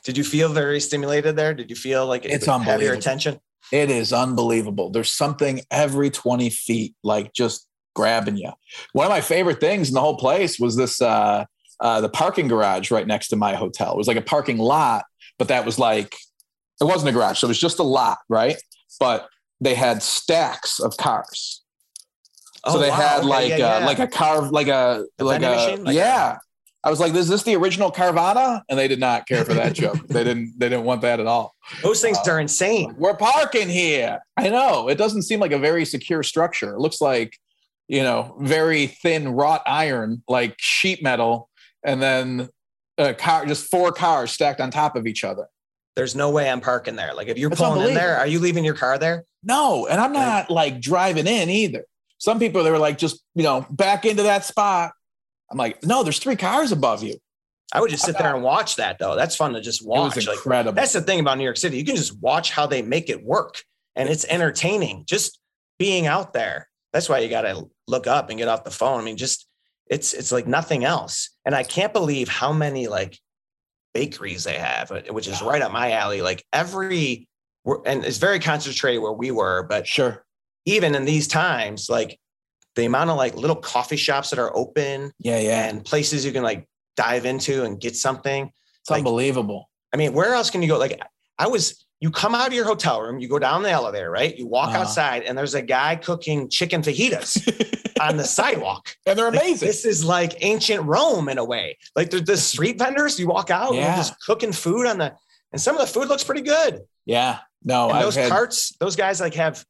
Did 0.04 0.16
you 0.16 0.22
feel 0.24 0.50
very 0.50 0.78
stimulated 0.80 1.34
there? 1.34 1.54
Did 1.54 1.70
you 1.70 1.76
feel 1.76 2.06
like 2.06 2.24
it 2.24 2.30
It's 2.30 2.46
have 2.46 2.60
your 2.62 2.70
unbelievable. 2.70 2.98
attention? 2.98 3.40
It 3.72 3.90
is 3.90 4.12
unbelievable. 4.12 4.90
There's 4.90 5.10
something 5.12 5.62
every 5.70 6.10
20 6.10 6.50
feet, 6.50 6.94
like 7.02 7.32
just 7.32 7.66
grabbing 7.94 8.36
you. 8.36 8.52
One 8.92 9.06
of 9.06 9.10
my 9.10 9.20
favorite 9.22 9.60
things 9.60 9.88
in 9.88 9.94
the 9.94 10.00
whole 10.00 10.16
place 10.16 10.60
was 10.60 10.76
this 10.76 11.00
uh, 11.00 11.46
uh, 11.84 12.00
the 12.00 12.08
parking 12.08 12.48
garage 12.48 12.90
right 12.90 13.06
next 13.06 13.28
to 13.28 13.36
my 13.36 13.54
hotel. 13.54 13.92
It 13.92 13.96
was 13.98 14.08
like 14.08 14.16
a 14.16 14.22
parking 14.22 14.58
lot, 14.58 15.04
but 15.38 15.48
that 15.48 15.64
was 15.64 15.78
like, 15.78 16.16
it 16.80 16.84
wasn't 16.84 17.10
a 17.10 17.12
garage. 17.12 17.38
So 17.38 17.46
it 17.46 17.50
was 17.54 17.60
just 17.60 17.78
a 17.78 17.82
lot, 17.84 18.18
right? 18.28 18.56
But 18.98 19.28
they 19.60 19.74
had 19.74 20.02
stacks 20.02 20.80
of 20.80 20.96
cars. 20.96 21.62
So 22.66 22.76
Oh, 22.76 22.78
they 22.78 22.88
wow. 22.90 22.96
had 22.96 23.18
Okay, 23.20 23.28
like 23.28 23.48
yeah, 23.50 23.54
uh, 23.76 23.78
yeah. 23.80 23.86
like 23.86 23.98
a 23.98 24.06
car, 24.08 24.42
like 24.50 24.68
a 24.68 25.04
A 25.18 25.24
like 25.24 25.42
a? 25.42 25.76
Like 25.82 25.94
yeah, 25.94 26.38
I 26.82 26.88
was 26.90 26.98
like, 26.98 27.12
"Is 27.14 27.28
this 27.28 27.42
the 27.42 27.54
original 27.56 27.92
Carvana?" 27.92 28.62
And 28.70 28.78
they 28.78 28.88
did 28.88 29.00
not 29.00 29.26
care 29.28 29.44
for 29.44 29.52
that 29.54 29.74
joke. 29.74 29.98
They 30.08 30.24
didn't. 30.24 30.58
They 30.58 30.70
didn't 30.70 30.84
want 30.86 31.02
that 31.02 31.20
at 31.20 31.26
all. 31.26 31.54
Those 31.82 32.00
things 32.00 32.16
Uh, 32.26 32.30
are 32.32 32.40
insane. 32.40 32.94
We're 32.96 33.16
parking 33.18 33.68
here. 33.68 34.20
I 34.38 34.48
know 34.48 34.88
it 34.88 34.96
doesn't 34.96 35.22
seem 35.22 35.40
like 35.40 35.52
a 35.52 35.58
very 35.58 35.84
secure 35.84 36.22
structure. 36.22 36.72
It 36.74 36.78
looks 36.80 37.02
like, 37.02 37.36
you 37.88 38.02
know, 38.02 38.34
very 38.40 38.86
thin 38.86 39.28
wrought 39.28 39.62
iron, 39.66 40.22
like 40.26 40.54
sheet 40.58 41.02
metal, 41.02 41.50
and 41.84 42.00
then 42.02 42.48
a 42.98 43.14
car, 43.14 43.44
just 43.46 43.70
four 43.70 43.92
cars 43.92 44.32
stacked 44.32 44.60
on 44.60 44.70
top 44.70 44.96
of 44.96 45.06
each 45.06 45.24
other. 45.24 45.46
There's 45.96 46.14
no 46.16 46.30
way 46.30 46.50
I'm 46.50 46.60
parking 46.60 46.96
there. 46.96 47.14
Like 47.14 47.28
if 47.28 47.38
you're 47.38 47.50
That's 47.50 47.60
pulling 47.60 47.88
in 47.88 47.94
there, 47.94 48.16
are 48.16 48.26
you 48.26 48.40
leaving 48.40 48.64
your 48.64 48.74
car 48.74 48.98
there? 48.98 49.24
No, 49.42 49.86
and 49.86 50.00
I'm 50.00 50.12
not 50.12 50.50
like 50.50 50.80
driving 50.80 51.26
in 51.26 51.48
either. 51.50 51.84
Some 52.18 52.38
people 52.38 52.64
they 52.64 52.70
were 52.70 52.78
like, 52.78 52.98
just 52.98 53.22
you 53.34 53.42
know, 53.42 53.66
back 53.70 54.04
into 54.04 54.22
that 54.24 54.44
spot. 54.44 54.92
I'm 55.50 55.58
like, 55.58 55.84
no, 55.84 56.02
there's 56.02 56.18
three 56.18 56.36
cars 56.36 56.72
above 56.72 57.02
you. 57.02 57.16
I 57.72 57.80
would 57.80 57.90
just 57.90 58.04
sit 58.04 58.16
there 58.18 58.34
and 58.34 58.42
watch 58.54 58.76
that 58.76 58.98
though. 58.98 59.14
That's 59.14 59.36
fun 59.36 59.52
to 59.52 59.60
just 59.60 59.82
It 59.82 59.88
watch. 59.88 60.16
was 60.16 60.26
Like 60.26 60.36
incredible. 60.36 60.72
that's 60.72 60.92
the 60.92 61.00
thing 61.02 61.20
about 61.20 61.38
New 61.38 61.44
York 61.44 61.56
City. 61.56 61.76
You 61.76 61.84
can 61.84 61.96
just 61.96 62.18
watch 62.20 62.50
how 62.50 62.66
they 62.66 62.82
make 62.82 63.08
it 63.10 63.24
work 63.24 63.62
and 63.94 64.08
it's 64.08 64.24
entertaining 64.24 65.04
just 65.06 65.38
being 65.78 66.06
out 66.06 66.32
there. 66.32 66.68
That's 66.92 67.08
why 67.08 67.18
you 67.20 67.28
got 67.28 67.42
to 67.42 67.68
look 67.88 68.06
up 68.06 68.30
and 68.30 68.38
get 68.38 68.48
off 68.48 68.64
the 68.64 68.70
phone. 68.70 69.00
I 69.00 69.04
mean, 69.04 69.16
just 69.16 69.46
it's 69.88 70.14
it's 70.14 70.32
like 70.32 70.46
nothing 70.46 70.84
else. 70.84 71.30
And 71.44 71.54
I 71.54 71.62
can't 71.62 71.92
believe 71.92 72.28
how 72.28 72.52
many 72.52 72.86
like 72.88 73.18
bakeries 73.92 74.44
they 74.44 74.58
have, 74.58 74.90
uh, 74.90 75.02
which 75.10 75.28
is 75.28 75.42
right 75.42 75.62
up 75.62 75.72
my 75.72 75.92
alley. 75.92 76.22
Like 76.22 76.44
every 76.52 77.28
and 77.86 78.04
it's 78.04 78.18
very 78.18 78.40
concentrated 78.40 79.00
where 79.00 79.12
we 79.12 79.30
were, 79.30 79.62
but 79.62 79.86
sure. 79.86 80.24
even 80.66 80.94
in 80.94 81.04
these 81.04 81.26
times, 81.28 81.88
like 81.88 82.18
the 82.74 82.84
amount 82.84 83.10
of 83.10 83.16
like 83.16 83.34
little 83.34 83.56
coffee 83.56 83.96
shops 83.96 84.30
that 84.30 84.38
are 84.38 84.54
open 84.56 85.12
Yeah, 85.18 85.38
yeah. 85.38 85.66
and 85.68 85.84
places 85.84 86.24
you 86.24 86.32
can 86.32 86.42
like 86.42 86.66
dive 86.96 87.24
into 87.24 87.64
and 87.64 87.80
get 87.80 87.96
something. 87.96 88.50
It's 88.80 88.90
like- 88.90 88.98
unbelievable. 88.98 89.70
I 89.92 89.96
mean, 89.96 90.12
where 90.12 90.34
else 90.34 90.50
can 90.50 90.60
you 90.60 90.68
go? 90.68 90.76
Like, 90.76 91.00
I 91.38 91.46
was, 91.46 91.83
you 92.00 92.10
come 92.10 92.34
out 92.34 92.48
of 92.48 92.52
your 92.52 92.64
hotel 92.66 93.00
room, 93.00 93.18
you 93.18 93.28
go 93.28 93.38
down 93.38 93.62
the 93.62 93.70
elevator, 93.70 94.10
right? 94.10 94.36
You 94.36 94.46
walk 94.46 94.70
Uh-huh. 94.70 94.80
outside, 94.80 95.22
and 95.22 95.36
there's 95.38 95.54
a 95.54 95.62
guy 95.62 95.96
cooking 95.96 96.48
chicken 96.50 96.82
fajitas 96.82 97.40
on 98.00 98.16
the 98.16 98.24
sidewalk. 98.24 98.94
and 99.06 99.18
they're 99.18 99.30
Like, 99.30 99.40
amazing. 99.40 99.66
this 99.68 99.84
is 99.84 100.04
like 100.04 100.34
ancient 100.44 100.82
Rome 100.84 101.28
in 101.28 101.38
a 101.38 101.44
way. 101.44 101.78
Like, 101.96 102.10
there's 102.10 102.24
the 102.24 102.36
street 102.36 102.78
vendors, 102.78 103.18
you 103.18 103.26
walk 103.28 103.50
out, 103.50 103.68
and 103.70 103.78
Yeah. 103.78 103.86
they're 103.88 103.96
just 103.96 104.20
cooking 104.26 104.52
food 104.52 104.86
on 104.86 104.98
the, 104.98 105.14
and 105.52 105.60
some 105.60 105.76
of 105.76 105.80
the 105.86 105.92
food 105.92 106.08
looks 106.08 106.24
pretty 106.24 106.42
good. 106.42 106.80
yeah. 107.06 107.38
No, 107.66 107.88
and 107.88 107.96
I've 107.96 108.04
those 108.04 108.14
had, 108.16 108.28
carts, 108.30 108.76
those 108.78 108.94
guys 108.94 109.20
like 109.22 109.32
have 109.36 109.64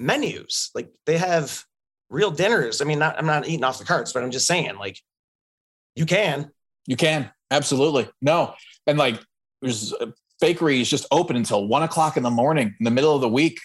menus, 0.00 0.70
like 0.74 0.90
they 1.06 1.18
have 1.18 1.64
real 2.10 2.32
dinners. 2.32 2.80
I 2.80 2.84
mean, 2.84 2.98
not, 2.98 3.16
I'm 3.16 3.26
not 3.26 3.46
eating 3.46 3.62
off 3.62 3.78
the 3.78 3.84
carts, 3.84 4.12
but 4.12 4.24
I'm 4.24 4.32
just 4.32 4.46
saying, 4.48 4.76
like, 4.76 5.00
you 5.94 6.04
can. 6.04 6.50
You 6.86 6.96
can 6.96 7.30
absolutely 7.50 8.08
no, 8.22 8.54
and 8.86 8.98
like 8.98 9.20
there's 9.62 9.92
uh, 10.42 10.66
is 10.66 10.88
just 10.90 11.06
open 11.10 11.36
until 11.36 11.66
one 11.68 11.82
o'clock 11.82 12.16
in 12.16 12.22
the 12.22 12.30
morning 12.30 12.74
in 12.78 12.84
the 12.84 12.90
middle 12.90 13.14
of 13.14 13.20
the 13.20 13.28
week. 13.28 13.58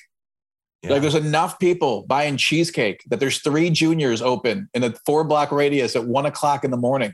Like 0.85 1.01
there's 1.01 1.15
enough 1.15 1.59
people 1.59 2.03
buying 2.07 2.35
cheesecake 2.35 3.03
that 3.09 3.21
there's 3.21 3.39
three 3.39 3.69
Junior's 3.69 4.21
open 4.21 4.67
in 4.73 4.83
a 4.83 4.93
four 5.05 5.23
block 5.23 5.53
radius 5.53 5.95
at 5.95 6.05
one 6.05 6.25
o'clock 6.25 6.65
in 6.65 6.71
the 6.71 6.77
morning. 6.77 7.13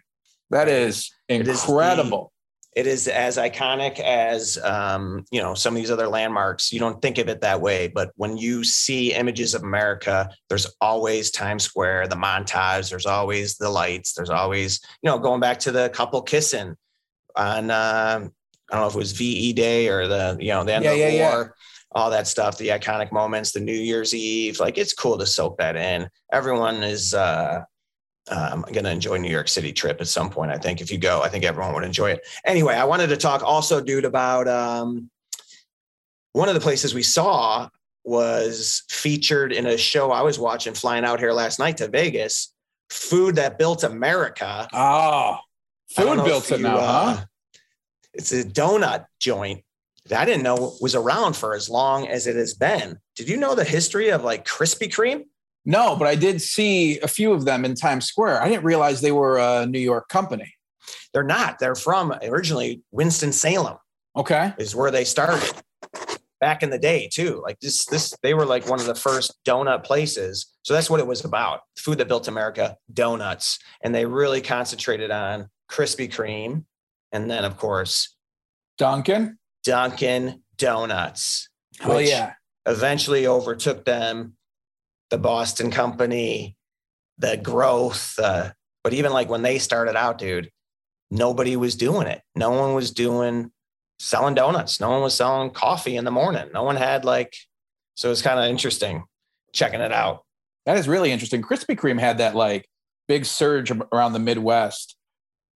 That 0.50 0.68
is 0.68 1.12
It 1.28 1.42
is 1.42 1.46
the- 1.46 1.52
incredible. 1.72 2.32
it 2.76 2.88
is 2.88 3.08
as 3.08 3.38
iconic 3.38 4.00
as 4.00 4.58
um, 4.64 5.24
you 5.30 5.40
know 5.40 5.54
some 5.54 5.76
of 5.76 5.78
these 5.82 5.92
other 5.92 6.08
landmarks. 6.08 6.74
You 6.74 6.80
don't 6.80 7.00
think 7.00 7.20
of 7.20 7.30
it 7.30 7.42
that 7.42 7.62
way, 7.62 7.88
but 7.90 8.10
when 8.16 8.38
you 8.38 8.64
see 8.64 9.14
images 9.14 9.54
of 9.54 9.62
America, 9.62 10.32
there's 10.50 10.66
always 10.82 11.30
Times 11.30 11.62
Square, 11.64 12.08
the 12.08 12.16
montage. 12.16 12.90
There's 12.90 13.06
always 13.06 13.58
the 13.58 13.70
lights. 13.70 14.14
There's 14.14 14.32
always 14.32 14.80
you 15.04 15.12
know 15.12 15.20
going 15.20 15.42
back 15.42 15.60
to 15.60 15.72
the 15.72 15.90
couple 15.90 16.24
kissing 16.24 16.76
on 17.36 17.70
um, 17.70 18.34
I 18.72 18.76
don't 18.76 18.84
know 18.84 18.88
if 18.88 18.96
it 18.96 19.00
was 19.00 19.12
VE 19.14 19.54
Day 19.54 19.88
or 19.88 20.08
the 20.08 20.38
you 20.40 20.50
know 20.50 20.64
the 20.64 20.74
end 20.76 20.84
Yeah, 20.84 20.92
of 20.92 20.98
the 20.98 21.04
yeah, 21.04 21.10
yeah. 21.10 21.36
war. 21.36 21.56
All 21.92 22.12
that 22.12 22.28
stuff, 22.28 22.58
the 22.60 22.68
iconic 22.68 23.12
moments, 23.12 23.52
the 23.52 23.60
New 23.60 23.72
Year's 23.74 24.14
Eve, 24.14 24.60
like 24.60 24.78
it's 24.78 24.94
cool 24.94 25.18
to 25.18 25.26
soak 25.26 25.58
that 25.58 25.76
in. 25.76 26.08
Everyone 26.32 26.84
is 26.84 27.16
uh, 27.16 27.64
um, 28.30 28.62
going 28.72 28.84
to 28.84 28.92
enjoy 28.92 29.18
New 29.18 29.32
York 29.32 29.48
City 29.48 29.74
trip 29.74 30.00
at 30.00 30.08
some 30.08 30.30
point. 30.30 30.52
I 30.52 30.58
think 30.60 30.82
if 30.82 30.92
you 30.92 31.00
go, 31.00 31.22
I 31.24 31.30
think 31.30 31.46
everyone 31.46 31.74
would 31.74 31.84
enjoy 31.84 32.12
it. 32.12 32.22
Anyway, 32.46 32.76
I 32.76 32.84
wanted 32.84 33.08
to 33.08 33.18
talk 33.18 33.42
also, 33.44 33.82
dude, 33.82 34.06
about 34.06 34.48
um, 34.48 35.10
one 36.34 36.48
of 36.48 36.54
the 36.54 36.62
places 36.62 36.94
we 36.94 37.02
saw 37.02 37.70
was 38.04 38.84
featured 38.90 39.52
in 39.52 39.66
a 39.66 39.78
show 39.78 40.12
I 40.12 40.22
was 40.22 40.38
watching 40.40 40.74
flying 40.76 41.06
out 41.06 41.20
here 41.20 41.34
last 41.34 41.58
night 41.60 41.78
to 41.78 41.88
Vegas. 41.88 42.54
Food 42.90 43.36
that 43.36 43.58
built 43.58 43.84
America. 43.84 44.68
Oh, 44.74 45.38
food 45.96 46.24
built 46.24 46.52
it 46.52 46.58
you, 46.58 46.64
now, 46.64 46.78
uh, 46.78 47.16
huh? 47.16 47.26
It's 48.14 48.32
a 48.32 48.44
donut 48.44 49.06
joint 49.20 49.64
that 50.08 50.22
I 50.22 50.26
didn't 50.26 50.44
know 50.44 50.76
was 50.82 50.96
around 50.96 51.36
for 51.36 51.56
as 51.56 51.70
long 51.70 52.08
as 52.08 52.28
it 52.28 52.36
has 52.36 52.54
been. 52.54 52.98
Did 53.16 53.30
you 53.30 53.38
know 53.38 53.56
the 53.56 53.64
history 53.64 54.10
of 54.10 54.24
like 54.24 54.46
Krispy 54.46 54.90
Kreme? 54.90 55.26
No, 55.66 55.96
but 55.96 56.08
I 56.08 56.16
did 56.16 56.42
see 56.42 57.00
a 57.00 57.08
few 57.08 57.32
of 57.32 57.46
them 57.46 57.66
in 57.66 57.76
Times 57.76 58.06
Square. 58.06 58.42
I 58.42 58.50
didn't 58.50 58.64
realize 58.64 59.02
they 59.02 59.12
were 59.12 59.38
a 59.38 59.66
New 59.66 59.80
York 59.80 60.08
company. 60.08 60.52
They're 61.14 61.24
not. 61.24 61.60
They're 61.60 61.76
from 61.76 62.14
originally 62.24 62.82
Winston 62.92 63.32
Salem. 63.32 63.78
Okay. 64.16 64.54
is 64.58 64.76
where 64.76 64.92
they 64.92 65.06
started 65.06 65.54
back 66.40 66.64
in 66.64 66.70
the 66.70 66.80
day 66.80 67.10
too. 67.12 67.42
Like 67.44 67.60
this, 67.60 67.86
this 67.86 68.14
they 68.24 68.34
were 68.34 68.46
like 68.46 68.68
one 68.68 68.80
of 68.80 68.86
the 68.86 68.96
first 68.96 69.38
donut 69.46 69.84
places. 69.84 70.48
So 70.64 70.74
that's 70.74 70.90
what 70.90 71.00
it 71.00 71.08
was 71.08 71.24
about. 71.24 71.62
Food 71.78 72.00
that 72.00 72.08
built 72.08 72.28
America, 72.28 72.76
donuts, 72.92 73.60
and 73.84 73.94
they 73.94 74.06
really 74.06 74.42
concentrated 74.42 75.12
on 75.12 75.50
Krispy 75.70 76.12
Kreme, 76.12 76.64
and 77.12 77.30
then 77.30 77.46
of 77.46 77.58
course 77.58 78.16
Duncan. 78.78 79.38
Dunkin' 79.64 80.42
Donuts. 80.58 81.50
Oh 81.84 81.98
yeah. 82.00 82.34
Eventually 82.66 83.28
overtook 83.28 83.86
them, 83.86 84.34
the 85.10 85.18
Boston 85.18 85.72
Company, 85.72 86.56
the 87.18 87.38
growth. 87.38 88.18
Uh, 88.18 88.52
but 88.84 88.94
even 88.94 89.12
like 89.12 89.30
when 89.30 89.42
they 89.42 89.60
started 89.60 89.96
out, 89.96 90.18
dude, 90.18 90.50
nobody 91.12 91.56
was 91.56 91.76
doing 91.76 92.08
it. 92.08 92.22
No 92.36 92.52
one 92.52 92.74
was 92.74 92.92
doing 92.92 93.52
selling 94.00 94.36
donuts. 94.36 94.80
No 94.80 94.90
one 94.90 95.02
was 95.02 95.14
selling 95.14 95.52
coffee 95.52 95.98
in 95.98 96.06
the 96.06 96.12
morning. 96.12 96.50
No 96.54 96.64
one 96.64 96.76
had 96.76 97.06
like, 97.06 97.36
so 97.96 98.12
it's 98.12 98.22
kind 98.22 98.40
of 98.40 98.46
interesting 98.46 99.04
checking 99.54 99.82
it 99.82 99.92
out. 99.92 100.24
That 100.66 100.78
is 100.78 100.88
really 100.88 101.12
interesting. 101.12 101.42
Krispy 101.42 101.78
Kreme 101.78 102.00
had 102.00 102.20
that 102.20 102.36
like 102.36 102.68
big 103.08 103.26
surge 103.26 103.72
around 103.72 104.14
the 104.14 104.20
Midwest 104.20 104.96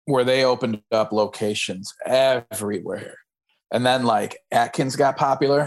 where 0.06 0.24
they 0.24 0.44
opened 0.44 0.82
up 0.92 1.12
locations 1.12 1.94
everywhere. 2.06 3.16
And 3.72 3.86
then 3.86 4.04
like 4.04 4.38
Atkins 4.52 4.96
got 4.96 5.18
popular. 5.18 5.66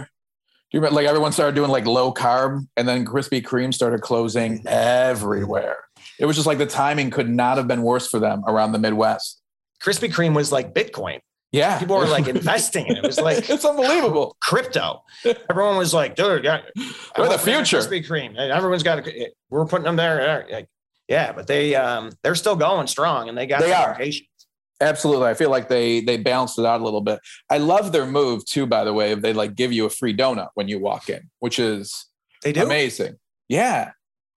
Do 0.70 0.76
you 0.76 0.80
remember 0.80 0.96
like 0.96 1.06
everyone 1.06 1.32
started 1.32 1.54
doing 1.54 1.70
like 1.70 1.86
low 1.86 2.12
carb 2.12 2.66
and 2.76 2.86
then 2.86 3.04
Krispy 3.06 3.42
Kreme 3.42 3.72
started 3.72 4.00
closing 4.00 4.62
everywhere. 4.66 5.78
It 6.18 6.26
was 6.26 6.36
just 6.36 6.46
like 6.46 6.58
the 6.58 6.66
timing 6.66 7.10
could 7.10 7.28
not 7.28 7.56
have 7.56 7.68
been 7.68 7.82
worse 7.82 8.08
for 8.08 8.18
them 8.18 8.42
around 8.46 8.72
the 8.72 8.78
Midwest. 8.78 9.40
Krispy 9.82 10.12
Kreme 10.12 10.34
was 10.34 10.52
like 10.52 10.74
Bitcoin. 10.74 11.20
Yeah. 11.52 11.78
People 11.78 11.96
were 11.96 12.06
like 12.06 12.26
investing 12.36 12.86
in 12.86 12.96
it. 12.96 13.04
It 13.04 13.06
was 13.06 13.20
like 13.20 13.48
it's 13.48 13.64
unbelievable. 13.64 14.36
crypto. 14.42 15.04
Everyone 15.48 15.76
was 15.76 15.94
like, 15.94 16.16
dude, 16.16 16.42
yeah, 16.42 16.62
They're 16.74 16.84
the 17.14 17.20
want 17.28 17.40
to 17.40 17.46
get 17.46 17.66
future. 17.66 17.78
Krispy 17.78 18.04
Kreme. 18.04 18.36
Everyone's 18.36 18.82
got 18.82 19.06
a, 19.06 19.28
we're 19.50 19.64
putting 19.66 19.84
them 19.84 19.96
there. 19.96 20.16
there. 20.16 20.46
Like, 20.50 20.68
yeah, 21.08 21.32
but 21.32 21.46
they 21.46 21.74
um 21.74 22.10
they're 22.22 22.34
still 22.34 22.56
going 22.56 22.86
strong 22.86 23.28
and 23.28 23.36
they 23.36 23.46
got 23.46 23.60
They 23.60 23.72
are. 23.72 23.98
Absolutely. 24.80 25.28
I 25.28 25.34
feel 25.34 25.50
like 25.50 25.68
they 25.68 26.00
they 26.00 26.16
balanced 26.16 26.58
it 26.58 26.66
out 26.66 26.80
a 26.80 26.84
little 26.84 27.00
bit. 27.00 27.20
I 27.50 27.58
love 27.58 27.92
their 27.92 28.06
move 28.06 28.44
too, 28.44 28.66
by 28.66 28.84
the 28.84 28.92
way. 28.92 29.12
if 29.12 29.20
They 29.20 29.32
like 29.32 29.54
give 29.54 29.72
you 29.72 29.84
a 29.86 29.90
free 29.90 30.14
donut 30.16 30.48
when 30.54 30.68
you 30.68 30.78
walk 30.78 31.08
in, 31.08 31.30
which 31.38 31.58
is 31.58 32.06
They 32.42 32.52
do. 32.52 32.62
amazing. 32.64 33.16
Yeah. 33.48 33.92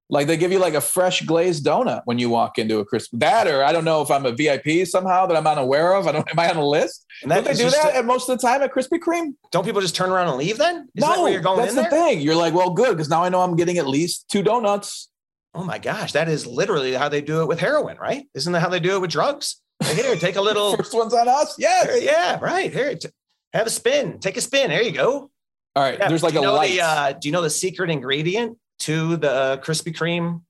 Like 0.10 0.28
they 0.28 0.38
give 0.38 0.54
you 0.54 0.60
like 0.60 0.74
a 0.76 0.80
fresh 0.80 1.22
glazed 1.24 1.66
donut 1.66 2.04
when 2.06 2.18
you 2.18 2.30
walk 2.30 2.58
into 2.60 2.80
a 2.80 2.86
crisp 2.86 3.10
that 3.14 3.46
or 3.48 3.62
I 3.64 3.74
don't 3.74 3.84
know 3.84 4.02
if 4.02 4.10
I'm 4.10 4.26
a 4.26 4.32
VIP 4.32 4.88
somehow 4.88 5.26
that 5.26 5.36
I'm 5.36 5.46
unaware 5.48 5.94
of. 5.96 6.08
I 6.08 6.14
don't 6.14 6.30
am 6.32 6.40
I 6.40 6.50
on 6.50 6.56
a 6.56 6.66
list? 6.66 7.06
And 7.24 7.32
Don't 7.32 7.44
they 7.44 7.54
do 7.56 7.70
that 7.70 7.90
a- 7.94 7.98
at 7.98 8.06
most 8.06 8.30
of 8.30 8.38
the 8.40 8.42
time 8.48 8.62
at 8.62 8.72
Krispy 8.74 9.00
Kreme? 9.00 9.34
don't 9.52 9.66
people 9.66 9.82
just 9.82 9.96
turn 9.96 10.10
around 10.12 10.28
and 10.30 10.38
leave 10.38 10.58
then? 10.60 10.88
Is 10.96 11.04
that 11.04 11.18
no, 11.18 11.24
where 11.24 11.32
you're 11.34 11.42
going 11.42 11.60
that's 11.60 11.76
the 11.76 11.82
there? 11.82 11.90
thing. 11.90 12.22
You're 12.22 12.36
like, 12.36 12.54
well, 12.54 12.70
good, 12.70 12.92
because 12.92 13.10
now 13.10 13.22
I 13.24 13.28
know 13.30 13.42
I'm 13.42 13.56
getting 13.58 13.80
at 13.80 13.88
least 13.88 14.30
two 14.30 14.44
donuts. 14.44 15.10
Oh 15.58 15.64
my 15.64 15.80
gosh, 15.80 16.12
that 16.14 16.30
is 16.30 16.46
literally 16.46 16.94
how 16.94 17.10
they 17.10 17.22
do 17.22 17.42
it 17.42 17.48
with 17.48 17.60
heroin, 17.60 17.98
right? 17.98 18.26
Isn't 18.36 18.54
that 18.54 18.60
how 18.60 18.70
they 18.70 18.80
do 18.80 18.96
it 18.96 19.00
with 19.02 19.10
drugs? 19.12 19.60
Like, 19.82 19.96
here, 19.96 20.16
take 20.16 20.36
a 20.36 20.42
little. 20.50 20.76
First 20.78 20.94
one's 20.94 21.14
on 21.14 21.28
us. 21.28 21.56
Here, 21.58 21.68
Yes. 21.70 22.04
yeah, 22.04 22.40
right. 22.40 22.72
Here, 22.72 22.96
t- 22.96 23.10
have 23.54 23.66
a 23.68 23.70
spin. 23.72 24.20
Take 24.20 24.38
a 24.38 24.42
spin. 24.42 24.70
There 24.70 24.84
you 24.84 24.92
go. 24.92 25.32
All 25.76 25.84
right. 25.84 25.98
Yeah, 26.00 26.10
There's 26.10 26.22
like 26.24 26.34
do 26.34 26.42
a 26.42 26.50
light. 26.52 26.72
The, 26.72 26.82
uh, 26.82 27.12
do 27.14 27.28
you 27.28 27.32
know 27.32 27.42
the 27.42 27.50
secret 27.50 27.90
ingredient 27.90 28.58
to 28.82 29.18
the 29.18 29.32
uh, 29.32 29.58
Krispy 29.58 29.96
Kreme 29.96 30.42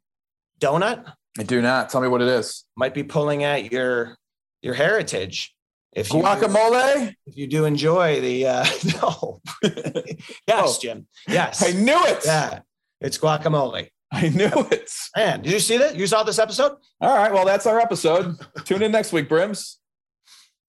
donut? 0.59 1.13
I 1.39 1.43
do 1.43 1.61
not. 1.61 1.89
Tell 1.89 2.01
me 2.01 2.07
what 2.09 2.21
it 2.21 2.27
is. 2.27 2.65
Might 2.75 2.93
be 2.93 3.03
pulling 3.03 3.43
at 3.43 3.71
your 3.71 4.17
your 4.61 4.73
heritage. 4.73 5.53
If 5.93 6.11
you 6.13 6.19
do- 6.21 6.25
Guacamole? 6.27 7.13
if 7.25 7.37
you 7.37 7.47
do 7.47 7.65
enjoy 7.65 8.19
the 8.21 8.47
uh, 8.47 8.65
no, 9.01 9.41
yes, 9.63 10.17
Oh. 10.49 10.77
Jim. 10.81 11.07
Yes, 11.27 11.63
I 11.63 11.71
knew 11.77 11.97
it. 12.05 12.23
yeah, 12.25 12.59
it's 13.01 13.17
guacamole. 13.17 13.89
I 14.11 14.29
knew 14.29 14.51
it. 14.71 14.89
Man, 15.15 15.41
did 15.41 15.51
you 15.51 15.59
see 15.59 15.77
that? 15.77 15.95
You 15.95 16.07
saw 16.07 16.23
this 16.23 16.39
episode? 16.39 16.77
All 17.01 17.17
right. 17.17 17.33
Well, 17.33 17.45
that's 17.45 17.65
our 17.65 17.79
episode. 17.79 18.37
Tune 18.63 18.81
in 18.81 18.91
next 18.91 19.11
week, 19.11 19.27
Brims. 19.27 19.79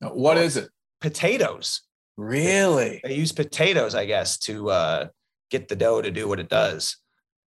What 0.00 0.36
is 0.36 0.56
it? 0.56 0.68
Potatoes. 1.00 1.82
Really? 2.16 3.00
They 3.04 3.14
use 3.14 3.30
potatoes, 3.30 3.94
I 3.94 4.04
guess, 4.06 4.38
to 4.38 4.70
uh, 4.70 5.08
get 5.50 5.68
the 5.68 5.76
dough 5.76 6.02
to 6.02 6.10
do 6.10 6.28
what 6.28 6.40
it 6.40 6.48
does. 6.48 6.96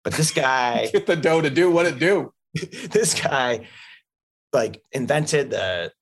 But 0.05 0.15
this 0.15 0.31
guy, 0.31 0.89
Get 0.93 1.07
the 1.07 1.17
dough 1.17 1.41
to 1.41 1.51
do 1.51 1.71
what 1.71 1.87
it 1.87 1.99
do. 1.99 2.33
this 2.91 3.21
guy, 3.21 3.67
like 4.53 4.83
invented 4.93 5.51
the, 5.51 5.93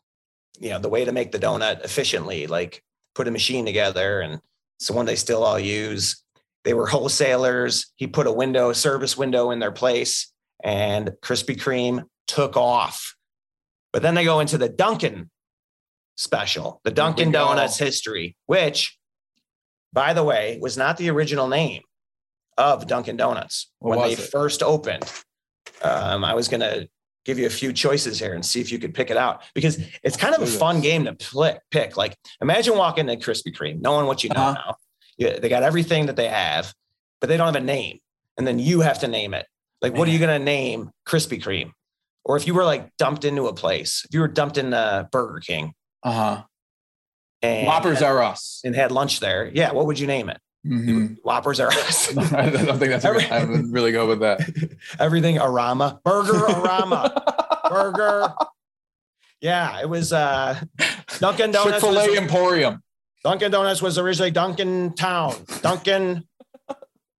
you 0.60 0.70
know, 0.70 0.78
the 0.78 0.88
way 0.88 1.04
to 1.04 1.12
make 1.12 1.32
the 1.32 1.38
donut 1.38 1.84
efficiently. 1.84 2.46
Like 2.46 2.82
put 3.14 3.26
a 3.26 3.30
machine 3.30 3.64
together, 3.64 4.20
and 4.20 4.40
it's 4.78 4.88
the 4.88 4.92
one 4.92 5.06
they 5.06 5.16
still 5.16 5.44
all 5.44 5.58
use. 5.58 6.22
They 6.64 6.74
were 6.74 6.86
wholesalers. 6.86 7.92
He 7.96 8.06
put 8.06 8.26
a 8.26 8.32
window, 8.32 8.72
service 8.72 9.16
window 9.16 9.50
in 9.50 9.58
their 9.58 9.72
place, 9.72 10.32
and 10.62 11.12
Krispy 11.22 11.56
Kreme 11.56 12.04
took 12.26 12.56
off. 12.56 13.14
But 13.92 14.02
then 14.02 14.14
they 14.14 14.24
go 14.24 14.40
into 14.40 14.58
the 14.58 14.68
Dunkin' 14.68 15.30
special, 16.16 16.80
the 16.84 16.90
Dunkin' 16.90 17.30
Donuts 17.30 17.78
history, 17.78 18.36
which, 18.46 18.98
by 19.92 20.12
the 20.12 20.24
way, 20.24 20.58
was 20.60 20.76
not 20.76 20.96
the 20.96 21.10
original 21.10 21.48
name 21.48 21.82
of 22.58 22.86
Dunkin' 22.86 23.16
Donuts 23.16 23.70
What 23.78 23.98
when 23.98 24.08
they 24.08 24.14
it? 24.14 24.18
first 24.18 24.62
opened. 24.62 25.10
Um, 25.82 26.24
I 26.24 26.34
was 26.34 26.48
going 26.48 26.60
to 26.60 26.88
give 27.24 27.38
you 27.38 27.46
a 27.46 27.50
few 27.50 27.72
choices 27.72 28.18
here 28.18 28.34
and 28.34 28.44
see 28.44 28.60
if 28.60 28.72
you 28.72 28.78
could 28.78 28.94
pick 28.94 29.10
it 29.10 29.16
out 29.16 29.42
because 29.54 29.78
it's 30.02 30.16
kind 30.16 30.34
of 30.34 30.42
a 30.42 30.46
fun 30.46 30.80
game 30.80 31.04
to 31.04 31.14
pl- 31.14 31.58
pick. 31.70 31.96
Like, 31.96 32.16
imagine 32.42 32.76
walking 32.76 33.06
to 33.06 33.16
Krispy 33.16 33.54
Kreme, 33.54 33.80
knowing 33.80 34.06
what 34.06 34.24
you 34.24 34.30
know 34.30 34.40
Uh-huh. 34.40 34.52
now. 34.54 34.76
Yeah, 35.18 35.38
they 35.38 35.48
got 35.48 35.62
everything 35.64 36.06
that 36.06 36.16
they 36.16 36.28
have, 36.28 36.72
but 37.20 37.28
they 37.28 37.36
don't 37.36 37.46
have 37.52 37.56
a 37.62 37.64
name, 37.64 37.98
and 38.36 38.46
then 38.46 38.58
you 38.58 38.80
have 38.80 39.00
to 39.00 39.08
name 39.08 39.34
it. 39.34 39.46
Like, 39.82 39.94
what 39.94 40.08
are 40.08 40.10
you 40.10 40.18
going 40.18 40.36
to 40.38 40.44
name 40.44 40.90
Krispy 41.06 41.42
Kreme? 41.42 41.72
Or 42.24 42.36
if 42.36 42.46
you 42.46 42.54
were 42.54 42.64
like 42.64 42.90
dumped 42.98 43.24
into 43.24 43.46
a 43.46 43.54
place, 43.54 44.04
if 44.08 44.14
you 44.14 44.20
were 44.20 44.28
dumped 44.28 44.58
in 44.58 44.72
uh, 44.74 45.06
Burger 45.10 45.40
King 45.40 45.72
Uh 46.02 46.12
huh. 46.12 46.42
and 47.42 47.66
Whoppers 47.66 48.02
are 48.02 48.22
us. 48.22 48.60
and 48.64 48.74
had 48.74 48.92
lunch 48.92 49.20
there, 49.20 49.50
yeah, 49.52 49.72
what 49.72 49.86
would 49.86 49.98
you 49.98 50.06
name 50.06 50.28
it? 50.28 50.38
Mhm. 50.66 51.16
Whoppers 51.22 51.58
are 51.60 51.68
us. 51.68 52.16
I 52.32 52.50
don't 52.50 52.78
think 52.78 52.90
that's. 52.90 53.04
A, 53.04 53.32
I 53.34 53.44
would 53.44 53.72
really 53.72 53.92
go 53.92 54.06
with 54.06 54.20
that. 54.20 54.40
Everything 55.00 55.36
Arama, 55.36 56.02
Burger 56.02 56.32
Arama, 56.34 57.68
Burger. 57.70 58.34
Yeah, 59.40 59.80
it 59.80 59.88
was 59.88 60.12
uh, 60.12 60.58
Dunkin' 61.20 61.52
Chick 61.52 61.62
Donuts. 61.62 61.80
Fil 61.84 61.94
Was, 61.94 62.08
A 62.08 62.16
Emporium. 62.16 62.82
Dunkin' 63.28 63.50
Donuts 63.50 63.82
was 63.82 63.98
originally 63.98 64.30
Dunkin' 64.30 64.94
Town, 64.94 65.34
Dunkin', 65.60 66.24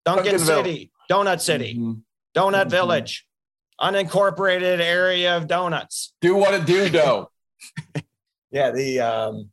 Dunkin'. 0.07 0.39
City, 0.39 0.91
Donut 1.11 1.39
City, 1.39 1.75
Mhm. 1.75 2.01
Donut 2.35 2.65
Mhm. 2.65 2.71
Village, 2.71 3.27
unincorporated 3.79 4.81
area 4.81 5.37
of 5.37 5.47
donuts. 5.47 6.15
Do 6.23 6.35
what 6.35 6.55
it 6.55 6.65
do, 6.65 6.89
dough. 6.89 7.31
Yeah, 8.51 8.71
the 8.71 9.01
um, 9.01 9.51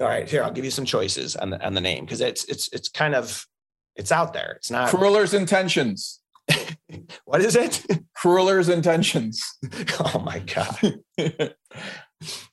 all 0.00 0.08
right, 0.08 0.28
here 0.28 0.42
I'll 0.42 0.50
give 0.50 0.64
you 0.64 0.72
some 0.72 0.84
choices 0.84 1.36
on 1.36 1.50
the 1.50 1.64
on 1.64 1.74
the 1.74 1.80
name 1.80 2.04
because 2.04 2.20
it's 2.20 2.42
it's 2.46 2.68
it's 2.72 2.88
kind 2.88 3.14
of 3.14 3.46
it's 3.94 4.10
out 4.10 4.32
there. 4.32 4.54
It's 4.56 4.72
not 4.72 4.88
Crueller's 4.90 5.32
intentions. 5.32 6.18
what 7.24 7.40
is 7.40 7.54
it? 7.54 7.86
Crueller's 8.16 8.68
intentions. 8.68 9.40
oh 10.00 10.18
my 10.18 10.40
god. 10.40 11.54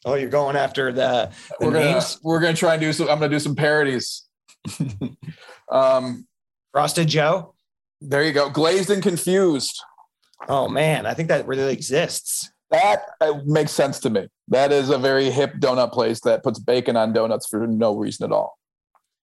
Oh, 0.06 0.15
you're 0.15 0.30
going 0.30 0.56
after 0.56 0.91
the, 0.91 1.32
the 1.60 1.65
we're 1.65 1.71
gonna 1.71 1.93
names? 1.93 2.19
we're 2.23 2.39
gonna 2.39 2.54
try 2.54 2.73
and 2.73 2.82
do 2.82 2.93
some. 2.93 3.10
I'm 3.10 3.19
gonna 3.19 3.30
do 3.30 3.39
some 3.39 3.56
parodies. 3.56 4.23
um, 5.71 6.28
Frosted 6.71 7.08
Joe. 7.08 7.56
there 8.01 8.23
you 8.23 8.34
go. 8.34 8.49
Glazed 8.49 8.89
and 8.89 9.01
confused. 9.01 9.82
Oh 10.47 10.67
man, 10.67 11.06
I 11.06 11.13
think 11.13 11.30
that 11.30 11.47
really 11.47 11.73
exists. 11.73 12.51
That 12.71 13.04
uh, 13.21 13.39
makes 13.45 13.71
sense 13.71 13.99
to 14.01 14.10
me. 14.10 14.28
That 14.49 14.71
is 14.71 14.89
a 14.89 14.97
very 14.97 15.32
hip 15.32 15.56
donut 15.60 15.91
place 15.91 16.19
that 16.21 16.43
puts 16.43 16.60
bacon 16.60 16.95
on 16.97 17.13
donuts 17.13 17.47
for 17.47 17.65
no 17.65 17.95
reason 17.95 18.25
at 18.25 18.32
all. 18.32 18.58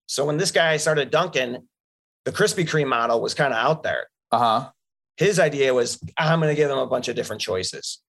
So 0.07 0.25
when 0.25 0.37
this 0.37 0.51
guy 0.51 0.77
started 0.77 1.11
Dunkin', 1.11 1.69
the 2.25 2.33
Krispy 2.33 2.67
Kreme 2.67 2.89
model 2.89 3.21
was 3.21 3.35
kind 3.35 3.53
of 3.53 3.59
out 3.59 3.83
there. 3.83 4.07
Uh 4.31 4.39
huh. 4.39 4.71
His 5.17 5.39
idea 5.39 5.75
was 5.75 6.01
I'm 6.17 6.41
going 6.41 6.55
to 6.55 6.61
give 6.61 6.69
them 6.69 6.79
a 6.79 6.87
bunch 6.87 7.09
of 7.09 7.17
different 7.17 7.43
choices. 7.43 8.01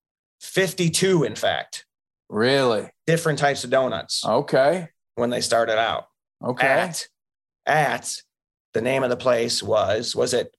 52, 0.41 1.23
in 1.23 1.35
fact, 1.35 1.85
Really? 2.33 2.89
different 3.05 3.37
types 3.37 3.63
of 3.63 3.69
donuts 3.69 4.25
Okay. 4.25 4.87
when 5.15 5.29
they 5.29 5.39
started 5.41 5.77
out. 5.77 6.05
Okay. 6.43 6.65
At, 6.67 7.07
at 7.67 8.15
the 8.73 8.81
name 8.81 9.03
of 9.03 9.09
the 9.11 9.17
place 9.17 9.61
was, 9.61 10.15
was 10.15 10.33
it 10.33 10.55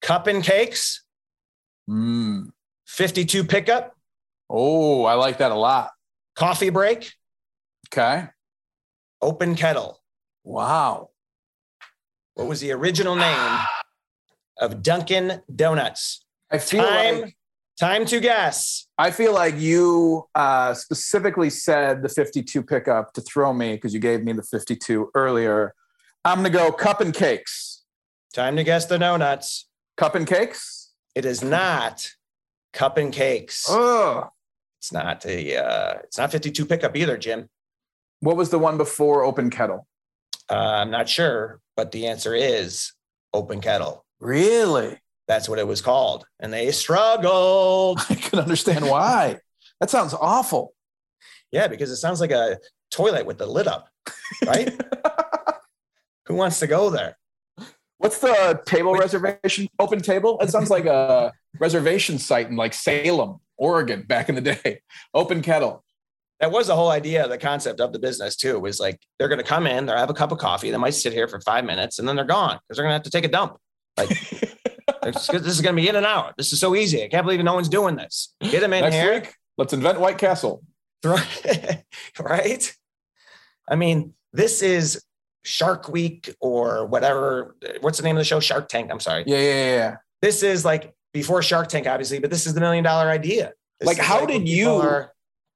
Cup 0.00 0.26
and 0.26 0.42
Cakes, 0.42 1.04
Mm. 1.90 2.50
52 2.86 3.44
Pickup, 3.44 3.94
Oh, 4.48 5.04
I 5.04 5.14
like 5.14 5.38
that 5.38 5.50
a 5.50 5.54
lot. 5.56 5.90
Coffee 6.36 6.70
Break, 6.70 7.12
Okay. 7.88 8.26
Open 9.20 9.54
Kettle. 9.54 10.00
Wow. 10.44 11.10
What 12.34 12.48
was 12.48 12.60
the 12.60 12.72
original 12.72 13.16
name 13.16 13.58
of 14.60 14.82
Dunkin' 14.82 15.42
Donuts? 15.54 16.24
I 16.50 16.58
feel 16.58 16.84
Time, 16.84 17.20
like 17.22 17.36
time 17.82 18.06
to 18.06 18.20
guess. 18.20 18.86
I 18.96 19.10
feel 19.10 19.34
like 19.34 19.58
you 19.58 20.28
uh, 20.36 20.72
specifically 20.72 21.50
said 21.50 22.00
the 22.00 22.08
52 22.08 22.62
pickup 22.62 23.12
to 23.14 23.20
throw 23.20 23.52
me 23.52 23.72
because 23.72 23.92
you 23.92 23.98
gave 23.98 24.22
me 24.22 24.32
the 24.32 24.44
52 24.44 25.10
earlier. 25.16 25.74
I'm 26.24 26.38
gonna 26.38 26.50
go 26.50 26.70
cup 26.70 27.00
and 27.00 27.12
cakes. 27.12 27.82
Time 28.32 28.54
to 28.54 28.62
guess 28.62 28.86
the 28.86 29.00
donuts. 29.00 29.66
Cup 29.96 30.14
and 30.14 30.28
cakes. 30.28 30.92
It 31.16 31.24
is 31.24 31.42
not 31.42 32.08
Cup 32.72 32.98
and 32.98 33.12
Cakes. 33.12 33.66
Oh, 33.68 34.30
It's 34.78 34.92
not 34.92 35.26
a. 35.26 35.56
Uh, 35.56 35.94
it's 36.04 36.16
not 36.18 36.30
52 36.30 36.64
pickup 36.64 36.96
either, 36.96 37.18
Jim. 37.18 37.48
what 38.20 38.36
was 38.36 38.50
the 38.50 38.60
one 38.60 38.78
before 38.78 39.24
open 39.24 39.50
kettle? 39.50 39.88
Uh, 40.48 40.54
I'm 40.54 40.90
not 40.92 41.08
sure, 41.08 41.60
but 41.76 41.90
the 41.90 42.06
answer 42.06 42.32
is 42.34 42.92
Open 43.34 43.60
Kettle. 43.60 44.04
Really? 44.20 45.01
That's 45.28 45.48
what 45.48 45.58
it 45.58 45.66
was 45.66 45.80
called, 45.80 46.24
and 46.40 46.52
they 46.52 46.70
struggled. 46.72 48.00
I 48.10 48.14
can 48.14 48.38
understand 48.38 48.88
why. 48.88 49.38
That 49.80 49.90
sounds 49.90 50.14
awful. 50.14 50.74
yeah, 51.50 51.68
because 51.68 51.90
it 51.90 51.96
sounds 51.96 52.20
like 52.20 52.30
a 52.30 52.58
toilet 52.90 53.26
with 53.26 53.38
the 53.38 53.46
lid 53.46 53.66
up, 53.66 53.88
right? 54.46 54.70
Who 56.26 56.34
wants 56.34 56.60
to 56.60 56.66
go 56.66 56.90
there? 56.90 57.16
What's 57.98 58.18
the 58.18 58.60
table 58.66 58.94
reservation? 58.94 59.68
Open 59.78 60.00
table? 60.00 60.38
It 60.40 60.50
sounds 60.50 60.70
like 60.70 60.86
a 60.86 61.32
reservation 61.60 62.18
site 62.18 62.48
in 62.48 62.56
like 62.56 62.74
Salem, 62.74 63.38
Oregon, 63.56 64.02
back 64.02 64.28
in 64.28 64.34
the 64.34 64.40
day. 64.40 64.80
Open 65.14 65.40
kettle. 65.40 65.84
That 66.40 66.50
was 66.50 66.66
the 66.66 66.74
whole 66.74 66.90
idea, 66.90 67.28
the 67.28 67.38
concept 67.38 67.80
of 67.80 67.92
the 67.92 68.00
business 68.00 68.34
too. 68.34 68.58
Was 68.58 68.80
like 68.80 68.98
they're 69.18 69.28
going 69.28 69.38
to 69.38 69.44
come 69.44 69.68
in, 69.68 69.86
they'll 69.86 69.96
have 69.96 70.10
a 70.10 70.14
cup 70.14 70.32
of 70.32 70.38
coffee, 70.38 70.72
they 70.72 70.76
might 70.76 70.94
sit 70.94 71.12
here 71.12 71.28
for 71.28 71.40
five 71.40 71.64
minutes, 71.64 72.00
and 72.00 72.08
then 72.08 72.16
they're 72.16 72.24
gone 72.24 72.58
because 72.66 72.76
they're 72.76 72.84
going 72.84 72.90
to 72.90 72.94
have 72.94 73.04
to 73.04 73.10
take 73.10 73.24
a 73.24 73.28
dump. 73.28 73.56
Like 73.96 74.10
this 75.02 75.28
is 75.30 75.60
going 75.60 75.74
to 75.76 75.82
be 75.82 75.88
in 75.88 75.96
and 75.96 76.06
out. 76.06 76.34
This 76.36 76.52
is 76.52 76.60
so 76.60 76.74
easy. 76.74 77.02
I 77.04 77.08
can't 77.08 77.24
believe 77.24 77.42
no 77.42 77.54
one's 77.54 77.68
doing 77.68 77.96
this. 77.96 78.34
Get 78.40 78.60
them 78.60 78.72
in 78.72 78.82
Next 78.82 78.94
here, 78.96 79.14
week, 79.14 79.34
let's 79.58 79.72
invent 79.72 80.00
White 80.00 80.18
Castle. 80.18 80.62
right? 82.20 82.74
I 83.68 83.76
mean, 83.76 84.14
this 84.32 84.62
is 84.62 85.02
Shark 85.44 85.88
Week 85.88 86.34
or 86.40 86.86
whatever. 86.86 87.56
What's 87.80 87.98
the 87.98 88.04
name 88.04 88.16
of 88.16 88.20
the 88.20 88.24
show? 88.24 88.40
Shark 88.40 88.68
Tank. 88.68 88.90
I'm 88.90 89.00
sorry. 89.00 89.24
Yeah, 89.26 89.38
yeah, 89.38 89.64
yeah. 89.76 89.96
This 90.20 90.42
is 90.42 90.64
like 90.64 90.94
before 91.12 91.42
Shark 91.42 91.68
Tank, 91.68 91.86
obviously, 91.86 92.18
but 92.18 92.30
this 92.30 92.46
is 92.46 92.54
the 92.54 92.60
million 92.60 92.84
dollar 92.84 93.08
idea. 93.10 93.52
This 93.80 93.86
Like, 93.86 93.98
how 93.98 94.20
when 94.24 94.28
did 94.28 94.48
you- 94.48 94.70
are- 94.70 95.12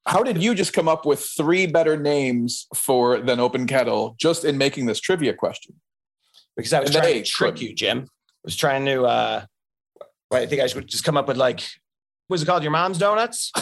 How 0.09 0.23
did 0.23 0.41
you 0.41 0.55
just 0.55 0.73
come 0.73 0.87
up 0.89 1.05
with 1.05 1.19
three 1.37 1.67
better 1.67 1.97
names 1.97 2.69
for 2.75 3.19
than 3.21 3.41
Open 3.41 3.67
Kettle 3.67 4.15
just 4.21 4.45
in 4.45 4.57
making 4.57 4.87
this 4.87 5.01
trivia 5.01 5.35
question? 5.35 5.75
because 6.57 6.73
I 6.73 6.81
was 6.81 6.89
And 6.95 7.03
trying 7.03 7.23
to 7.23 7.23
trick 7.29 7.55
couldn't. 7.57 7.69
you, 7.69 7.75
Jim. 7.75 8.09
Was 8.47 8.57
trying 8.57 8.87
to. 8.87 9.05
uh 9.05 9.45
I 10.33 10.47
think 10.47 10.63
I 10.63 10.67
should 10.69 10.87
just 10.89 11.05
come 11.05 11.17
up 11.17 11.29
with 11.29 11.37
like, 11.37 11.61
what's 12.29 12.43
it 12.43 12.47
called? 12.47 12.63
Your 12.63 12.73
mom's 12.73 12.97
donuts, 12.99 13.53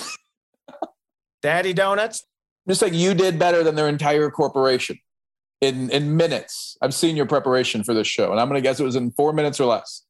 daddy 1.42 1.72
donuts. 1.72 2.24
Just 2.68 2.80
like 2.80 2.94
you 2.94 3.12
did 3.14 3.38
better 3.38 3.62
than 3.62 3.74
their 3.74 3.88
entire 3.88 4.30
corporation 4.30 4.98
in 5.60 5.90
in 5.90 6.16
minutes. 6.16 6.76
I've 6.80 6.94
seen 6.94 7.16
your 7.16 7.26
preparation 7.26 7.82
for 7.84 7.92
this 7.94 8.06
show, 8.06 8.30
and 8.30 8.40
I'm 8.40 8.48
going 8.48 8.58
to 8.58 8.62
guess 8.62 8.80
it 8.80 8.84
was 8.84 8.96
in 8.96 9.10
four 9.10 9.32
minutes 9.32 9.60
or 9.60 9.66
less. 9.66 10.02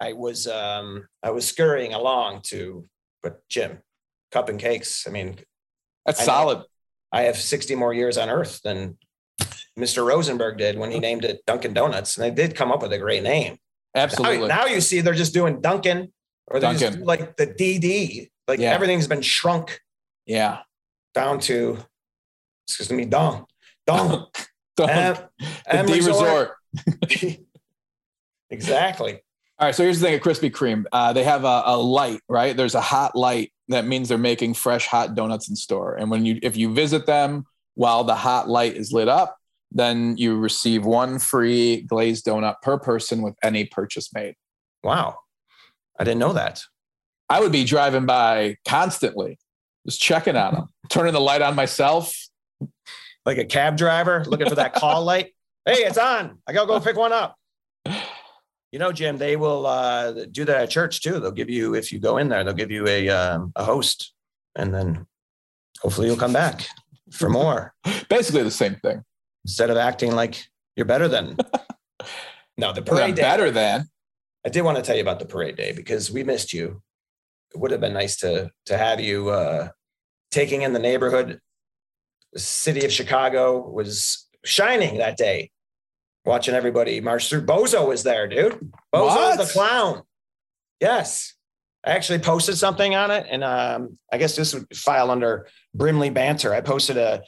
I 0.00 0.12
was 0.14 0.46
um 0.46 1.06
I 1.22 1.30
was 1.30 1.46
scurrying 1.46 1.94
along 1.94 2.40
to, 2.46 2.86
but 3.22 3.46
Jim, 3.48 3.78
cup 4.30 4.48
and 4.48 4.58
cakes. 4.58 5.06
I 5.06 5.10
mean, 5.10 5.36
That's 6.04 6.20
I 6.20 6.24
know. 6.24 6.26
solid. 6.26 6.62
I 7.12 7.22
have 7.22 7.36
60 7.36 7.74
more 7.74 7.92
years 7.92 8.16
on 8.16 8.30
Earth 8.30 8.60
than 8.64 8.96
Mr. 9.78 10.06
Rosenberg 10.06 10.58
did 10.58 10.78
when 10.78 10.90
he 10.90 10.98
named 11.08 11.24
it 11.24 11.44
Dunkin' 11.46 11.74
Donuts, 11.74 12.16
and 12.16 12.24
they 12.24 12.30
did 12.30 12.56
come 12.56 12.72
up 12.72 12.82
with 12.82 12.92
a 12.92 12.98
great 12.98 13.22
name. 13.22 13.58
Now, 13.94 14.02
Absolutely. 14.02 14.48
now 14.48 14.66
you 14.66 14.80
see 14.80 15.00
they're 15.00 15.14
just 15.14 15.34
doing 15.34 15.60
Dunkin' 15.60 16.10
or 16.46 16.60
they're 16.60 16.72
just 16.72 16.82
Dunkin'. 16.84 17.04
like 17.04 17.36
the 17.36 17.46
DD. 17.46 18.30
Like 18.48 18.58
Yeah. 18.58 18.72
everything's 18.72 19.06
been 19.06 19.22
shrunk 19.22 19.80
yeah. 20.26 20.60
down 21.14 21.40
to 21.40 21.78
excuse 22.66 22.90
me, 22.90 23.04
Dong. 23.04 23.46
Dong. 23.86 24.26
the 24.76 24.84
M, 24.84 25.16
M 25.66 25.86
D 25.86 25.94
resort. 26.00 26.52
resort. 26.74 27.38
exactly. 28.50 29.20
All 29.58 29.66
right, 29.68 29.74
so 29.74 29.84
here's 29.84 30.00
the 30.00 30.06
thing 30.06 30.14
at 30.14 30.22
Krispy 30.22 30.50
Kreme. 30.50 30.84
Uh, 30.90 31.12
they 31.12 31.22
have 31.24 31.44
a, 31.44 31.62
a 31.66 31.76
light, 31.76 32.20
right? 32.28 32.56
There's 32.56 32.74
a 32.74 32.80
hot 32.80 33.14
light 33.14 33.52
that 33.68 33.86
means 33.86 34.08
they're 34.08 34.18
making 34.18 34.54
fresh 34.54 34.86
hot 34.86 35.14
donuts 35.14 35.48
in 35.48 35.56
store. 35.56 35.94
And 35.94 36.10
when 36.10 36.24
you 36.26 36.38
if 36.42 36.56
you 36.56 36.72
visit 36.72 37.06
them 37.06 37.44
while 37.74 38.02
the 38.04 38.14
hot 38.14 38.48
light 38.48 38.76
is 38.76 38.92
lit 38.92 39.08
up, 39.08 39.36
then 39.74 40.16
you 40.16 40.36
receive 40.36 40.84
one 40.84 41.18
free 41.18 41.82
glazed 41.82 42.26
donut 42.26 42.56
per 42.62 42.78
person 42.78 43.22
with 43.22 43.34
any 43.42 43.64
purchase 43.64 44.12
made. 44.12 44.34
Wow. 44.84 45.18
I 45.98 46.04
didn't 46.04 46.20
know 46.20 46.32
that. 46.32 46.62
I 47.28 47.40
would 47.40 47.52
be 47.52 47.64
driving 47.64 48.06
by 48.06 48.56
constantly, 48.68 49.38
just 49.86 50.00
checking 50.00 50.36
on 50.36 50.54
them, 50.54 50.66
turning 50.90 51.12
the 51.12 51.20
light 51.20 51.42
on 51.42 51.54
myself. 51.54 52.14
Like 53.24 53.38
a 53.38 53.44
cab 53.44 53.76
driver 53.76 54.24
looking 54.26 54.48
for 54.48 54.56
that 54.56 54.74
call 54.74 55.04
light. 55.04 55.32
Hey, 55.64 55.84
it's 55.84 55.96
on. 55.96 56.40
I 56.44 56.52
gotta 56.52 56.66
go 56.66 56.80
pick 56.80 56.96
one 56.96 57.12
up. 57.12 57.36
You 58.72 58.80
know, 58.80 58.90
Jim, 58.90 59.16
they 59.16 59.36
will 59.36 59.64
uh, 59.64 60.24
do 60.32 60.44
that 60.44 60.62
at 60.62 60.70
church 60.70 61.02
too. 61.02 61.20
They'll 61.20 61.30
give 61.30 61.48
you, 61.48 61.76
if 61.76 61.92
you 61.92 62.00
go 62.00 62.16
in 62.16 62.28
there, 62.28 62.42
they'll 62.42 62.52
give 62.52 62.72
you 62.72 62.84
a 62.88 63.08
um, 63.10 63.52
a 63.54 63.62
host, 63.62 64.12
and 64.56 64.74
then 64.74 65.06
hopefully 65.80 66.08
you'll 66.08 66.16
come 66.16 66.32
back 66.32 66.66
for 67.12 67.30
more. 67.30 67.74
Basically 68.08 68.42
the 68.42 68.50
same 68.50 68.74
thing. 68.82 69.04
Instead 69.44 69.70
of 69.70 69.76
acting 69.76 70.12
like 70.12 70.46
you're 70.76 70.86
better 70.86 71.08
than. 71.08 71.36
no, 72.56 72.72
the 72.72 72.82
parade 72.82 73.14
day. 73.14 73.22
better 73.22 73.50
than. 73.50 73.86
I 74.44 74.48
did 74.48 74.62
want 74.62 74.76
to 74.76 74.82
tell 74.82 74.96
you 74.96 75.02
about 75.02 75.18
the 75.18 75.26
parade 75.26 75.56
day 75.56 75.72
because 75.72 76.10
we 76.10 76.24
missed 76.24 76.52
you. 76.52 76.82
It 77.54 77.60
would 77.60 77.70
have 77.70 77.80
been 77.80 77.92
nice 77.92 78.16
to 78.18 78.50
to 78.66 78.78
have 78.78 79.00
you 79.00 79.28
uh, 79.30 79.68
taking 80.30 80.62
in 80.62 80.72
the 80.72 80.78
neighborhood. 80.78 81.40
The 82.32 82.40
city 82.40 82.84
of 82.84 82.92
Chicago 82.92 83.68
was 83.68 84.26
shining 84.44 84.98
that 84.98 85.16
day, 85.18 85.50
watching 86.24 86.54
everybody 86.54 87.00
march 87.00 87.28
through. 87.28 87.44
Bozo 87.44 87.86
was 87.86 88.02
there, 88.04 88.26
dude. 88.26 88.54
Bozo 88.94 89.16
What? 89.16 89.38
the 89.38 89.44
clown. 89.44 90.02
Yes, 90.80 91.34
I 91.84 91.90
actually 91.90 92.20
posted 92.20 92.56
something 92.56 92.94
on 92.94 93.10
it, 93.10 93.26
and 93.30 93.44
um, 93.44 93.98
I 94.12 94.16
guess 94.18 94.34
this 94.34 94.54
would 94.54 94.74
file 94.74 95.10
under 95.10 95.46
Brimley 95.74 96.10
banter. 96.10 96.54
I 96.54 96.60
posted 96.60 96.96
a 96.96 97.22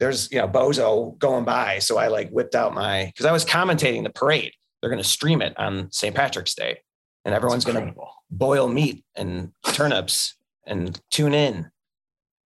there's 0.00 0.30
you 0.32 0.38
know 0.38 0.48
Bozo 0.48 1.18
going 1.18 1.44
by, 1.44 1.78
so 1.78 1.96
I 1.98 2.08
like 2.08 2.30
whipped 2.30 2.54
out 2.54 2.74
my 2.74 3.06
because 3.06 3.26
I 3.26 3.32
was 3.32 3.44
commentating 3.44 4.02
the 4.02 4.10
parade 4.10 4.52
they're 4.80 4.90
going 4.90 5.02
to 5.02 5.08
stream 5.08 5.40
it 5.40 5.58
on 5.58 5.90
St. 5.92 6.14
Patrick's 6.14 6.54
Day, 6.54 6.80
and 7.24 7.34
everyone's 7.34 7.64
going 7.64 7.94
to 7.94 8.00
boil 8.30 8.68
meat 8.68 9.02
and 9.16 9.50
turnips 9.72 10.36
and 10.66 11.00
tune 11.10 11.32
in. 11.32 11.70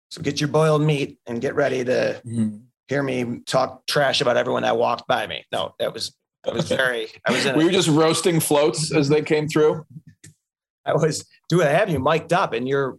So 0.10 0.20
get 0.24 0.42
your 0.42 0.48
boiled 0.48 0.82
meat 0.82 1.20
and 1.28 1.40
get 1.40 1.54
ready 1.54 1.84
to 1.84 2.20
Mhm. 2.26 2.64
hear 2.88 3.04
me 3.04 3.42
talk 3.46 3.86
trash 3.86 4.20
about 4.20 4.36
everyone 4.36 4.64
that 4.64 4.78
walked 4.78 5.08
by 5.08 5.28
me. 5.28 5.46
No, 5.52 5.76
that 5.78 5.94
was 5.94 6.16
that 6.44 6.56
was 6.56 6.68
very 6.70 7.08
I 7.28 7.32
was 7.32 7.46
in 7.46 7.56
We 7.56 7.64
a, 7.64 7.66
were 7.68 7.72
just 7.72 7.88
roasting 7.90 8.40
floats 8.40 8.92
as 8.92 9.10
they 9.10 9.22
came 9.22 9.48
through. 9.48 9.86
I 10.86 10.94
was 10.94 11.26
doing 11.50 11.68
I 11.68 11.72
have 11.72 11.90
you 11.90 12.00
mic'd 12.00 12.34
up 12.34 12.54
and 12.54 12.68
you're 12.68 12.98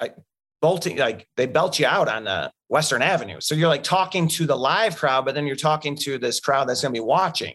like 0.00 0.16
bolting 0.62 0.96
like 0.96 1.28
they 1.36 1.44
belt 1.46 1.78
you 1.78 1.86
out 1.86 2.08
on 2.08 2.26
uh, 2.26 2.50
Western 2.70 3.02
Avenue. 3.02 3.40
So 3.40 3.56
you're 3.56 3.68
like 3.68 3.82
talking 3.82 4.28
to 4.28 4.46
the 4.46 4.56
live 4.56 4.96
crowd, 4.96 5.24
but 5.24 5.34
then 5.34 5.44
you're 5.44 5.56
talking 5.56 5.96
to 5.96 6.18
this 6.18 6.38
crowd 6.38 6.68
that's 6.68 6.80
going 6.82 6.94
to 6.94 7.00
be 7.00 7.04
watching. 7.04 7.54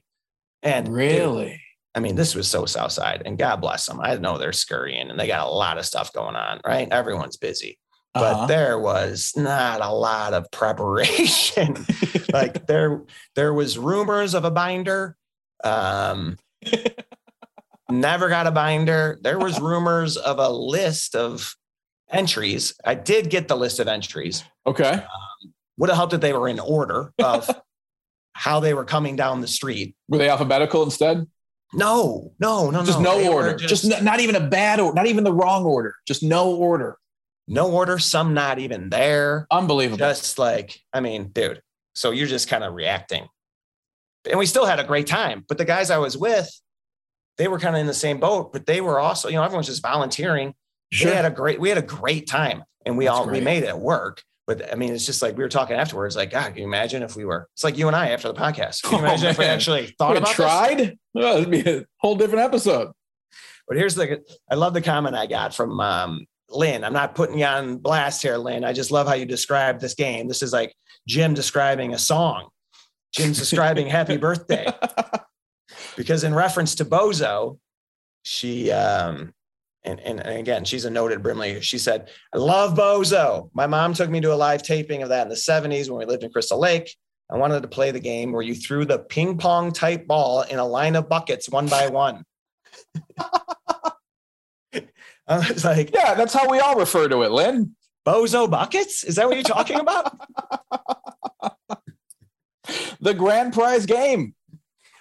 And 0.62 0.86
dude, 0.88 0.94
Really? 0.94 1.62
I 1.96 2.02
mean, 2.02 2.16
this 2.16 2.36
was 2.36 2.50
so 2.50 2.66
Southside, 2.66 3.24
and 3.26 3.38
God 3.38 3.62
bless 3.62 3.86
them. 3.86 4.02
I 4.02 4.16
know 4.18 4.38
they're 4.38 4.52
scurrying 4.52 5.10
and 5.10 5.18
they 5.18 5.28
got 5.28 5.48
a 5.48 5.50
lot 5.50 5.78
of 5.78 5.86
stuff 5.86 6.12
going 6.12 6.36
on, 6.36 6.60
right? 6.66 6.90
Everyone's 6.92 7.38
busy, 7.38 7.80
but 8.14 8.34
Uh-huh. 8.36 8.46
there 8.48 8.78
was 8.78 9.32
not 9.38 9.80
a 9.80 9.90
lot 9.94 10.34
of 10.34 10.52
preparation. 10.52 11.86
like 12.34 12.68
there, 12.68 13.04
there 13.36 13.54
was 13.54 13.78
rumors 13.78 14.34
of 14.34 14.44
a 14.44 14.52
binder. 14.52 15.16
Um, 15.64 16.38
never 17.90 18.28
got 18.28 18.48
a 18.48 18.52
binder. 18.52 19.18
There 19.22 19.40
was 19.40 19.62
rumors 19.62 20.18
of 20.18 20.40
a 20.40 20.50
list 20.50 21.16
of 21.16 21.56
entries. 22.12 22.74
I 22.84 22.96
did 22.96 23.30
get 23.30 23.48
the 23.48 23.56
list 23.58 23.80
of 23.80 23.88
entries. 23.88 24.44
okay. 24.66 24.92
Um, 24.94 25.54
Would 25.78 25.90
have 25.90 25.98
helped 25.98 26.14
if 26.14 26.22
they 26.22 26.34
were 26.34 26.48
in 26.48 26.60
order 26.60 27.14
of 27.20 27.50
how 28.34 28.60
they 28.60 28.74
were 28.74 28.86
coming 28.86 29.16
down 29.16 29.42
the 29.42 29.48
street. 29.48 29.96
Were 30.08 30.18
they 30.18 30.30
alphabetical 30.30 30.84
instead? 30.84 31.26
No, 31.74 32.32
no, 32.40 32.70
no, 32.70 32.86
Just 32.86 33.02
no. 33.02 33.18
no 33.20 33.34
order. 33.34 33.56
Just, 33.58 33.92
n- 33.92 34.04
not 34.06 34.20
even 34.20 34.36
a 34.36 34.40
bad 34.48 34.80
order. 34.80 34.96
Not 34.96 35.08
even 35.08 35.24
the 35.24 35.34
wrong 35.34 35.66
order. 35.66 35.96
Just 36.08 36.24
no 36.24 36.54
order. 36.56 36.98
no 37.48 37.72
order. 37.72 37.98
Some 38.00 38.34
not 38.34 38.60
even 38.60 38.90
there. 38.90 39.46
Unbelievable. 39.52 39.98
Just 39.98 40.38
like, 40.40 40.80
I 40.94 41.00
mean, 41.02 41.30
dude. 41.30 41.62
So 41.94 42.12
you're 42.12 42.28
just 42.28 42.48
kind 42.48 42.64
of 42.64 42.74
reacting. 42.74 43.28
And 44.30 44.40
we 44.40 44.46
still 44.46 44.66
had 44.66 44.80
a 44.80 44.84
great 44.84 45.08
time. 45.08 45.44
But 45.48 45.58
the 45.58 45.66
guys 45.66 45.90
I 45.92 45.98
was 45.98 46.18
with, 46.18 46.50
they 47.38 47.48
were 47.48 47.60
kind 47.60 47.76
of 47.76 47.82
in 47.82 47.88
the 47.88 47.94
same 47.94 48.20
boat, 48.20 48.54
but 48.54 48.66
they 48.66 48.80
were 48.82 49.00
also, 49.00 49.28
you 49.28 49.36
know, 49.36 49.44
everyone's 49.44 49.68
just 49.68 49.82
volunteering. 49.82 50.54
Sure. 50.92 51.12
We 51.12 51.16
had 51.16 51.26
a 51.26 51.32
great, 51.32 51.60
we 51.60 51.70
had 51.70 51.78
a 51.78 51.82
great 51.82 52.28
time 52.28 52.64
and 52.86 52.98
we 52.98 53.06
That's 53.06 53.18
all 53.18 53.28
we 53.30 53.42
made 53.42 53.64
it 53.64 53.78
work. 53.78 54.24
But 54.48 54.72
I 54.72 54.76
mean, 54.76 54.94
it's 54.94 55.06
just 55.08 55.22
like 55.24 55.36
we 55.36 55.44
were 55.44 55.50
talking 55.50 55.76
afterwards, 55.76 56.16
like, 56.16 56.30
God, 56.30 56.50
can 56.50 56.58
you 56.58 56.64
imagine 56.66 57.02
if 57.02 57.16
we 57.16 57.26
were 57.26 57.48
it's 57.56 57.64
like 57.64 57.78
you 57.80 57.88
and 57.88 57.96
I 57.96 58.10
after 58.10 58.28
the 58.28 58.36
podcast. 58.36 58.84
Can 58.84 58.92
you 58.92 58.98
Oh, 58.98 59.06
imagine 59.08 59.30
if 59.30 59.40
we 59.40 59.46
actually 59.46 59.88
thought 59.98 60.12
We 60.12 60.18
about 60.18 60.28
this? 60.28 60.36
tried. 60.36 60.98
Oh, 61.16 61.38
it'd 61.38 61.50
be 61.50 61.68
a 61.68 61.86
whole 61.98 62.16
different 62.16 62.44
episode. 62.46 62.92
But 63.68 63.78
here's 63.78 63.96
the 63.96 64.22
I 64.52 64.54
love 64.56 64.74
the 64.76 64.82
comment 64.84 65.16
I 65.16 65.26
got 65.26 65.56
from 65.56 65.80
um, 65.80 66.28
Lynn. 66.52 66.84
I'm 66.84 66.94
not 66.94 67.16
putting 67.16 67.40
you 67.40 67.46
on 67.46 67.78
blast 67.78 68.22
here, 68.22 68.38
Lynn. 68.38 68.64
I 68.64 68.72
just 68.74 68.92
love 68.92 69.08
how 69.08 69.16
you 69.16 69.26
describe 69.26 69.80
this 69.80 69.96
game. 69.96 70.28
This 70.28 70.44
is 70.44 70.54
like 70.54 70.76
Jim 71.08 71.34
describing 71.34 71.96
a 71.96 71.98
song. 71.98 72.50
Jim's 73.14 73.40
describing 73.50 73.88
happy 73.88 74.18
birthday. 74.18 74.68
Because 75.98 76.24
in 76.26 76.34
reference 76.34 76.76
to 76.76 76.86
Bozo, 76.86 77.58
she 78.24 78.70
um 78.72 79.34
and, 79.86 80.00
and, 80.02 80.20
and 80.20 80.40
again, 80.40 80.66
she's 80.66 80.86
a 80.86 80.90
noted 80.90 81.22
Brimley. 81.24 81.62
She 81.62 81.78
said, 81.78 82.10
I 82.34 82.38
love 82.38 82.78
Bozo. 82.78 83.50
My 83.54 83.68
mom 83.68 83.94
took 83.94 84.10
me 84.10 84.20
to 84.22 84.34
a 84.34 84.36
live 84.36 84.64
taping 84.64 85.04
of 85.04 85.10
that 85.10 85.24
in 85.24 85.30
the 85.30 85.36
70s 85.36 85.90
when 85.90 86.00
we 86.00 86.06
lived 86.06 86.24
in 86.24 86.32
Crystal 86.32 86.60
Lake. 86.60 86.96
I 87.32 87.38
wanted 87.38 87.62
to 87.62 87.68
play 87.68 87.92
the 87.92 88.00
game 88.00 88.32
where 88.32 88.42
you 88.42 88.56
threw 88.56 88.86
the 88.86 89.00
ping 89.00 89.38
pong 89.38 89.72
type 89.72 90.08
ball 90.08 90.42
in 90.42 90.60
a 90.60 90.66
line 90.66 90.96
of 90.96 91.10
buckets 91.10 91.50
one 91.50 91.68
by 91.68 91.88
one. 91.88 92.24
I 95.28 95.50
was 95.50 95.66
like, 95.66 95.92
Yeah, 95.94 96.14
that's 96.14 96.34
how 96.34 96.50
we 96.50 96.60
all 96.60 96.76
refer 96.76 97.08
to 97.08 97.24
it, 97.24 97.32
Lynn. 97.32 97.76
Bozo 98.06 98.50
buckets? 98.50 99.04
Is 99.04 99.16
that 99.16 99.28
what 99.28 99.36
you're 99.36 99.44
talking 99.44 99.80
about? 99.80 100.18
The 103.00 103.14
grand 103.14 103.54
prize 103.54 103.86
game. 103.86 104.34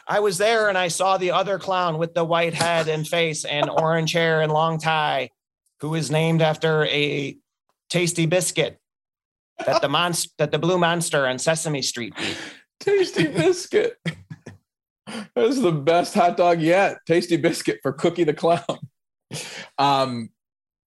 I 0.06 0.20
was 0.20 0.38
there 0.38 0.68
and 0.68 0.76
I 0.76 0.88
saw 0.88 1.16
the 1.16 1.30
other 1.30 1.58
clown 1.58 1.98
with 1.98 2.14
the 2.14 2.24
white 2.24 2.54
head 2.54 2.88
and 2.88 3.06
face 3.06 3.44
and 3.44 3.70
orange 3.70 4.12
hair 4.12 4.42
and 4.42 4.52
long 4.52 4.78
tie, 4.78 5.30
who 5.80 5.94
is 5.94 6.10
named 6.10 6.42
after 6.42 6.84
a 6.86 7.36
tasty 7.88 8.26
biscuit 8.26 8.78
that 9.64 9.80
the 9.80 9.88
monster 9.88 10.30
that 10.38 10.50
the 10.50 10.58
blue 10.58 10.78
monster 10.78 11.26
on 11.26 11.38
Sesame 11.38 11.82
Street. 11.82 12.14
Tasty 12.80 13.26
biscuit. 13.28 13.98
That's 15.34 15.60
the 15.60 15.72
best 15.72 16.14
hot 16.14 16.36
dog 16.36 16.60
yet. 16.60 16.98
Tasty 17.06 17.36
biscuit 17.36 17.78
for 17.82 17.92
Cookie 17.92 18.24
the 18.24 18.34
Clown. 18.34 18.62
Um, 19.78 20.30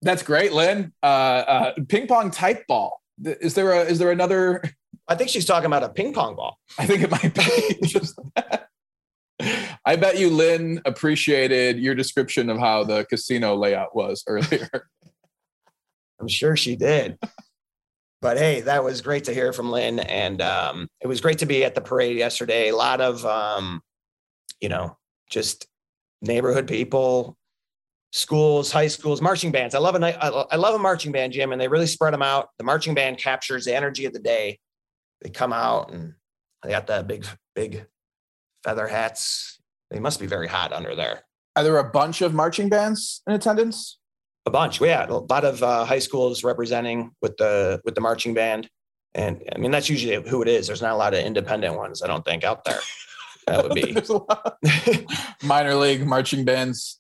that's 0.02 0.24
great, 0.24 0.54
Lynn. 0.54 0.94
Uh, 1.02 1.06
uh, 1.06 1.74
ping 1.88 2.08
pong 2.08 2.32
type 2.32 2.68
ball. 2.68 3.02
Is 3.24 3.56
there 3.56 3.72
a? 3.72 3.82
Is 3.82 4.00
there 4.00 4.12
another? 4.12 4.64
I 5.08 5.16
think 5.16 5.30
she's 5.30 5.46
talking 5.46 5.66
about 5.66 5.84
a 5.84 5.90
ping 5.90 6.14
pong 6.14 6.36
ball. 6.36 6.60
I 6.78 6.86
think 6.86 7.02
it 7.02 7.10
might 7.10 7.34
be 7.34 7.78
just 7.88 8.20
that. 8.36 8.68
I 9.86 9.96
bet 9.96 10.18
you 10.18 10.30
Lynn 10.30 10.82
appreciated 10.86 11.80
your 11.80 11.96
description 11.96 12.50
of 12.50 12.60
how 12.60 12.84
the 12.84 13.06
casino 13.06 13.56
layout 13.56 13.96
was 13.96 14.24
earlier. 14.28 14.70
I'm 16.20 16.28
sure 16.28 16.56
she 16.56 16.76
did. 16.76 17.18
But 18.22 18.38
hey, 18.38 18.62
that 18.62 18.84
was 18.84 19.02
great 19.02 19.26
to 19.26 19.34
hear 19.34 19.54
from 19.54 19.70
Lynn. 19.70 20.00
And 20.00 20.42
um, 20.42 20.88
it 21.02 21.08
was 21.08 21.22
great 21.22 21.38
to 21.40 21.46
be 21.46 21.64
at 21.64 21.76
the 21.76 21.82
parade 21.82 22.18
yesterday. 22.18 22.70
A 22.70 22.76
lot 22.76 23.00
of, 23.00 23.24
um, 23.26 23.82
you 24.60 24.70
know, 24.70 24.98
just 25.30 25.68
neighborhood 26.22 26.68
people, 26.68 27.38
schools, 28.12 28.72
high 28.72 28.88
schools, 28.88 29.22
marching 29.22 29.52
bands. 29.52 29.76
I 29.76 29.80
love 29.80 29.96
a 29.96 30.00
night. 30.00 30.18
I 30.20 30.56
love 30.56 30.74
a 30.74 30.80
marching 30.80 31.12
band, 31.12 31.34
Jim, 31.34 31.52
and 31.52 31.62
they 31.62 31.68
really 31.68 31.88
spread 31.88 32.14
them 32.14 32.24
out. 32.24 32.50
The 32.58 32.64
marching 32.64 32.96
band 32.96 33.20
captures 33.20 33.66
the 33.66 33.76
energy 33.76 34.06
of 34.06 34.14
the 34.14 34.20
day. 34.20 34.60
They 35.22 35.30
come 35.30 35.54
out 35.54 35.92
and 35.92 36.16
they 36.64 36.70
got 36.72 36.88
that 36.88 37.08
big, 37.08 37.26
big 37.56 37.86
feather 38.64 38.88
hats. 38.88 39.60
They 39.92 40.00
must 40.00 40.20
be 40.20 40.28
very 40.28 40.48
hot 40.48 40.74
under 40.74 40.96
there. 40.96 41.22
Are 41.56 41.64
there 41.64 41.78
a 41.78 41.90
bunch 41.90 42.22
of 42.22 42.34
marching 42.34 42.70
bands 42.70 43.22
in 43.28 43.34
attendance? 43.34 43.98
A 44.46 44.50
bunch. 44.52 44.80
We 44.80 44.90
had 44.90 45.10
a 45.10 45.18
lot 45.18 45.44
of 45.44 45.62
uh, 45.64 45.86
high 45.86 46.00
schools 46.00 46.44
representing 46.44 47.12
with 47.22 47.36
the 47.38 47.82
with 47.84 47.96
the 47.96 48.02
marching 48.02 48.34
band, 48.34 48.70
and 49.14 49.42
I 49.54 49.58
mean 49.58 49.72
that's 49.72 49.90
usually 49.90 50.22
who 50.30 50.42
it 50.42 50.48
is. 50.48 50.68
There's 50.68 50.82
not 50.82 50.94
a 50.94 50.96
lot 50.98 51.14
of 51.14 51.20
independent 51.20 51.76
ones, 51.76 52.02
I 52.02 52.08
don't 52.08 52.24
think, 52.24 52.44
out 52.44 52.64
there. 52.64 52.80
That 53.48 53.64
would 53.64 53.74
be. 53.74 53.92
There's 53.94 54.10
a 54.10 54.18
lot. 54.18 54.58
minor 55.44 55.76
league 55.76 56.06
marching 56.06 56.46
bands. 56.46 57.00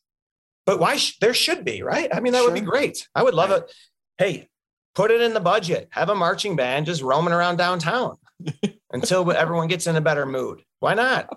but 0.66 0.80
why? 0.80 0.98
Sh- 0.98 1.18
there 1.22 1.34
should 1.34 1.64
be, 1.64 1.84
right? 1.84 2.10
I 2.14 2.20
mean, 2.20 2.34
that 2.34 2.44
would 2.44 2.54
be 2.54 2.62
great. 2.62 3.08
I 3.16 3.24
would 3.24 3.34
love 3.34 3.50
Right. 3.52 3.62
it. 3.62 3.74
Hey, 4.18 4.50
put 4.96 5.12
it 5.12 5.22
in 5.22 5.34
the 5.34 5.40
budget. 5.40 5.88
Have 5.92 6.10
a 6.10 6.16
marching 6.16 6.56
band 6.56 6.86
just 6.86 7.02
roaming 7.02 7.34
around 7.34 7.58
downtown 7.58 8.18
until 8.92 9.30
everyone 9.32 9.68
gets 9.68 9.88
in 9.88 9.96
a 9.96 10.02
better 10.02 10.26
mood. 10.26 10.64
Why 10.80 10.96
not? 10.96 11.30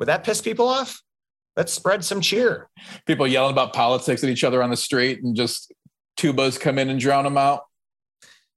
Would 0.00 0.08
that 0.08 0.24
piss 0.24 0.42
people 0.42 0.66
off? 0.68 1.00
let's 1.56 1.72
spread 1.72 2.02
some 2.04 2.20
cheer. 2.20 2.70
People 3.06 3.26
yelling 3.26 3.52
about 3.52 3.72
politics 3.74 4.22
at 4.24 4.30
each 4.30 4.44
other 4.44 4.62
on 4.62 4.70
the 4.70 4.76
street 4.76 5.22
and 5.22 5.36
just 5.36 5.72
tubas 6.18 6.58
come 6.58 6.78
in 6.78 6.88
and 6.88 6.98
drown 6.98 7.24
them 7.24 7.36
out. 7.36 7.62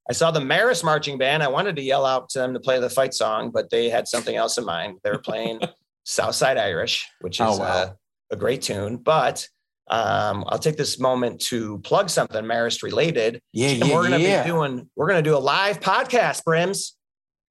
I 0.09 0.13
saw 0.13 0.31
the 0.31 0.39
Marist 0.39 0.83
marching 0.83 1.17
band. 1.17 1.43
I 1.43 1.47
wanted 1.47 1.75
to 1.77 1.81
yell 1.81 2.05
out 2.05 2.29
to 2.29 2.39
them 2.39 2.53
to 2.53 2.59
play 2.59 2.79
the 2.79 2.89
fight 2.89 3.13
song, 3.13 3.49
but 3.51 3.69
they 3.69 3.89
had 3.89 4.07
something 4.07 4.35
else 4.35 4.57
in 4.57 4.63
mind. 4.65 4.99
They 5.03 5.09
were 5.11 5.17
playing 5.19 5.59
Southside 6.05 6.57
Irish, 6.57 7.05
which 7.21 7.39
is 7.41 7.47
Oh, 7.47 7.57
wow. 7.57 7.65
uh, 7.65 7.93
a 8.31 8.35
great 8.35 8.61
tune. 8.61 8.97
But 8.97 9.47
um, 9.89 10.45
I'll 10.47 10.59
take 10.59 10.77
this 10.77 10.99
moment 10.99 11.41
to 11.41 11.79
plug 11.79 12.09
something 12.09 12.43
Marist 12.45 12.83
related. 12.83 13.41
Yeah, 13.53 13.69
And 13.69 13.89
we're 13.89 14.03
gonna 14.03 14.17
be 14.17 14.47
doing 14.47 14.89
we're 14.95 15.07
gonna 15.07 15.21
do 15.21 15.35
a 15.35 15.39
live 15.39 15.79
podcast, 15.79 16.43
Brims. 16.45 16.95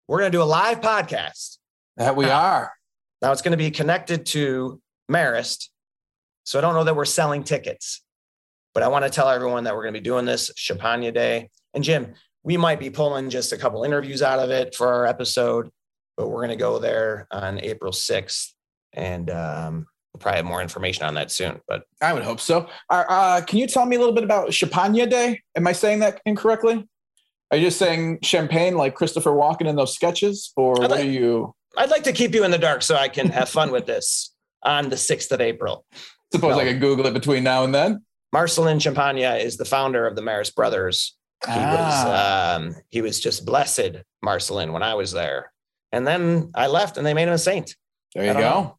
We're 0.09 0.19
gonna 0.19 0.31
do 0.31 0.43
a 0.43 0.45
live 0.45 0.81
podcast. 0.81 1.59
that 1.97 2.17
we 2.17 2.27
are. 2.27 2.73
Now 3.23 3.31
it's 3.31 3.41
gonna 3.41 3.57
be 3.57 3.71
connected 3.71 4.27
to 4.27 4.81
Marist. 5.11 5.69
So 6.45 6.59
I 6.59 6.63
don't 6.63 6.75
know 6.75 6.85
that 6.85 6.97
we're 6.97 7.05
selling 7.05 7.45
tickets, 7.45 8.03
but 8.75 8.83
I 8.83 8.89
want 8.89 9.05
to 9.05 9.11
tell 9.11 9.29
everyone 9.29 9.65
that 9.65 9.75
we're 9.75 9.85
gonna 9.85 9.93
be 9.93 10.01
doing 10.01 10.27
this 10.27 10.51
Champagne 10.57 11.13
Day. 11.15 11.49
And 11.73 11.85
Jim, 11.85 12.15
we 12.43 12.57
might 12.57 12.81
be 12.81 12.91
pulling 12.91 13.31
just 13.31 13.53
a 13.53 13.57
couple 13.57 13.85
interviews 13.85 14.23
out 14.23 14.41
of 14.41 14.51
it 14.51 14.75
for 14.75 14.89
our 14.89 15.07
episode, 15.07 15.71
but 16.17 16.29
we're 16.29 16.43
gonna 16.43 16.57
go 16.57 16.81
there 16.81 17.29
on 17.31 17.61
April 17.61 17.93
6th. 17.93 18.49
And 18.93 19.31
um, 19.31 19.87
we'll 20.13 20.19
probably 20.19 20.39
have 20.39 20.45
more 20.45 20.61
information 20.61 21.05
on 21.05 21.15
that 21.15 21.31
soon. 21.31 21.61
But 21.69 21.85
I 22.03 22.13
would 22.13 22.25
hope 22.25 22.41
so. 22.41 22.69
Uh, 22.91 23.05
uh, 23.09 23.41
can 23.43 23.59
you 23.59 23.69
tell 23.69 23.87
me 23.87 23.97
a 23.97 23.99
little 24.01 24.15
bit 24.15 24.25
about 24.25 24.53
Champagne 24.53 25.09
Day? 25.09 25.41
Am 25.57 25.67
I 25.67 25.73
saying 25.73 26.01
that 26.01 26.21
incorrectly? 26.27 26.87
Are 27.51 27.57
you 27.57 27.67
just 27.67 27.79
saying 27.79 28.21
champagne 28.23 28.77
like 28.77 28.95
Christopher 28.95 29.31
Walken 29.31 29.67
in 29.67 29.77
those 29.77 29.95
sketches, 29.95 30.53
or 30.57 30.73
what 30.73 30.91
are 30.91 31.03
you? 31.03 31.55
I'd 31.77 31.91
like 31.91 32.05
to 32.05 32.13
keep 32.13 32.35
you 32.35 32.45
in 32.45 32.51
the 32.51 32.59
dark 32.59 32.83
so 32.83 32.97
I 32.97 33.09
can 33.09 33.29
have 33.31 33.49
fun 33.49 33.71
with 33.73 33.87
this 33.87 34.35
on 34.63 34.89
the 34.91 34.97
6th 34.97 35.31
of 35.33 35.41
April. 35.41 35.85
Suppose 36.33 36.57
I 36.57 36.65
could 36.65 36.81
Google 36.81 37.07
it 37.07 37.15
between 37.15 37.43
now 37.45 37.65
and 37.65 37.75
then. 37.75 38.05
Marcellin 38.33 38.79
Champagnat 38.79 39.43
is 39.45 39.57
the 39.57 39.65
founder 39.65 40.07
of 40.07 40.17
the 40.17 40.23
Marist 40.23 40.55
Brothers. 40.55 41.17
He 41.47 41.53
Ah. 41.55 42.57
was 42.57 42.57
um, 42.75 42.77
he 42.91 43.03
was 43.03 43.21
just 43.21 43.45
blessed, 43.45 43.97
Marcelin, 44.23 44.73
when 44.73 44.83
I 44.83 44.95
was 44.95 45.13
there. 45.13 45.53
And 45.91 46.07
then 46.07 46.51
I 46.55 46.69
left 46.69 46.97
and 46.97 47.05
they 47.07 47.15
made 47.15 47.29
him 47.29 47.35
a 47.35 47.39
saint. 47.39 47.77
There 48.15 48.25
you 48.25 48.31
I 48.31 48.35
go. 48.35 48.41
know. 48.41 48.79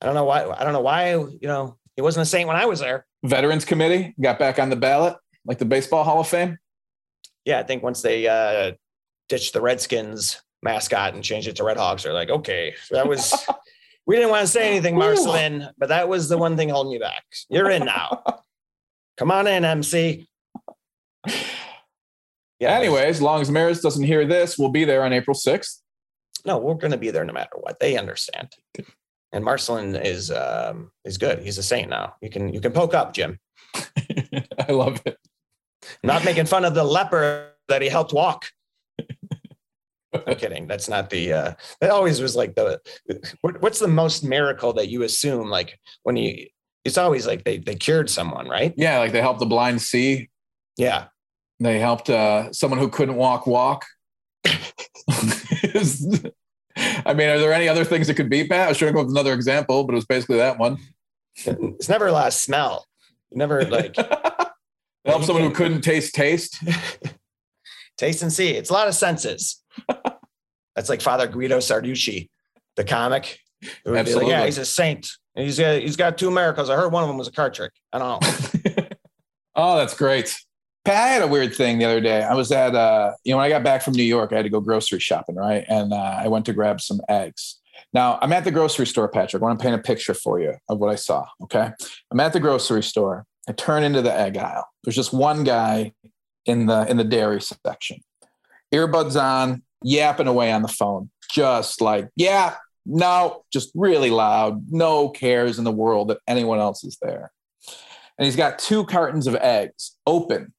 I 0.00 0.06
don't 0.06 0.14
know 0.14 0.24
why 0.24 0.44
I 0.50 0.64
don't 0.64 0.72
know 0.72 0.80
why, 0.80 1.12
you 1.14 1.38
know, 1.42 1.76
he 1.94 2.02
wasn't 2.02 2.22
a 2.22 2.26
saint 2.30 2.48
when 2.48 2.56
I 2.56 2.64
was 2.66 2.80
there. 2.80 3.06
Veterans 3.22 3.64
Committee 3.64 4.14
got 4.20 4.38
back 4.38 4.58
on 4.58 4.70
the 4.70 4.74
ballot, 4.76 5.16
like 5.44 5.58
the 5.58 5.64
Baseball 5.64 6.02
Hall 6.02 6.20
of 6.20 6.26
Fame. 6.28 6.58
Yeah, 7.44 7.60
I 7.60 7.62
think 7.62 7.82
once 7.84 8.02
they 8.02 8.26
uh 8.26 8.72
ditched 9.28 9.52
the 9.52 9.60
Redskins 9.60 10.40
mascot 10.62 11.14
and 11.14 11.24
changed 11.24 11.48
it 11.48 11.56
to 11.56 11.64
Red 11.64 11.76
Hawks, 11.76 12.02
they're 12.02 12.12
like, 12.12 12.30
okay, 12.30 12.74
that 12.90 13.08
was 13.08 13.46
we 14.06 14.16
didn't 14.16 14.30
want 14.30 14.46
to 14.46 14.52
say 14.52 14.68
anything, 14.68 14.96
Ooh. 14.96 15.00
Marcellin, 15.00 15.68
but 15.78 15.88
that 15.88 16.08
was 16.08 16.28
the 16.28 16.38
one 16.38 16.56
thing 16.56 16.68
holding 16.68 16.92
you 16.92 17.00
back. 17.00 17.24
You're 17.48 17.70
in 17.70 17.84
now. 17.84 18.22
Come 19.16 19.30
on 19.30 19.46
in, 19.46 19.64
MC. 19.64 20.26
Yeah. 22.62 22.78
Anyway, 22.78 23.06
as 23.06 23.20
long 23.20 23.40
as 23.40 23.50
Marist 23.50 23.82
doesn't 23.82 24.04
hear 24.04 24.24
this, 24.24 24.56
we'll 24.56 24.70
be 24.70 24.84
there 24.84 25.04
on 25.04 25.12
April 25.12 25.36
6th. 25.36 25.80
no, 26.46 26.58
we're 26.58 26.74
going 26.74 26.92
to 26.92 26.96
be 26.96 27.10
there 27.10 27.24
no 27.24 27.32
matter 27.32 27.56
what. 27.60 27.78
They 27.80 27.98
understand. 27.98 28.52
And 29.32 29.44
Marcellin 29.44 29.96
is 29.96 30.30
um, 30.30 30.90
is 31.04 31.18
good. 31.18 31.40
He's 31.40 31.58
a 31.58 31.62
saint 31.62 31.88
now. 31.88 32.14
You 32.20 32.30
can 32.30 32.52
you 32.52 32.60
can 32.60 32.72
poke 32.72 32.94
up, 32.94 33.14
Jim. 33.14 33.38
I 33.74 34.70
love 34.70 35.00
it. 35.06 35.16
I'm 35.82 36.08
not 36.08 36.24
making 36.24 36.46
fun 36.46 36.64
of 36.64 36.74
the 36.74 36.84
leper 36.84 37.52
that 37.68 37.82
he 37.82 37.88
helped 37.88 38.12
walk. 38.12 38.46
I'm 40.26 40.36
kidding. 40.36 40.66
That's 40.66 40.88
not 40.88 41.10
the. 41.10 41.32
Uh, 41.32 41.54
that 41.80 41.90
always 41.90 42.20
was 42.20 42.36
like 42.36 42.54
the. 42.54 42.80
What, 43.40 43.60
what's 43.62 43.78
the 43.78 43.88
most 43.88 44.24
miracle 44.24 44.72
that 44.74 44.88
you 44.88 45.02
assume? 45.02 45.48
Like 45.48 45.78
when 46.02 46.16
you, 46.16 46.46
it's 46.84 46.98
always 46.98 47.26
like 47.26 47.44
they 47.44 47.58
they 47.58 47.74
cured 47.74 48.10
someone, 48.10 48.48
right? 48.48 48.74
Yeah, 48.76 48.98
like 48.98 49.12
they 49.12 49.20
helped 49.20 49.40
the 49.40 49.46
blind 49.46 49.80
see. 49.82 50.28
Yeah. 50.76 51.06
They 51.60 51.78
helped 51.78 52.10
uh, 52.10 52.52
someone 52.52 52.80
who 52.80 52.88
couldn't 52.88 53.14
walk 53.14 53.46
walk. 53.46 53.84
I 54.44 54.50
mean, 57.14 57.28
are 57.28 57.38
there 57.38 57.52
any 57.52 57.68
other 57.68 57.84
things 57.84 58.08
that 58.08 58.14
could 58.14 58.30
be, 58.30 58.48
Pat? 58.48 58.66
I 58.66 58.68
was 58.68 58.78
trying 58.78 58.88
to 58.88 58.94
come 58.94 59.00
up 59.02 59.06
with 59.06 59.14
another 59.14 59.34
example, 59.34 59.84
but 59.84 59.92
it 59.92 59.96
was 59.96 60.06
basically 60.06 60.38
that 60.38 60.58
one. 60.58 60.78
It's 61.36 61.88
never 61.88 62.08
a 62.08 62.12
lot 62.12 62.26
of 62.26 62.32
smell. 62.34 62.86
Never 63.30 63.64
like 63.64 63.96
Help 65.04 65.24
someone 65.24 65.44
who 65.44 65.50
couldn't 65.50 65.80
taste 65.80 66.14
taste. 66.14 66.62
taste 67.98 68.22
and 68.22 68.32
see. 68.32 68.50
It's 68.50 68.70
a 68.70 68.72
lot 68.72 68.88
of 68.88 68.94
senses. 68.94 69.61
That's 70.74 70.88
like 70.88 71.00
Father 71.00 71.26
Guido 71.26 71.58
Sarducci, 71.58 72.28
the 72.76 72.84
comic. 72.84 73.38
be 73.84 73.90
like, 73.90 74.26
yeah, 74.26 74.44
he's 74.44 74.58
a 74.58 74.64
saint. 74.64 75.08
And 75.34 75.46
he's 75.46 75.58
got 75.58 75.80
he's 75.80 75.96
got 75.96 76.18
two 76.18 76.30
miracles. 76.30 76.70
I 76.70 76.76
heard 76.76 76.92
one 76.92 77.02
of 77.02 77.08
them 77.08 77.18
was 77.18 77.28
a 77.28 77.32
card 77.32 77.54
trick. 77.54 77.72
I 77.92 77.98
don't 77.98 78.22
know. 78.22 78.84
oh, 79.54 79.76
that's 79.76 79.94
great. 79.94 80.34
Pat, 80.84 80.96
I 80.96 81.08
had 81.08 81.22
a 81.22 81.28
weird 81.28 81.54
thing 81.54 81.78
the 81.78 81.84
other 81.84 82.00
day. 82.00 82.22
I 82.22 82.34
was 82.34 82.50
at, 82.50 82.74
uh, 82.74 83.12
you 83.22 83.32
know, 83.32 83.36
when 83.36 83.46
I 83.46 83.48
got 83.48 83.62
back 83.62 83.82
from 83.82 83.94
New 83.94 84.02
York, 84.02 84.32
I 84.32 84.36
had 84.36 84.42
to 84.42 84.48
go 84.48 84.60
grocery 84.60 84.98
shopping, 84.98 85.36
right? 85.36 85.64
And 85.68 85.92
uh, 85.92 86.16
I 86.18 86.26
went 86.26 86.44
to 86.46 86.52
grab 86.52 86.80
some 86.80 87.00
eggs. 87.08 87.60
Now, 87.92 88.18
I'm 88.20 88.32
at 88.32 88.42
the 88.42 88.50
grocery 88.50 88.86
store, 88.86 89.08
Patrick. 89.08 89.42
I 89.42 89.46
want 89.46 89.60
to 89.60 89.62
paint 89.62 89.76
a 89.76 89.82
picture 89.82 90.14
for 90.14 90.40
you 90.40 90.54
of 90.68 90.78
what 90.78 90.90
I 90.90 90.96
saw. 90.96 91.24
Okay. 91.42 91.70
I'm 92.10 92.20
at 92.20 92.32
the 92.32 92.40
grocery 92.40 92.82
store. 92.82 93.26
I 93.48 93.52
turn 93.52 93.84
into 93.84 94.02
the 94.02 94.12
egg 94.12 94.36
aisle. 94.36 94.66
There's 94.82 94.96
just 94.96 95.12
one 95.12 95.44
guy 95.44 95.92
in 96.46 96.66
the 96.66 96.88
in 96.90 96.96
the 96.96 97.04
dairy 97.04 97.40
section. 97.40 98.00
Earbuds 98.72 99.20
on, 99.20 99.62
yapping 99.82 100.26
away 100.26 100.52
on 100.52 100.62
the 100.62 100.68
phone. 100.68 101.10
Just 101.30 101.80
like, 101.80 102.08
yeah, 102.16 102.56
no, 102.84 103.44
just 103.52 103.70
really 103.74 104.10
loud. 104.10 104.64
No 104.70 105.08
cares 105.08 105.58
in 105.58 105.64
the 105.64 105.72
world 105.72 106.08
that 106.08 106.18
anyone 106.26 106.58
else 106.58 106.84
is 106.84 106.98
there. 107.00 107.32
And 108.18 108.26
he's 108.26 108.36
got 108.36 108.58
two 108.58 108.84
cartons 108.84 109.26
of 109.26 109.34
eggs 109.36 109.96
open 110.06 110.52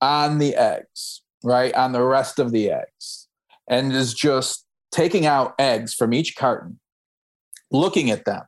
on 0.00 0.38
the 0.38 0.54
eggs, 0.54 1.22
right? 1.42 1.74
On 1.74 1.92
the 1.92 2.02
rest 2.02 2.38
of 2.38 2.52
the 2.52 2.70
eggs. 2.70 3.28
And 3.68 3.92
is 3.92 4.14
just 4.14 4.64
taking 4.92 5.26
out 5.26 5.54
eggs 5.58 5.92
from 5.94 6.14
each 6.14 6.36
carton, 6.36 6.78
looking 7.70 8.10
at 8.10 8.24
them, 8.24 8.44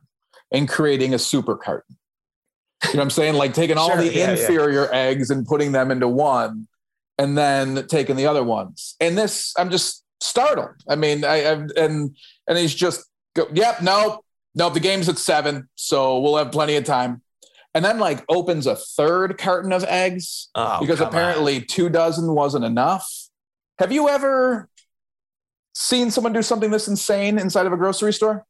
and 0.51 0.67
creating 0.67 1.13
a 1.13 1.19
super 1.19 1.55
carton. 1.55 1.97
You 2.85 2.93
know 2.93 2.99
what 2.99 3.03
I'm 3.03 3.09
saying? 3.11 3.35
Like 3.35 3.53
taking 3.53 3.77
all 3.77 3.89
Sure, 3.89 3.97
the 3.97 4.05
yeah, 4.05 4.11
yeah. 4.11 4.31
inferior 4.31 4.89
eggs 4.91 5.29
and 5.29 5.45
putting 5.45 5.71
them 5.71 5.91
into 5.91 6.07
one, 6.07 6.67
and 7.17 7.37
then 7.37 7.87
taking 7.87 8.15
the 8.15 8.25
other 8.27 8.43
ones. 8.43 8.95
And 8.99 9.17
this, 9.17 9.53
I'm 9.57 9.69
just 9.69 10.03
startled. 10.19 10.75
I 10.89 10.95
mean, 10.95 11.23
I, 11.23 11.43
I 11.43 11.51
and 11.77 12.15
and 12.47 12.57
he's 12.57 12.73
just 12.75 13.05
go, 13.35 13.47
yep, 13.53 13.81
no, 13.81 14.21
no, 14.55 14.69
the 14.69 14.79
game's 14.79 15.07
at 15.09 15.17
seven, 15.17 15.69
so 15.75 16.19
we'll 16.19 16.37
have 16.37 16.51
plenty 16.51 16.75
of 16.75 16.83
time. 16.83 17.21
And 17.73 17.85
then 17.85 17.99
like 17.99 18.23
opens 18.27 18.67
a 18.67 18.75
third 18.75 19.37
carton 19.37 19.71
of 19.71 19.83
eggs 19.85 20.49
Oh, 20.55 20.79
because 20.81 20.97
come 20.99 21.07
on. 21.07 21.13
apparently 21.13 21.61
two 21.61 21.87
dozen 21.89 22.33
wasn't 22.35 22.65
enough. 22.65 23.09
Have 23.79 23.91
you 23.93 24.09
ever 24.09 24.67
seen 25.73 26.11
someone 26.11 26.33
do 26.33 26.41
something 26.41 26.69
this 26.69 26.87
insane 26.89 27.39
inside 27.39 27.65
of 27.65 27.73
a 27.73 27.77
grocery 27.77 28.13
store? 28.13 28.45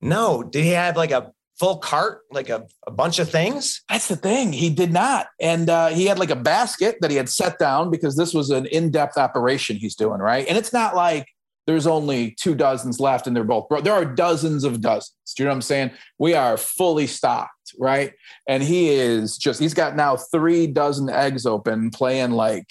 no. 0.00 0.42
Did 0.42 0.64
he 0.64 0.70
have 0.70 0.96
like 0.96 1.10
a 1.12 1.32
full 1.58 1.78
cart, 1.78 2.22
like 2.30 2.48
a, 2.48 2.66
a 2.86 2.90
bunch 2.90 3.18
of 3.18 3.30
things? 3.30 3.82
That's 3.88 4.08
the 4.08 4.16
thing. 4.16 4.52
He 4.52 4.70
did 4.70 4.92
not. 4.92 5.28
And 5.40 5.70
uh, 5.70 5.88
he 5.88 6.06
had 6.06 6.18
like 6.18 6.30
a 6.30 6.36
basket 6.36 6.96
that 7.00 7.10
he 7.10 7.16
had 7.16 7.28
set 7.28 7.58
down 7.58 7.90
because 7.90 8.16
this 8.16 8.34
was 8.34 8.50
an 8.50 8.66
in 8.66 8.90
depth 8.90 9.16
operation 9.16 9.76
he's 9.76 9.94
doing, 9.94 10.20
right? 10.20 10.46
And 10.48 10.58
it's 10.58 10.72
not 10.72 10.94
like 10.94 11.28
there's 11.66 11.86
only 11.86 12.32
two 12.32 12.54
dozens 12.54 13.00
left 13.00 13.26
and 13.26 13.34
they're 13.34 13.44
both 13.44 13.68
broke. 13.68 13.84
There 13.84 13.92
are 13.92 14.04
dozens 14.04 14.64
of 14.64 14.80
dozens. 14.80 15.16
Do 15.36 15.42
you 15.42 15.46
know 15.46 15.50
what 15.50 15.56
I'm 15.56 15.62
saying? 15.62 15.90
We 16.18 16.34
are 16.34 16.56
fully 16.56 17.06
stocked, 17.06 17.74
right? 17.78 18.12
And 18.46 18.62
he 18.62 18.90
is 18.90 19.36
just, 19.36 19.58
he's 19.58 19.74
got 19.74 19.96
now 19.96 20.16
three 20.16 20.66
dozen 20.66 21.10
eggs 21.10 21.44
open, 21.44 21.90
playing 21.90 22.32
like 22.32 22.66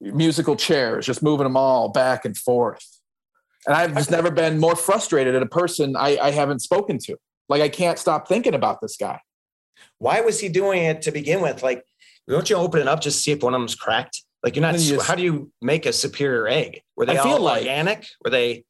musical 0.00 0.56
chairs, 0.56 1.06
just 1.06 1.22
moving 1.22 1.44
them 1.44 1.56
all 1.56 1.88
back 1.88 2.24
and 2.24 2.36
forth. 2.36 2.84
And 3.66 3.74
I've 3.74 3.94
just 3.94 4.10
never 4.10 4.30
been 4.30 4.58
more 4.58 4.76
frustrated 4.76 5.34
at 5.34 5.42
a 5.42 5.46
person 5.46 5.96
I, 5.96 6.18
I 6.18 6.30
haven't 6.30 6.60
spoken 6.60 6.98
to. 7.04 7.16
Like 7.48 7.62
I 7.62 7.68
can't 7.68 7.98
stop 7.98 8.28
thinking 8.28 8.54
about 8.54 8.80
this 8.80 8.96
guy. 8.96 9.20
Why 9.98 10.20
was 10.20 10.40
he 10.40 10.48
doing 10.48 10.82
it 10.82 11.02
to 11.02 11.12
begin 11.12 11.40
with? 11.40 11.62
Like, 11.62 11.84
don't 12.28 12.48
you 12.50 12.56
open 12.56 12.80
it 12.80 12.88
up 12.88 13.00
just 13.00 13.18
to 13.18 13.22
see 13.22 13.32
if 13.32 13.42
one 13.42 13.54
of 13.54 13.60
them's 13.60 13.74
cracked? 13.74 14.22
Like 14.42 14.54
you're 14.56 14.62
not. 14.62 14.74
Just- 14.74 15.06
how 15.06 15.14
do 15.14 15.22
you 15.22 15.50
make 15.62 15.86
a 15.86 15.92
superior 15.92 16.46
egg? 16.48 16.82
Were 16.96 17.06
they 17.06 17.18
I 17.18 17.22
feel 17.22 17.32
all 17.34 17.40
like- 17.40 17.62
organic? 17.62 18.06
Were 18.24 18.30
they? 18.30 18.64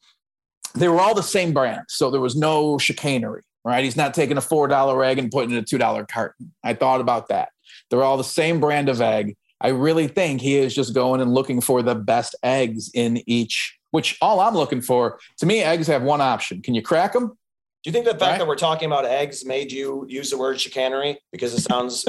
they 0.74 0.86
were 0.88 1.00
all 1.00 1.14
the 1.14 1.22
same 1.22 1.52
brand. 1.52 1.82
So 1.88 2.10
there 2.10 2.20
was 2.20 2.36
no 2.36 2.76
chicanery, 2.78 3.42
right? 3.64 3.82
He's 3.82 3.96
not 3.96 4.12
taking 4.12 4.36
a 4.36 4.40
$4 4.42 5.02
egg 5.06 5.18
and 5.18 5.30
putting 5.30 5.50
it 5.50 5.54
in 5.56 5.62
a 5.62 5.66
$2 5.66 6.06
carton. 6.08 6.52
I 6.62 6.74
thought 6.74 7.00
about 7.00 7.28
that. 7.28 7.48
They're 7.90 8.02
all 8.04 8.18
the 8.18 8.22
same 8.22 8.60
brand 8.60 8.90
of 8.90 9.00
egg. 9.00 9.34
I 9.62 9.68
really 9.68 10.08
think 10.08 10.42
he 10.42 10.56
is 10.56 10.74
just 10.74 10.94
going 10.94 11.20
and 11.22 11.32
looking 11.32 11.62
for 11.62 11.82
the 11.82 11.94
best 11.94 12.36
eggs 12.42 12.90
in 12.94 13.22
each, 13.28 13.78
which 13.92 14.18
all 14.20 14.40
I'm 14.40 14.54
looking 14.54 14.82
for, 14.82 15.18
to 15.38 15.46
me, 15.46 15.62
eggs 15.62 15.86
have 15.86 16.02
one 16.02 16.20
option. 16.20 16.60
Can 16.60 16.74
you 16.74 16.82
crack 16.82 17.14
them? 17.14 17.36
Do 17.82 17.88
you 17.90 17.92
think 17.92 18.04
the 18.06 18.12
fact 18.12 18.22
Right. 18.22 18.38
that 18.38 18.46
we're 18.48 18.56
talking 18.56 18.86
about 18.86 19.04
eggs 19.04 19.44
made 19.44 19.70
you 19.72 20.04
use 20.08 20.30
the 20.30 20.38
word 20.38 20.60
chicanery 20.60 21.18
because 21.32 21.54
it 21.54 21.60
sounds 21.60 22.04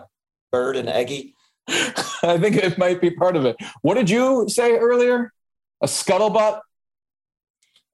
bird 0.52 0.76
and 0.76 0.88
eggy? 0.88 1.34
I 1.68 2.38
think 2.38 2.56
it 2.56 2.78
might 2.78 3.00
be 3.00 3.10
part 3.10 3.36
of 3.36 3.44
it. 3.44 3.56
What 3.82 3.94
did 3.94 4.08
you 4.10 4.46
say 4.48 4.76
earlier? 4.76 5.32
A 5.82 5.86
scuttlebutt 5.86 6.60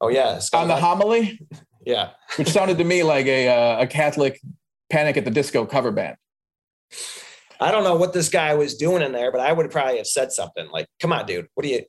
Oh 0.01 0.09
yeah, 0.09 0.39
on 0.53 0.69
the 0.69 0.77
homily? 0.77 1.41
Yeah. 1.85 2.11
which 2.37 2.49
sounded 2.51 2.77
to 2.79 2.85
me 2.85 3.03
like 3.03 3.27
a 3.27 3.49
uh, 3.49 3.83
a 3.83 3.87
Catholic 3.87 4.41
Panic 4.91 5.17
at 5.17 5.25
the 5.25 5.31
Disco 5.31 5.65
cover 5.67 5.91
band. 5.91 6.17
I 7.59 7.71
don't 7.71 7.85
know 7.85 7.97
what 7.97 8.13
this 8.13 8.29
guy 8.29 8.53
was 8.55 8.75
doing 8.77 9.03
in 9.03 9.13
there, 9.13 9.33
but 9.33 9.41
I 9.41 9.53
would 9.53 9.71
probably 9.71 9.97
have 9.97 10.07
said 10.07 10.33
something 10.33 10.69
like, 10.71 10.87
"Come 11.01 11.13
on, 11.13 11.25
dude, 11.27 11.47
what 11.55 11.63
do 11.65 11.71
you?" 11.71 11.83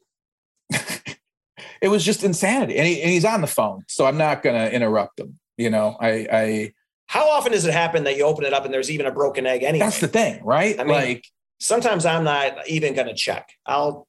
It 1.82 1.90
was 1.90 2.04
just 2.04 2.24
insanity, 2.24 2.78
and, 2.78 2.88
he, 2.88 3.02
and 3.02 3.12
he's 3.12 3.26
on 3.26 3.42
the 3.42 3.48
phone, 3.48 3.84
so 3.88 4.06
I'm 4.06 4.18
not 4.18 4.44
going 4.44 4.56
to 4.56 4.74
interrupt 4.74 5.20
him. 5.20 5.38
You 5.58 5.70
know, 5.70 5.98
I, 6.00 6.28
I 6.32 6.74
How 7.08 7.30
often 7.30 7.52
does 7.52 7.66
it 7.66 7.74
happen 7.74 8.04
that 8.04 8.16
you 8.18 8.24
open 8.26 8.46
it 8.46 8.54
up 8.54 8.66
and 8.66 8.74
there's 8.74 8.92
even 8.92 9.06
a 9.06 9.12
broken 9.12 9.46
egg 9.46 9.64
anyway? 9.64 9.86
that's 9.86 10.00
the 10.00 10.08
thing, 10.08 10.44
right? 10.44 10.80
I 10.80 10.84
mean, 10.84 10.94
like, 10.94 11.26
Sometimes 11.60 12.06
I'm 12.06 12.24
not 12.24 12.68
even 12.68 12.94
going 12.94 13.08
to 13.08 13.16
check. 13.16 13.50
I'll. 13.66 14.08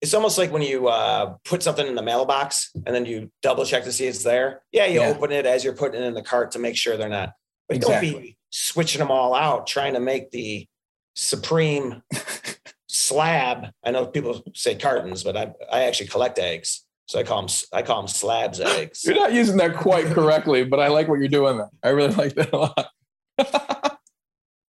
It's 0.00 0.14
almost 0.14 0.38
like 0.38 0.52
when 0.52 0.62
you 0.62 0.86
uh, 0.88 1.34
put 1.44 1.62
something 1.62 1.86
in 1.86 1.94
the 1.96 2.02
mailbox 2.02 2.70
and 2.86 2.94
then 2.94 3.04
you 3.06 3.32
double 3.42 3.64
check 3.64 3.82
to 3.84 3.90
see 3.92 4.06
it's 4.06 4.22
there. 4.22 4.62
Yeah, 4.70 4.86
you 4.86 5.00
Yeah. 5.00 5.08
open 5.08 5.32
it 5.32 5.44
as 5.46 5.64
you're 5.64 5.74
putting 5.74 6.00
it 6.02 6.04
in 6.04 6.14
the 6.14 6.22
cart 6.22 6.52
to 6.52 6.58
make 6.58 6.76
sure 6.76 6.96
they're 6.96 7.08
not. 7.08 7.32
But 7.68 7.80
don't 7.80 8.00
be 8.00 8.36
switching 8.50 8.98
them 9.00 9.10
all 9.10 9.34
out 9.34 9.66
trying 9.66 9.94
to 9.94 10.00
make 10.00 10.30
the 10.30 10.68
supreme 11.16 12.02
slab. 12.88 13.68
I 13.82 13.90
know 13.90 14.06
people 14.06 14.44
say 14.54 14.74
cartons, 14.76 15.24
but 15.24 15.36
I 15.36 15.52
I 15.72 15.84
actually 15.84 16.08
collect 16.08 16.38
eggs, 16.38 16.84
so 17.06 17.18
I 17.18 17.22
call 17.22 17.42
them 17.42 17.54
I 17.72 17.82
call 17.82 18.00
them 18.02 18.08
slabs 18.08 18.60
eggs. 18.60 19.04
you're 19.04 19.14
not 19.14 19.32
using 19.32 19.56
that 19.58 19.76
quite 19.76 20.06
correctly, 20.06 20.64
but 20.64 20.80
I 20.80 20.88
like 20.88 21.08
what 21.08 21.18
you're 21.18 21.28
doing. 21.28 21.58
There, 21.58 21.70
I 21.82 21.88
really 21.90 22.14
like 22.14 22.34
that 22.34 22.52
a 22.52 22.56
lot. 22.56 23.98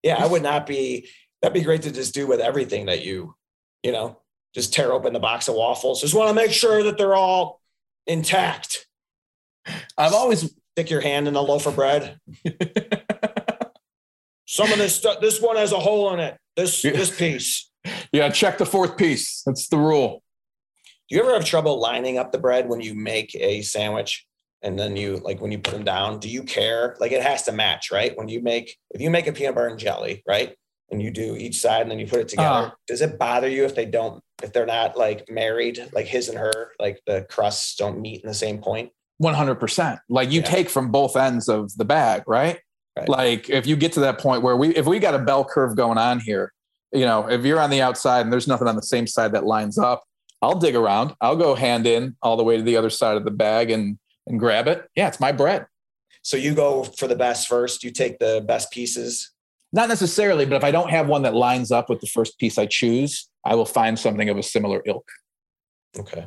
yeah, 0.03 0.15
I 0.23 0.28
would 0.28 0.43
not 0.43 0.65
be. 0.65 1.09
That'd 1.41 1.53
be 1.53 1.61
great 1.61 1.84
to 1.84 1.91
just 1.91 2.13
do 2.13 2.26
with 2.28 2.39
everything 2.39 2.88
that 2.88 3.05
you, 3.05 3.36
you 3.84 3.91
know, 3.91 4.19
just 4.55 4.73
tear 4.73 4.91
open 4.91 5.13
the 5.13 5.19
box 5.19 5.47
of 5.47 5.55
waffles. 5.55 6.01
Just 6.01 6.15
want 6.15 6.30
to 6.30 6.34
make 6.34 6.51
sure 6.51 6.82
that 6.84 6.97
they're 6.97 7.15
all 7.15 7.61
intact. 8.07 8.88
I've 9.97 10.13
always 10.13 10.53
Stick 10.76 10.89
your 10.89 10.99
hand 10.99 11.30
in 11.30 11.36
a 11.38 11.41
loaf 11.41 11.67
of 11.67 11.76
bread. 11.78 12.19
Some 14.45 14.69
of 14.73 14.78
this 14.78 14.93
stuff. 14.93 15.21
This 15.21 15.39
one 15.41 15.55
has 15.55 15.71
a 15.71 15.80
hole 15.80 16.13
in 16.13 16.19
it. 16.19 16.38
This 16.57 16.84
Yeah. 16.84 16.91
this 16.91 17.17
piece. 17.17 17.71
yeah, 18.11 18.28
check 18.30 18.57
the 18.57 18.65
fourth 18.65 18.97
piece. 18.97 19.41
That's 19.45 19.69
the 19.69 19.78
rule. 19.78 20.21
Do 21.08 21.16
you 21.16 21.22
ever 21.22 21.34
have 21.34 21.45
trouble 21.45 21.80
lining 21.80 22.18
up 22.18 22.32
the 22.32 22.39
bread 22.39 22.68
when 22.68 22.82
you 22.82 22.95
make 22.95 23.36
a 23.36 23.62
sandwich? 23.62 24.26
And 24.64 24.80
then 24.80 24.95
you 24.95 25.18
like 25.18 25.39
when 25.39 25.51
you 25.51 25.60
put 25.60 25.74
them 25.74 25.84
down, 25.84 26.20
do 26.20 26.28
you 26.28 26.41
care? 26.41 26.95
Like 26.99 27.12
it 27.12 27.22
has 27.22 27.43
to 27.43 27.51
match, 27.51 27.91
right? 27.91 28.18
When 28.18 28.28
you 28.28 28.41
make 28.41 28.76
if 28.91 28.99
you 28.99 29.12
make 29.12 29.28
a 29.28 29.32
peanut 29.34 29.53
butter 29.53 29.68
and 29.68 29.78
jelly, 29.78 30.24
right? 30.28 30.56
And 30.89 31.01
you 31.01 31.12
do 31.12 31.36
each 31.36 31.60
side 31.60 31.84
and 31.84 31.91
then 31.91 31.99
you 31.99 32.08
put 32.08 32.20
it 32.20 32.28
together. 32.30 32.68
Uh. 32.68 32.72
does 32.88 33.01
it 33.01 33.20
bother 33.20 33.47
you 33.47 33.66
if 33.66 33.76
they 33.76 33.86
don't, 33.86 34.24
if 34.41 34.53
they're 34.53 34.66
not 34.66 34.97
like 34.97 35.30
married, 35.30 35.88
like 35.93 36.08
his 36.08 36.30
and 36.30 36.38
her, 36.38 36.72
like 36.80 36.99
the 37.06 37.28
crusts 37.30 37.76
don't 37.76 37.99
meet 38.01 38.22
in 38.24 38.28
the 38.28 38.34
same 38.34 38.60
point? 38.60 38.91
100%. 39.22 39.99
Like 40.10 40.32
you 40.32 40.41
Yeah. 40.41 40.47
take 40.47 40.70
from 40.70 40.91
both 40.91 41.16
ends 41.16 41.47
of 41.47 41.76
the 41.78 41.86
bag, 41.86 42.24
right? 42.28 42.60
Right. 42.97 43.10
Like 43.10 43.49
if 43.49 43.68
you 43.68 43.76
get 43.76 43.93
to 43.93 43.99
that 44.01 44.20
point 44.20 44.41
where 44.41 44.58
we, 44.58 44.76
if 44.76 44.86
we 44.86 44.99
got 44.99 45.14
a 45.14 45.20
bell 45.20 45.45
curve 45.45 45.76
going 45.76 45.97
on 45.97 46.20
here, 46.20 46.51
you 46.91 47.06
know, 47.06 47.30
if 47.30 47.43
you're 47.45 47.60
on 47.60 47.70
the 47.70 47.82
outside 47.82 48.22
and 48.22 48.32
there's 48.34 48.47
nothing 48.47 48.68
on 48.68 48.76
the 48.76 48.84
same 48.84 49.06
side 49.06 49.34
that 49.34 49.45
lines 49.45 49.78
up, 49.78 50.03
I'll 50.42 50.60
dig 50.60 50.76
around. 50.76 51.16
I'll 51.22 51.36
go 51.36 51.56
hand 51.56 51.88
in 51.88 52.16
all 52.22 52.38
the 52.38 52.44
way 52.44 52.58
to 52.58 52.64
the 52.64 52.78
other 52.78 52.90
side 52.90 53.18
of 53.18 53.26
the 53.26 53.32
bag 53.32 53.72
and 53.72 53.98
and 54.28 54.40
grab 54.40 54.68
it. 54.68 54.88
Yeah, 54.96 55.08
it's 55.08 55.20
my 55.20 55.32
bread. 55.32 55.68
So 56.24 56.36
you 56.38 56.56
go 56.56 56.84
for 56.84 57.08
the 57.08 57.16
best 57.16 57.48
first, 57.48 57.84
you 57.84 57.92
take 57.92 58.18
the 58.20 58.44
best 58.48 58.72
pieces. 58.72 59.32
Not 59.72 59.90
necessarily, 59.90 60.46
but 60.46 60.56
if 60.56 60.64
I 60.64 60.72
don't 60.72 60.90
have 60.90 61.08
one 61.08 61.22
that 61.24 61.36
lines 61.36 61.72
up 61.72 61.90
with 61.90 62.00
the 62.02 62.08
first 62.08 62.40
piece 62.40 62.58
I 62.58 62.66
choose, 62.66 63.30
I 63.46 63.56
will 63.56 63.66
find 63.66 64.00
something 64.00 64.30
of 64.30 64.38
a 64.38 64.44
similar 64.44 64.82
ilk. 64.86 65.08
Okay. 66.00 66.26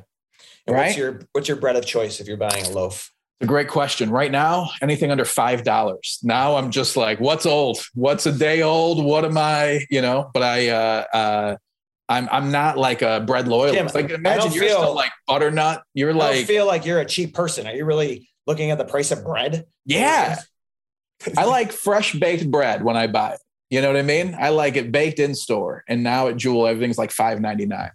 And 0.66 0.76
what's 0.76 0.90
Right. 0.90 0.96
your 0.96 1.20
what's 1.32 1.48
your 1.48 1.56
bread 1.56 1.76
of 1.76 1.84
choice 1.86 2.20
if 2.20 2.28
you're 2.28 2.36
buying 2.36 2.64
a 2.66 2.70
loaf? 2.70 3.10
It's 3.40 3.46
a 3.46 3.48
great 3.48 3.68
question. 3.68 4.10
Right 4.10 4.30
now, 4.30 4.70
anything 4.82 5.10
under 5.10 5.24
five 5.24 5.64
dollars. 5.64 6.18
Now 6.22 6.56
I'm 6.56 6.70
just 6.70 6.96
like, 6.96 7.20
what's 7.20 7.46
old? 7.46 7.78
What's 7.94 8.26
a 8.26 8.32
day 8.32 8.62
old? 8.62 9.04
What 9.04 9.24
am 9.24 9.38
I? 9.38 9.86
You 9.90 10.02
know. 10.02 10.30
But 10.34 10.42
I, 10.42 10.68
uh, 10.68 11.04
uh, 11.12 11.56
I'm 12.08 12.28
I'm 12.30 12.50
not 12.50 12.78
like 12.78 13.02
a 13.02 13.20
bread 13.20 13.48
loyalist. 13.48 13.94
Tim, 13.94 14.02
like 14.02 14.12
I 14.12 14.14
imagine 14.14 14.52
you're 14.52 14.64
feel- 14.64 14.78
still 14.78 14.94
like 14.94 15.12
butternut. 15.26 15.82
You're 15.94 16.14
like, 16.14 16.32
I 16.32 16.36
like, 16.38 16.46
feel 16.46 16.66
like 16.66 16.86
you're 16.86 17.00
a 17.00 17.04
cheap 17.04 17.34
person. 17.34 17.66
Are 17.66 17.74
you 17.74 17.84
really 17.84 18.28
looking 18.46 18.70
at 18.70 18.78
the 18.78 18.84
price 18.84 19.10
of 19.10 19.24
bread? 19.24 19.66
yeah. 19.84 20.36
I 21.36 21.44
like 21.46 21.72
fresh 21.72 22.14
baked 22.14 22.48
bread 22.50 22.84
when 22.84 22.96
I 22.96 23.08
buy 23.08 23.32
it. 23.32 23.40
You 23.70 23.82
know 23.82 23.88
what 23.88 23.96
I 23.98 24.02
mean? 24.02 24.36
I 24.38 24.50
like 24.50 24.76
it 24.76 24.92
baked 24.92 25.18
in 25.18 25.34
store. 25.34 25.82
And 25.88 26.02
now 26.02 26.28
at 26.28 26.36
Jewel, 26.36 26.66
everything's 26.66 26.96
like 26.96 27.10
five 27.10 27.40
ninety 27.40 27.66
nine. 27.66 27.90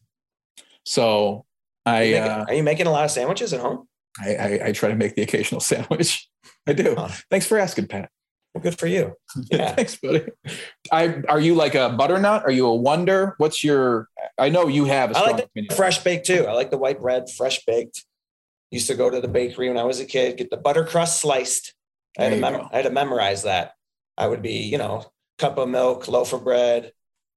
So 0.85 1.45
Are 1.85 1.93
I, 1.95 2.01
you, 2.03 2.15
making, 2.15 2.29
uh, 2.31 2.45
are 2.49 2.53
you 2.53 2.63
making 2.63 2.87
a 2.87 2.91
lot 2.91 3.05
of 3.05 3.11
sandwiches 3.11 3.53
at 3.53 3.61
home? 3.61 3.87
I, 4.21 4.35
I 4.35 4.59
I 4.65 4.71
try 4.73 4.89
to 4.89 4.95
make 4.95 5.15
the 5.15 5.23
occasional 5.23 5.61
sandwich. 5.71 6.29
I 6.67 6.73
do. 6.73 6.93
Huh. 6.95 7.09
Thanks 7.31 7.47
for 7.47 7.57
asking, 7.57 7.87
Pat. 7.87 8.09
Well, 8.53 8.61
good 8.61 8.77
for 8.77 8.87
you. 8.87 9.15
Yeah. 9.51 9.73
Thanks, 9.73 9.95
buddy. 9.95 10.25
I 10.91 11.21
are 11.27 11.39
you 11.39 11.55
like 11.55 11.73
a 11.75 11.89
butternut? 11.89 12.43
Are 12.43 12.51
you 12.51 12.67
a 12.67 12.75
wonder? 12.75 13.33
What's 13.37 13.63
your? 13.63 14.09
I 14.37 14.49
know 14.49 14.67
you 14.67 14.85
have 14.85 15.11
a 15.11 15.17
I 15.17 15.21
like 15.31 15.45
opinion. 15.45 15.75
Fresh 15.75 16.03
baked 16.03 16.27
too. 16.27 16.45
I 16.47 16.53
like 16.53 16.69
the 16.69 16.77
white 16.77 17.01
bread, 17.01 17.29
fresh 17.35 17.65
baked. 17.65 18.05
Used 18.69 18.87
to 18.87 18.95
go 18.95 19.09
to 19.09 19.19
the 19.21 19.27
bakery 19.27 19.69
when 19.69 19.77
I 19.77 19.83
was 19.83 19.99
a 19.99 20.05
kid, 20.05 20.37
get 20.37 20.49
the 20.51 20.57
butter 20.57 20.83
crust 20.85 21.19
sliced. 21.21 21.73
I 22.17 22.23
had, 22.25 22.29
to 22.33 22.39
mem- 22.39 22.67
I 22.71 22.75
had 22.77 22.85
to 22.85 22.91
memorize 22.91 23.43
that. 23.43 23.73
I 24.17 24.27
would 24.27 24.41
be, 24.43 24.53
you 24.53 24.77
know, 24.77 25.05
cup 25.39 25.57
of 25.57 25.67
milk, 25.69 26.07
loaf 26.07 26.31
of 26.33 26.43
bread. 26.43 26.91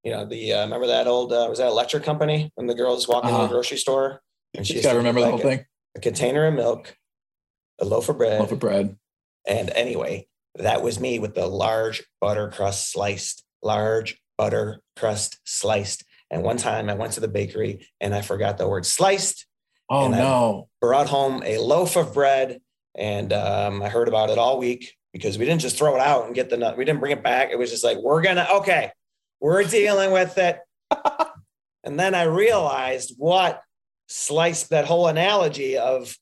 You 0.04 0.12
know, 0.12 0.26
the 0.26 0.52
uh, 0.52 0.60
remember 0.64 0.86
that 0.88 1.06
old 1.06 1.32
uh, 1.32 1.46
was 1.48 1.58
that 1.58 1.68
electric 1.68 2.04
company 2.04 2.52
when 2.56 2.66
the 2.66 2.74
girls 2.74 3.08
walk 3.08 3.24
into 3.24 3.34
Uh-huh. 3.36 3.46
the 3.46 3.52
grocery 3.52 3.78
store 3.78 4.20
and 4.54 4.66
she 4.66 4.74
You 4.74 4.76
used 4.78 4.84
got 4.84 4.90
to 4.90 4.94
to 4.94 4.98
remember 4.98 5.20
the 5.22 5.26
whole 5.28 5.36
like 5.36 5.42
thing. 5.42 5.58
a, 5.94 5.98
a 5.98 6.00
container 6.02 6.46
of 6.46 6.54
milk, 6.54 6.94
a 7.80 7.84
loaf 7.86 8.08
of 8.10 8.18
bread, 8.18 8.38
Loaf 8.40 8.52
of 8.52 8.58
bread. 8.58 8.96
And 9.46 9.70
anyway, 9.70 10.28
that 10.59 10.82
was 10.82 11.00
me 11.00 11.18
with 11.18 11.34
the 11.34 11.46
large 11.46 12.04
butter 12.20 12.48
crust 12.48 12.90
sliced, 12.90 13.44
large 13.62 14.20
butter 14.38 14.80
crust 14.96 15.38
sliced. 15.44 16.04
And 16.30 16.42
one 16.42 16.57
time 16.57 16.90
I 16.90 16.94
went 16.94 17.12
to 17.12 17.20
the 17.20 17.28
bakery 17.28 17.86
and 18.00 18.14
I 18.14 18.22
forgot 18.22 18.59
the 18.59 18.68
word 18.68 18.86
sliced, 18.86 19.46
Oh 19.88 20.07
And 20.07 20.14
I- 20.14 20.18
no! 20.18 20.68
brought 20.80 21.09
home 21.09 21.42
a 21.44 21.59
loaf 21.59 21.96
of 21.96 22.12
bread. 22.14 22.61
And 22.96 23.32
um, 23.32 23.82
I 23.82 23.88
heard 23.88 24.09
about 24.09 24.30
it 24.30 24.38
all 24.38 24.59
week 24.59 24.94
because 25.12 25.38
we 25.38 25.44
didn't 25.44 25.61
just 25.61 25.76
throw 25.78 25.94
it 25.94 26.00
out 26.00 26.26
and 26.26 26.34
get 26.34 26.50
the 26.50 26.57
nut. 26.57 26.76
We 26.76 26.84
didn't 26.84 27.00
bring 27.00 27.12
it 27.12 27.22
back. 27.22 27.50
It 27.50 27.59
was 27.59 27.70
just 27.70 27.84
like, 27.84 27.98
we're 27.98 28.22
going 28.22 28.36
to, 28.36 28.50
okay, 28.57 28.90
we're 29.40 29.64
dealing 29.64 30.11
with 30.12 30.36
it. 30.38 30.59
and 31.84 32.00
then 32.00 32.14
I 32.14 32.24
realized 32.24 33.14
what 33.18 33.62
sliced 34.09 34.70
that 34.70 34.86
whole 34.86 35.09
analogy 35.09 35.76
of 35.78 36.16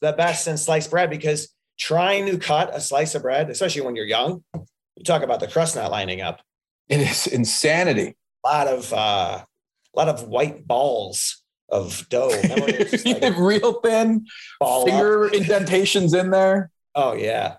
the 0.00 0.12
best 0.12 0.48
in 0.48 0.56
sliced 0.56 0.90
bread 0.90 1.10
because 1.10 1.54
trying 1.80 2.26
to 2.26 2.38
cut 2.38 2.70
a 2.74 2.80
slice 2.80 3.14
of 3.14 3.22
bread, 3.22 3.50
especially 3.50 3.80
when 3.80 3.96
you're 3.96 4.06
young, 4.06 4.44
you 4.54 5.04
talk 5.04 5.22
about 5.22 5.40
the 5.40 5.48
crust 5.48 5.74
not 5.74 5.90
lining 5.90 6.20
up. 6.20 6.40
It 6.88 7.00
is 7.00 7.26
insanity. 7.26 8.16
A 8.44 8.48
lot 8.48 8.66
of 8.68 8.92
uh, 8.92 9.44
a 9.44 9.98
lot 9.98 10.08
of 10.08 10.28
white 10.28 10.66
balls 10.66 11.42
of 11.68 12.06
dough. 12.08 12.28
Remember 12.42 12.66
when 12.66 12.74
it 12.74 12.92
was 12.92 13.02
just 13.02 13.06
like 13.22 13.36
Real 13.36 13.80
thin 13.80 14.26
ball 14.60 14.82
up? 14.82 14.88
finger 14.88 15.28
indentations 15.28 16.14
in 16.14 16.30
there. 16.30 16.70
Oh 16.94 17.14
yeah. 17.14 17.56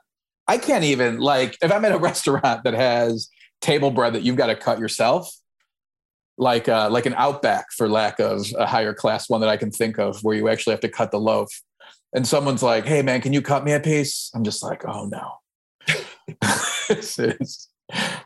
I 0.47 0.57
can't 0.57 0.83
even 0.83 1.19
like 1.19 1.57
if 1.61 1.71
I'm 1.71 1.85
at 1.85 1.91
a 1.91 1.97
restaurant 2.09 2.63
that 2.63 2.73
has 2.73 3.29
table 3.61 3.91
bread 3.91 4.13
that 4.13 4.23
you've 4.23 4.35
got 4.35 4.47
to 4.47 4.55
cut 4.55 4.79
yourself, 4.79 5.33
like 6.37 6.67
uh, 6.67 6.89
like 6.89 7.05
an 7.05 7.13
Outback 7.15 7.71
for 7.75 7.87
lack 7.87 8.19
of 8.19 8.45
a 8.57 8.65
higher 8.65 8.93
class 8.93 9.29
one 9.29 9.41
that 9.41 9.49
I 9.49 9.57
can 9.57 9.71
think 9.71 9.97
of, 9.97 10.19
where 10.23 10.35
you 10.35 10.49
actually 10.49 10.71
have 10.71 10.81
to 10.81 10.89
cut 10.89 11.11
the 11.11 11.19
loaf. 11.19 11.49
And 12.13 12.27
someone's 12.27 12.63
like, 12.63 12.85
"Hey 12.85 13.01
man, 13.01 13.21
can 13.21 13.33
you 13.33 13.41
cut 13.41 13.63
me 13.63 13.71
a 13.73 13.79
piece?" 13.79 14.31
I'm 14.33 14.43
just 14.43 14.61
like, 14.63 14.85
"Oh 14.85 15.05
no, 15.05 15.31
this 16.89 17.17
is 17.19 17.69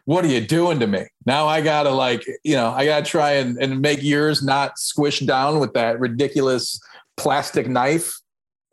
what 0.05 0.25
are 0.25 0.27
you 0.27 0.41
doing 0.41 0.79
to 0.79 0.87
me?" 0.87 1.05
Now 1.25 1.47
I 1.47 1.61
gotta 1.61 1.91
like 1.91 2.25
you 2.43 2.55
know 2.55 2.69
I 2.69 2.85
gotta 2.85 3.05
try 3.05 3.33
and, 3.33 3.57
and 3.61 3.81
make 3.81 4.01
yours 4.01 4.43
not 4.43 4.77
squished 4.77 5.27
down 5.27 5.59
with 5.59 5.73
that 5.73 5.99
ridiculous 5.99 6.79
plastic 7.17 7.67
knife. 7.67 8.19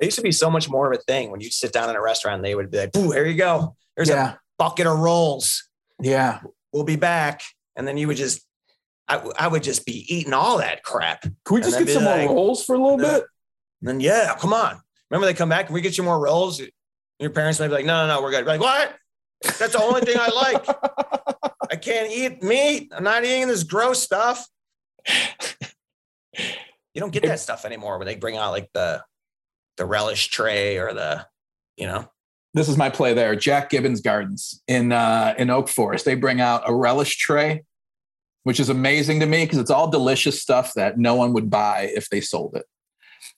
It 0.01 0.07
used 0.07 0.17
to 0.17 0.23
be 0.23 0.33
so 0.33 0.51
much 0.51 0.69
more 0.69 0.93
of 0.93 0.99
a 0.99 1.03
thing 1.03 1.31
when 1.31 1.41
you 1.41 1.51
sit 1.51 1.73
down 1.73 1.89
in 1.89 1.97
a 1.97 2.01
restaurant, 2.01 2.43
they 2.43 2.55
would 2.55 2.71
be 2.71 2.79
like, 2.79 2.93
Boo, 2.93 3.13
here 3.13 3.25
you 3.25 3.37
go. 3.37 3.77
There's 3.97 4.09
yeah, 4.09 4.33
a 4.33 4.39
bucket 4.59 4.87
of 4.87 4.99
rolls. 4.99 5.69
yeah. 6.01 6.41
We'll 6.73 6.85
be 6.85 6.97
back. 6.97 7.43
And 7.77 7.87
then 7.87 7.99
you 7.99 8.09
would 8.09 8.17
just, 8.17 8.47
I, 9.07 9.19
I 9.39 9.47
would 9.47 9.63
just 9.63 9.85
be 9.85 10.07
eating 10.09 10.33
all 10.33 10.59
that 10.59 10.83
crap. 10.83 11.21
Can 11.21 11.35
we 11.51 11.61
just 11.61 11.79
get 11.79 11.89
some 11.91 12.05
like, 12.05 12.27
more 12.27 12.35
rolls 12.35 12.65
for 12.65 12.75
a 12.75 12.79
little 12.79 12.97
bit? 12.97 13.25
And 13.81 13.89
then, 13.89 14.01
yeah, 14.01 14.35
come 14.39 14.55
on. 14.55 14.81
Remember 15.13 15.27
they 15.27 15.35
come 15.35 15.51
back 15.51 15.67
and 15.67 15.75
we 15.75 15.83
get 15.83 15.99
you 15.99 16.05
more 16.05 16.19
rolls. 16.19 16.59
Your 17.19 17.31
parents 17.31 17.61
might 17.61 17.69
be 17.69 17.75
like, 17.75 17.85
no, 17.85 18.07
no, 18.07 18.17
no, 18.17 18.23
we're 18.23 18.31
good. 18.31 18.47
Like, 18.47 18.61
what? 18.61 18.97
That's 19.43 19.75
the 19.75 19.83
only 19.83 20.01
thing 20.01 20.17
I 20.19 20.29
like. 20.29 20.67
I 21.71 21.77
can't 21.77 22.11
eat 22.11 22.43
meat. 22.43 22.91
I'm 22.97 23.05
not 23.05 23.23
eating 23.23 23.47
this 23.47 23.63
gross 23.63 24.03
stuff. 24.03 24.49
You 26.95 27.01
don't 27.01 27.13
get 27.13 27.25
that 27.25 27.41
stuff 27.41 27.67
anymore 27.67 27.99
when 27.99 28.07
they 28.07 28.17
bring 28.17 28.37
out 28.37 28.53
like 28.53 28.71
the 28.73 29.03
the 29.77 29.85
relish 29.85 30.29
tray 30.29 30.79
or 30.79 30.93
the, 30.93 31.27
you 31.77 31.87
know. 31.87 32.07
this 32.55 32.69
is 32.69 32.77
my 32.77 32.91
play 32.91 33.15
there. 33.15 33.35
Jack 33.35 33.71
Gibbons 33.71 34.01
Gardens 34.01 34.63
in 34.69 34.93
uh, 34.93 35.35
in 35.37 35.51
Oak 35.51 35.69
Forest. 35.69 36.05
They 36.05 36.15
bring 36.15 36.41
out 36.41 36.63
a 36.67 36.75
relish 36.75 37.17
tray, 37.17 37.65
which 38.45 38.61
is 38.61 38.69
amazing 38.69 39.21
to 39.21 39.27
me 39.27 39.45
because 39.45 39.59
it's 39.59 39.71
all 39.71 39.91
delicious 39.91 40.41
stuff 40.41 40.75
that 40.75 40.99
no 40.99 41.15
one 41.15 41.33
would 41.33 41.51
buy 41.51 41.91
if 41.95 42.09
they 42.09 42.21
sold 42.21 42.57
it. 42.57 42.67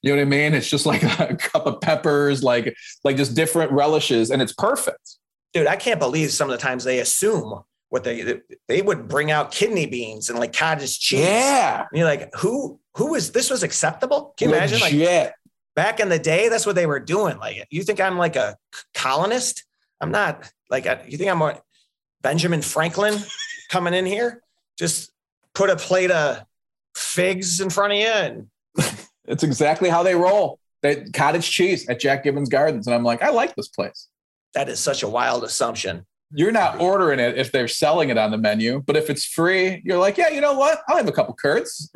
You 0.03 0.11
know 0.13 0.17
what 0.17 0.23
I 0.23 0.31
mean? 0.31 0.55
It's 0.55 0.69
just 0.69 0.87
like 0.87 1.03
a 1.21 1.37
cup 1.37 1.67
of 1.67 1.81
peppers, 1.81 2.43
like 2.43 2.77
like 3.05 3.17
just 3.17 3.35
different 3.35 3.73
relishes, 3.73 4.31
and 4.31 4.41
it's 4.43 4.53
perfect. 4.53 5.17
Dude, 5.53 5.67
I 5.67 5.77
can't 5.77 6.01
believe 6.01 6.33
some 6.33 6.51
of 6.51 6.59
the 6.59 6.63
times 6.63 6.85
they 6.85 6.99
assume 6.99 7.63
what 7.89 8.03
they 8.03 8.41
they 8.67 8.83
would 8.83 9.07
bring 9.07 9.31
out 9.31 9.53
kidney 9.53 9.87
beans 9.87 10.29
and 10.29 10.39
like 10.39 10.53
cottage 10.53 10.99
cheese. 10.99 11.21
Yeah. 11.21 11.87
And 11.89 11.99
you're 11.99 12.07
like, 12.07 12.35
who 12.35 12.81
who 12.97 13.15
is 13.15 13.33
this 13.33 13.51
was 13.51 13.63
acceptable? 13.63 14.35
Can 14.37 14.51
you 14.51 14.57
imagine? 14.57 14.81
Like 14.81 14.93
Legit. 14.93 15.33
back 15.77 16.01
in 16.01 16.09
the 16.09 16.19
day, 16.19 16.49
that's 16.49 16.67
what 16.67 16.75
they 16.75 16.87
were 16.87 17.01
doing. 17.01 17.39
Like, 17.39 17.67
you 17.71 17.83
think 17.83 18.01
I'm 18.01 18.19
like 18.19 18.37
a 18.37 18.57
colonist? 18.95 19.65
I'm 20.01 20.11
not. 20.11 20.51
Like, 20.71 20.87
you 21.09 21.17
think 21.17 21.31
I'm 21.31 21.41
a 21.41 21.61
Benjamin 22.23 22.63
Franklin 22.63 23.15
coming 23.71 23.95
in 23.95 24.07
here? 24.07 24.43
Just 24.77 25.13
put 25.55 25.71
a 25.71 25.77
plate 25.77 26.11
of 26.11 26.45
figs 26.97 27.61
in 27.61 27.71
front 27.71 27.93
of 27.93 27.99
you 28.01 28.07
and 28.07 28.49
It's 29.27 29.43
exactly 29.43 29.89
how 29.89 30.03
they 30.03 30.15
roll. 30.15 30.59
They 30.83 31.05
cottage 31.15 31.51
cheese 31.51 31.89
at 31.89 32.01
Jack 32.01 32.25
Gibbons 32.25 32.49
Gardens, 32.49 32.87
and 32.87 32.95
I'm 32.95 33.05
like, 33.05 33.23
I 33.23 33.31
like 33.31 33.55
this 33.57 33.69
place. 33.69 34.09
that 34.55 34.69
is 34.69 34.79
such 34.81 35.03
a 35.03 35.09
wild 35.09 35.43
assumption. 35.45 36.07
You're 36.31 36.53
not 36.53 36.81
ordering 36.81 37.21
it 37.21 37.39
if 37.39 37.53
they're 37.53 37.69
selling 37.69 38.09
it 38.09 38.19
on 38.19 38.31
the 38.31 38.39
menu, 38.39 38.83
but 38.85 38.97
if 38.97 39.09
it's 39.09 39.25
free, 39.25 39.81
you're 39.85 39.99
like, 39.99 40.19
yeah, 40.19 40.29
you 40.31 40.41
know 40.41 40.55
what? 40.55 40.81
I'll 40.89 40.97
have 40.97 41.09
a 41.09 41.13
couple 41.13 41.35
curds. 41.35 41.91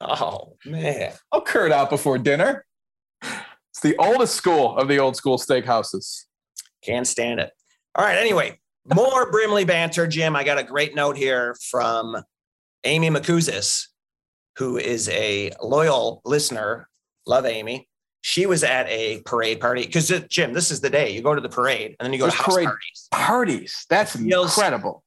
Oh 0.00 0.56
man. 0.64 1.12
I'll 1.32 1.40
curd 1.42 1.72
out 1.72 1.88
before 1.90 2.18
dinner. 2.18 2.64
It's 3.22 3.80
the 3.82 3.96
oldest 3.98 4.34
school 4.34 4.76
of 4.76 4.88
the 4.88 4.98
old 4.98 5.16
school 5.16 5.38
steakhouses. 5.38 6.24
Can't 6.82 7.06
stand 7.06 7.40
it. 7.40 7.50
All 7.94 8.04
right. 8.04 8.16
Anyway, 8.16 8.58
more 8.94 9.30
Brimley 9.30 9.64
banter, 9.64 10.06
Jim. 10.06 10.36
I 10.36 10.44
got 10.44 10.58
a 10.58 10.62
great 10.62 10.94
note 10.94 11.16
here 11.16 11.56
from 11.70 12.16
Amy 12.84 13.10
McCuzis, 13.10 13.86
who 14.56 14.76
is 14.78 15.08
a 15.10 15.50
loyal 15.62 16.22
listener. 16.24 16.88
Love 17.26 17.46
Amy. 17.46 17.88
She 18.22 18.46
was 18.46 18.64
at 18.64 18.88
a 18.88 19.20
parade 19.24 19.60
party 19.60 19.82
because 19.86 20.08
Jim, 20.28 20.52
this 20.52 20.70
is 20.70 20.80
the 20.80 20.90
day 20.90 21.10
you 21.10 21.22
go 21.22 21.34
to 21.34 21.40
the 21.40 21.48
parade 21.48 21.94
and 21.98 22.06
then 22.06 22.12
you 22.12 22.18
go 22.18 22.24
There's 22.24 22.34
to 22.36 22.42
house 22.42 22.54
parade- 22.54 22.66
parties. 22.68 23.08
Parties. 23.12 23.86
That's 23.88 24.14
incredible. 24.16 25.04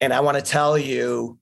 And 0.00 0.12
I 0.12 0.20
want 0.20 0.36
to 0.38 0.42
tell 0.42 0.78
you, 0.78 1.38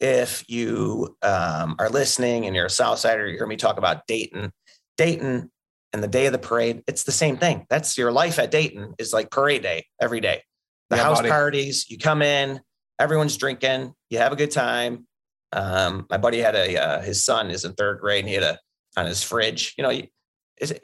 if 0.00 0.44
you 0.48 1.16
um, 1.22 1.76
are 1.78 1.88
listening 1.88 2.46
and 2.46 2.54
you're 2.54 2.66
a 2.66 2.68
Southsider, 2.70 3.30
you 3.30 3.36
hear 3.38 3.46
me 3.46 3.56
talk 3.56 3.78
about 3.78 4.06
Dayton. 4.06 4.52
Dayton 4.98 5.50
and 5.92 6.02
the 6.02 6.08
day 6.08 6.26
of 6.26 6.32
the 6.32 6.38
parade, 6.38 6.82
it's 6.86 7.04
the 7.04 7.12
same 7.12 7.36
thing. 7.38 7.64
That's 7.70 7.96
your 7.96 8.12
life 8.12 8.38
at 8.38 8.50
Dayton 8.50 8.94
is 8.98 9.12
like 9.14 9.30
parade 9.30 9.62
day 9.62 9.86
every 10.00 10.20
day. 10.20 10.42
The 10.90 10.96
Yeah, 10.96 11.04
house 11.04 11.18
buddy. 11.18 11.30
parties, 11.30 11.88
you 11.88 11.96
come 11.98 12.20
in, 12.22 12.60
everyone's 12.98 13.36
drinking, 13.36 13.94
you 14.10 14.18
have 14.18 14.32
a 14.32 14.36
good 14.36 14.50
time. 14.50 15.06
Um, 15.52 16.06
my 16.10 16.16
buddy 16.16 16.38
had 16.38 16.54
a 16.54 16.76
uh, 16.76 17.00
his 17.02 17.24
son 17.24 17.50
is 17.50 17.64
in 17.64 17.72
third 17.74 18.00
grade 18.00 18.20
and 18.20 18.28
he 18.28 18.34
had 18.34 18.42
a 18.44 18.58
on 18.96 19.06
his 19.06 19.22
fridge. 19.22 19.74
You 19.78 19.84
know, 19.84 20.00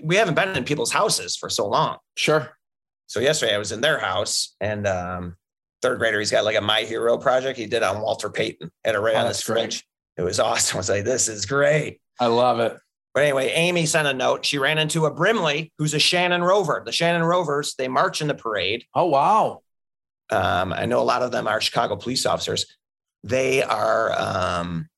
we 0.03 0.17
haven't 0.17 0.35
been 0.35 0.57
in 0.57 0.65
people's 0.65 0.93
houses 0.93 1.37
for 1.37 1.49
so 1.49 1.67
long. 1.69 1.99
Sure. 2.17 2.57
So 3.07 3.21
yesterday 3.21 3.55
I 3.55 3.59
was 3.59 3.73
in 3.73 3.81
their 3.81 3.99
house 3.99 4.55
and 4.61 4.87
um, 4.87 5.37
third 5.83 5.99
grader, 5.99 6.19
he's 6.19 6.31
got 6.31 6.45
like 6.45 6.57
a 6.57 6.61
My 6.61 6.83
Hero 6.83 7.19
project 7.19 7.59
he 7.59 7.67
did 7.67 7.83
on 7.83 8.01
Walter 8.01 8.31
Payton 8.31 8.71
at 8.85 8.95
a 8.95 9.01
right 9.01 9.17
Oh, 9.17 9.21
on 9.21 9.27
his 9.27 9.43
great. 9.45 9.55
fridge. 9.73 9.85
It 10.17 10.23
was 10.23 10.39
awesome. 10.41 10.77
I 10.77 10.79
was 10.79 10.89
like, 10.91 11.05
this 11.05 11.29
is 11.29 11.47
great. 11.47 12.01
I 12.21 12.27
love 12.27 12.61
it. 12.61 12.77
But 13.15 13.25
anyway, 13.25 13.49
Amy 13.51 13.85
sent 13.85 14.09
a 14.09 14.15
note. 14.15 14.45
She 14.47 14.59
ran 14.59 14.79
into 14.79 15.05
a 15.05 15.11
Brimley 15.13 15.73
who's 15.79 15.93
a 15.93 15.99
Shannon 15.99 16.43
Rover. 16.43 16.83
The 16.85 16.93
Shannon 16.93 17.23
Rovers, 17.23 17.75
they 17.77 17.89
march 17.89 18.23
in 18.23 18.29
the 18.29 18.35
parade. 18.35 18.85
Oh, 18.95 19.07
wow. 19.07 19.61
Um, 20.31 20.73
I 20.73 20.87
know 20.87 21.01
a 21.01 21.05
lot 21.05 21.23
of 21.23 21.31
them 21.31 21.47
are 21.47 21.61
Chicago 21.61 21.97
police 21.97 22.25
officers. 22.25 22.65
They 23.25 23.63
are, 23.63 24.13
um, 24.19 24.89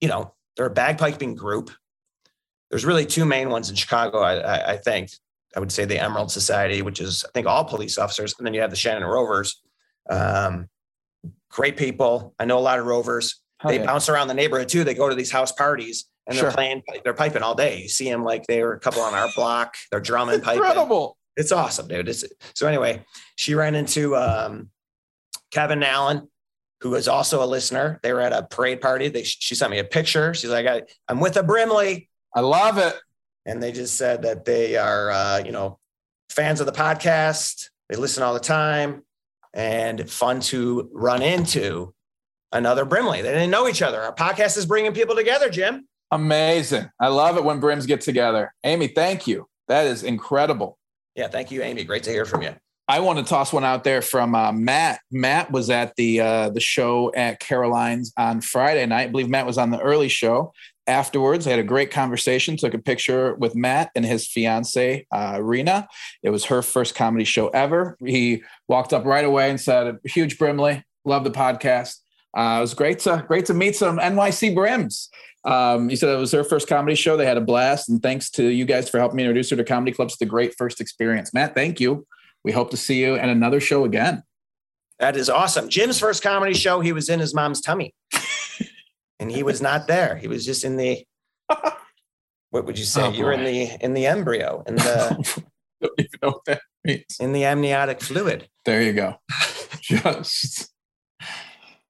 you 0.00 0.08
know, 0.08 0.34
they're 0.56 0.66
a 0.66 0.74
bagpiping 0.74 1.36
group. 1.36 1.70
There's 2.70 2.84
really 2.84 3.06
two 3.06 3.24
main 3.24 3.50
ones 3.50 3.70
in 3.70 3.76
Chicago, 3.76 4.18
I, 4.18 4.36
I, 4.36 4.72
I 4.72 4.76
think. 4.76 5.10
I 5.54 5.60
would 5.60 5.72
say 5.72 5.84
the 5.84 5.98
Emerald 5.98 6.30
Society, 6.30 6.82
which 6.82 7.00
is, 7.00 7.24
I 7.26 7.30
think, 7.32 7.46
all 7.46 7.64
police 7.64 7.96
officers. 7.96 8.34
And 8.38 8.46
then 8.46 8.52
you 8.52 8.60
have 8.60 8.70
the 8.70 8.76
Shannon 8.76 9.04
Rovers. 9.04 9.62
Um, 10.10 10.68
great 11.50 11.76
people. 11.76 12.34
I 12.38 12.44
know 12.44 12.58
a 12.58 12.60
lot 12.60 12.78
of 12.78 12.86
Rovers. 12.86 13.40
Hell 13.60 13.70
they 13.70 13.78
yeah. 13.78 13.86
bounce 13.86 14.08
around 14.08 14.28
the 14.28 14.34
neighborhood 14.34 14.68
too. 14.68 14.84
They 14.84 14.94
go 14.94 15.08
to 15.08 15.14
these 15.14 15.30
house 15.30 15.52
parties 15.52 16.06
and 16.26 16.36
they're 16.36 16.50
playing, 16.50 16.82
they're 17.04 17.14
piping 17.14 17.42
all 17.42 17.54
day. 17.54 17.80
You 17.82 17.88
see 17.88 18.10
them 18.10 18.24
like 18.24 18.46
they 18.46 18.62
were 18.62 18.74
a 18.74 18.80
couple 18.80 19.00
on 19.00 19.14
our 19.14 19.28
block. 19.34 19.74
They're 19.90 20.00
drumming, 20.00 20.40
piping 20.40 20.62
Incredible. 20.62 21.16
it's 21.36 21.52
awesome, 21.52 21.88
dude. 21.88 22.08
It's, 22.08 22.24
so 22.54 22.66
anyway, 22.66 23.02
she 23.36 23.54
ran 23.54 23.74
into 23.74 24.14
um, 24.16 24.68
Kevin 25.50 25.82
Allen, 25.82 26.28
who 26.80 26.90
was 26.90 27.08
also 27.08 27.42
a 27.42 27.46
listener. 27.46 27.98
They 28.02 28.12
were 28.12 28.20
at 28.20 28.32
a 28.32 28.42
parade 28.42 28.80
party. 28.80 29.08
They, 29.08 29.22
she 29.22 29.54
sent 29.54 29.70
me 29.70 29.78
a 29.78 29.84
picture. 29.84 30.34
She's 30.34 30.50
like, 30.50 30.66
I, 30.66 30.82
I'm 31.08 31.20
with 31.20 31.36
a 31.36 31.42
Brimley. 31.42 32.08
I 32.34 32.40
love 32.40 32.78
it. 32.78 32.94
And 33.46 33.62
they 33.62 33.72
just 33.72 33.96
said 33.96 34.22
that 34.22 34.44
they 34.44 34.76
are, 34.76 35.10
uh, 35.10 35.42
you 35.44 35.52
know, 35.52 35.78
fans 36.30 36.60
of 36.60 36.66
the 36.66 36.72
podcast. 36.72 37.70
They 37.88 37.96
listen 37.96 38.22
all 38.22 38.34
the 38.34 38.40
time 38.40 39.02
and 39.54 40.08
fun 40.10 40.40
to 40.40 40.90
run 40.92 41.22
into 41.22 41.94
another 42.52 42.84
Brimley. 42.84 43.22
They 43.22 43.32
didn't 43.32 43.50
know 43.50 43.68
each 43.68 43.82
other. 43.82 44.00
Our 44.00 44.14
podcast 44.14 44.58
is 44.58 44.66
bringing 44.66 44.92
people 44.92 45.14
together, 45.14 45.48
Jim. 45.48 45.86
Amazing. 46.10 46.90
I 47.00 47.08
love 47.08 47.36
it 47.36 47.44
when 47.44 47.60
brims 47.60 47.86
get 47.86 48.00
together. 48.00 48.52
Amy, 48.64 48.88
thank 48.88 49.26
you. 49.26 49.48
That 49.68 49.86
is 49.86 50.02
incredible. 50.02 50.78
Yeah. 51.14 51.28
Thank 51.28 51.50
you, 51.50 51.62
Amy. 51.62 51.84
Great 51.84 52.02
to 52.04 52.10
hear 52.10 52.24
from 52.24 52.42
you. 52.42 52.54
I 52.88 53.00
want 53.00 53.18
to 53.18 53.24
toss 53.24 53.52
one 53.52 53.64
out 53.64 53.82
there 53.82 54.00
from 54.00 54.34
uh, 54.34 54.52
Matt. 54.52 55.00
Matt 55.10 55.50
was 55.50 55.70
at 55.70 55.96
the 55.96 56.20
uh, 56.20 56.50
the 56.50 56.60
show 56.60 57.12
at 57.14 57.40
Caroline's 57.40 58.12
on 58.16 58.40
Friday 58.40 58.86
night. 58.86 59.08
I 59.08 59.10
believe 59.10 59.28
Matt 59.28 59.46
was 59.46 59.58
on 59.58 59.70
the 59.70 59.80
early 59.80 60.08
show. 60.08 60.52
Afterwards, 60.86 61.48
I 61.48 61.50
had 61.50 61.58
a 61.58 61.64
great 61.64 61.90
conversation. 61.90 62.56
Took 62.56 62.74
a 62.74 62.78
picture 62.78 63.34
with 63.34 63.56
Matt 63.56 63.90
and 63.96 64.04
his 64.04 64.28
fiance 64.28 65.04
uh, 65.10 65.40
Rena. 65.42 65.88
It 66.22 66.30
was 66.30 66.44
her 66.44 66.62
first 66.62 66.94
comedy 66.94 67.24
show 67.24 67.48
ever. 67.48 67.96
He 68.04 68.44
walked 68.68 68.92
up 68.92 69.04
right 69.04 69.24
away 69.24 69.50
and 69.50 69.60
said, 69.60 69.98
"Huge 70.04 70.38
Brimley, 70.38 70.84
love 71.04 71.24
the 71.24 71.30
podcast." 71.32 71.96
Uh, 72.36 72.58
it 72.58 72.60
was 72.60 72.74
great 72.74 73.00
to 73.00 73.24
great 73.26 73.46
to 73.46 73.54
meet 73.54 73.74
some 73.74 73.98
NYC 73.98 74.54
Brims. 74.54 75.08
Um, 75.44 75.88
he 75.88 75.96
said 75.96 76.08
it 76.08 76.18
was 76.18 76.32
her 76.32 76.44
first 76.44 76.68
comedy 76.68 76.94
show. 76.94 77.16
They 77.16 77.26
had 77.26 77.36
a 77.36 77.40
blast, 77.40 77.88
and 77.88 78.00
thanks 78.00 78.30
to 78.32 78.46
you 78.46 78.64
guys 78.64 78.88
for 78.88 78.98
helping 78.98 79.16
me 79.16 79.24
introduce 79.24 79.50
her 79.50 79.56
to 79.56 79.64
comedy 79.64 79.90
clubs. 79.90 80.16
The 80.16 80.26
great 80.26 80.54
first 80.56 80.80
experience. 80.80 81.34
Matt, 81.34 81.56
thank 81.56 81.80
you. 81.80 82.06
We 82.46 82.52
hope 82.52 82.70
to 82.70 82.76
see 82.76 83.00
you 83.00 83.16
at 83.16 83.28
another 83.28 83.58
show 83.58 83.84
again. 83.84 84.22
That 85.00 85.16
is 85.16 85.28
awesome. 85.28 85.68
Jim's 85.68 85.98
first 85.98 86.22
comedy 86.22 86.54
show, 86.54 86.78
he 86.78 86.92
was 86.92 87.08
in 87.08 87.18
his 87.18 87.34
mom's 87.34 87.60
tummy. 87.60 87.92
and 89.18 89.32
he 89.32 89.42
was 89.42 89.60
not 89.60 89.88
there. 89.88 90.16
He 90.16 90.28
was 90.28 90.46
just 90.46 90.62
in 90.62 90.76
the 90.76 91.04
what 92.50 92.64
would 92.64 92.78
you 92.78 92.84
say? 92.84 93.02
Oh, 93.02 93.10
you 93.10 93.24
were 93.24 93.32
in 93.32 93.42
the 93.42 93.76
in 93.84 93.94
the 93.94 94.06
embryo, 94.06 94.62
in 94.64 94.76
the 94.76 95.42
Don't 95.82 95.92
even 95.98 96.10
know 96.22 96.28
what 96.28 96.44
that 96.46 96.60
means. 96.84 97.16
in 97.18 97.32
the 97.32 97.44
amniotic 97.44 98.00
fluid. 98.00 98.48
There 98.64 98.80
you 98.80 98.92
go. 98.92 99.16
Just 99.80 100.72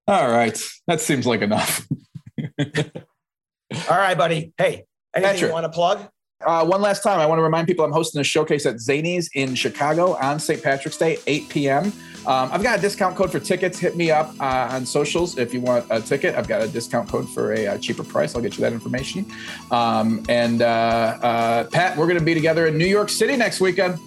all 0.08 0.30
right. 0.30 0.58
That 0.86 1.02
seems 1.02 1.26
like 1.26 1.42
enough. 1.42 1.86
All 2.40 3.98
right, 3.98 4.16
buddy. 4.16 4.54
Hey, 4.56 4.86
anything 5.14 5.32
Patrick. 5.34 5.48
you 5.48 5.52
want 5.52 5.64
to 5.64 5.70
plug? 5.70 6.08
Uh, 6.44 6.64
one 6.64 6.82
last 6.82 7.02
time, 7.02 7.18
I 7.18 7.24
want 7.24 7.38
to 7.38 7.42
remind 7.42 7.66
people 7.66 7.84
I'm 7.84 7.92
hosting 7.92 8.20
a 8.20 8.24
showcase 8.24 8.66
at 8.66 8.76
Zanies 8.76 9.30
in 9.34 9.54
Chicago 9.54 10.16
on 10.16 10.38
St. 10.38 10.62
Patrick's 10.62 10.98
Day, 10.98 11.18
8 11.26 11.48
p.m. 11.48 11.84
Um, 12.26 12.50
I've 12.52 12.62
got 12.62 12.78
a 12.78 12.82
discount 12.82 13.16
code 13.16 13.32
for 13.32 13.40
tickets. 13.40 13.78
Hit 13.78 13.96
me 13.96 14.10
up 14.10 14.34
uh, 14.38 14.68
on 14.70 14.84
socials 14.84 15.38
if 15.38 15.54
you 15.54 15.62
want 15.62 15.86
a 15.88 16.00
ticket. 16.00 16.34
I've 16.34 16.46
got 16.46 16.60
a 16.60 16.68
discount 16.68 17.08
code 17.08 17.28
for 17.30 17.54
a, 17.54 17.66
uh 17.66 17.78
cheaper 17.78 18.04
price. 18.04 18.34
I'll 18.34 18.42
get 18.42 18.58
you 18.58 18.62
that 18.62 18.74
information. 18.74 19.24
Um, 19.70 20.24
and 20.28 20.60
uh, 20.60 20.66
uh, 21.22 21.64
Pat, 21.64 21.96
we're 21.96 22.06
going 22.06 22.18
to 22.18 22.24
be 22.24 22.34
together 22.34 22.66
in 22.66 22.76
New 22.76 22.86
York 22.86 23.08
City 23.08 23.34
next 23.36 23.60
weekend. 23.60 23.98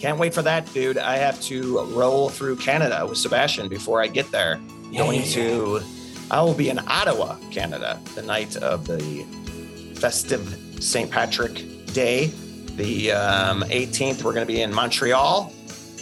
Can't 0.00 0.18
wait 0.18 0.34
for 0.34 0.42
that, 0.42 0.72
dude. 0.74 0.98
I 0.98 1.16
have 1.16 1.40
to 1.42 1.84
roll 1.86 2.28
through 2.28 2.56
Canada 2.56 3.06
with 3.08 3.18
Sebastian 3.18 3.68
before 3.68 4.02
I 4.02 4.08
get 4.08 4.30
there. 4.32 4.60
Going 4.96 5.22
to, 5.24 5.80
I 6.30 6.42
will 6.42 6.54
be 6.54 6.70
in 6.70 6.80
Ottawa, 6.80 7.36
Canada, 7.50 8.00
the 8.14 8.22
night 8.22 8.56
of 8.56 8.86
the 8.86 9.24
festive 9.94 10.65
St. 10.80 11.10
Patrick 11.10 11.64
Day. 11.92 12.26
The 12.76 13.12
um, 13.12 13.62
18th, 13.62 14.22
we're 14.22 14.34
going 14.34 14.46
to 14.46 14.52
be 14.52 14.60
in 14.62 14.72
Montreal, 14.72 15.52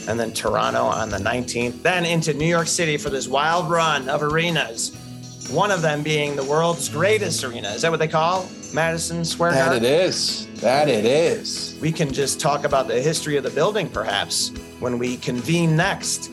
and 0.08 0.18
then 0.18 0.32
Toronto 0.32 0.82
on 0.82 1.08
the 1.08 1.18
19th. 1.18 1.82
Then 1.82 2.04
into 2.04 2.34
New 2.34 2.46
York 2.46 2.66
City 2.66 2.96
for 2.96 3.10
this 3.10 3.28
wild 3.28 3.70
run 3.70 4.08
of 4.08 4.22
arenas. 4.22 5.00
One 5.50 5.70
of 5.70 5.82
them 5.82 6.02
being 6.02 6.36
the 6.36 6.44
world's 6.44 6.88
greatest 6.88 7.44
arena. 7.44 7.68
Is 7.68 7.82
that 7.82 7.90
what 7.90 8.00
they 8.00 8.08
call 8.08 8.48
Madison 8.72 9.24
Square 9.24 9.52
That 9.52 9.76
it 9.76 9.84
is. 9.84 10.48
That 10.60 10.88
it 10.88 11.04
is. 11.04 11.78
we 11.80 11.92
can 11.92 12.12
just 12.12 12.40
talk 12.40 12.64
about 12.64 12.88
the 12.88 13.00
history 13.00 13.36
of 13.36 13.44
the 13.44 13.50
building 13.50 13.88
perhaps 13.88 14.50
when 14.80 14.98
we 14.98 15.16
convene 15.18 15.76
next. 15.76 16.32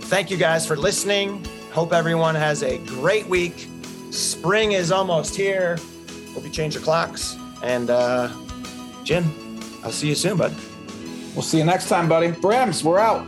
Thank 0.00 0.30
you 0.30 0.36
guys 0.36 0.66
for 0.66 0.76
listening. 0.76 1.44
Hope 1.70 1.92
everyone 1.92 2.34
has 2.34 2.62
a 2.62 2.78
great 2.78 3.26
week. 3.26 3.68
Spring 4.10 4.72
is 4.72 4.90
almost 4.90 5.36
here. 5.36 5.76
Hope 6.32 6.44
you 6.44 6.50
change 6.50 6.74
your 6.74 6.82
clocks. 6.82 7.36
And 7.62 7.90
uh, 7.90 8.28
Jim, 9.04 9.24
I'll 9.84 9.92
see 9.92 10.08
you 10.08 10.14
soon, 10.14 10.36
bud. 10.36 10.54
We'll 11.34 11.42
see 11.42 11.58
you 11.58 11.64
next 11.64 11.88
time, 11.88 12.08
buddy. 12.08 12.28
Brams, 12.28 12.82
we're 12.82 12.98
out. 12.98 13.26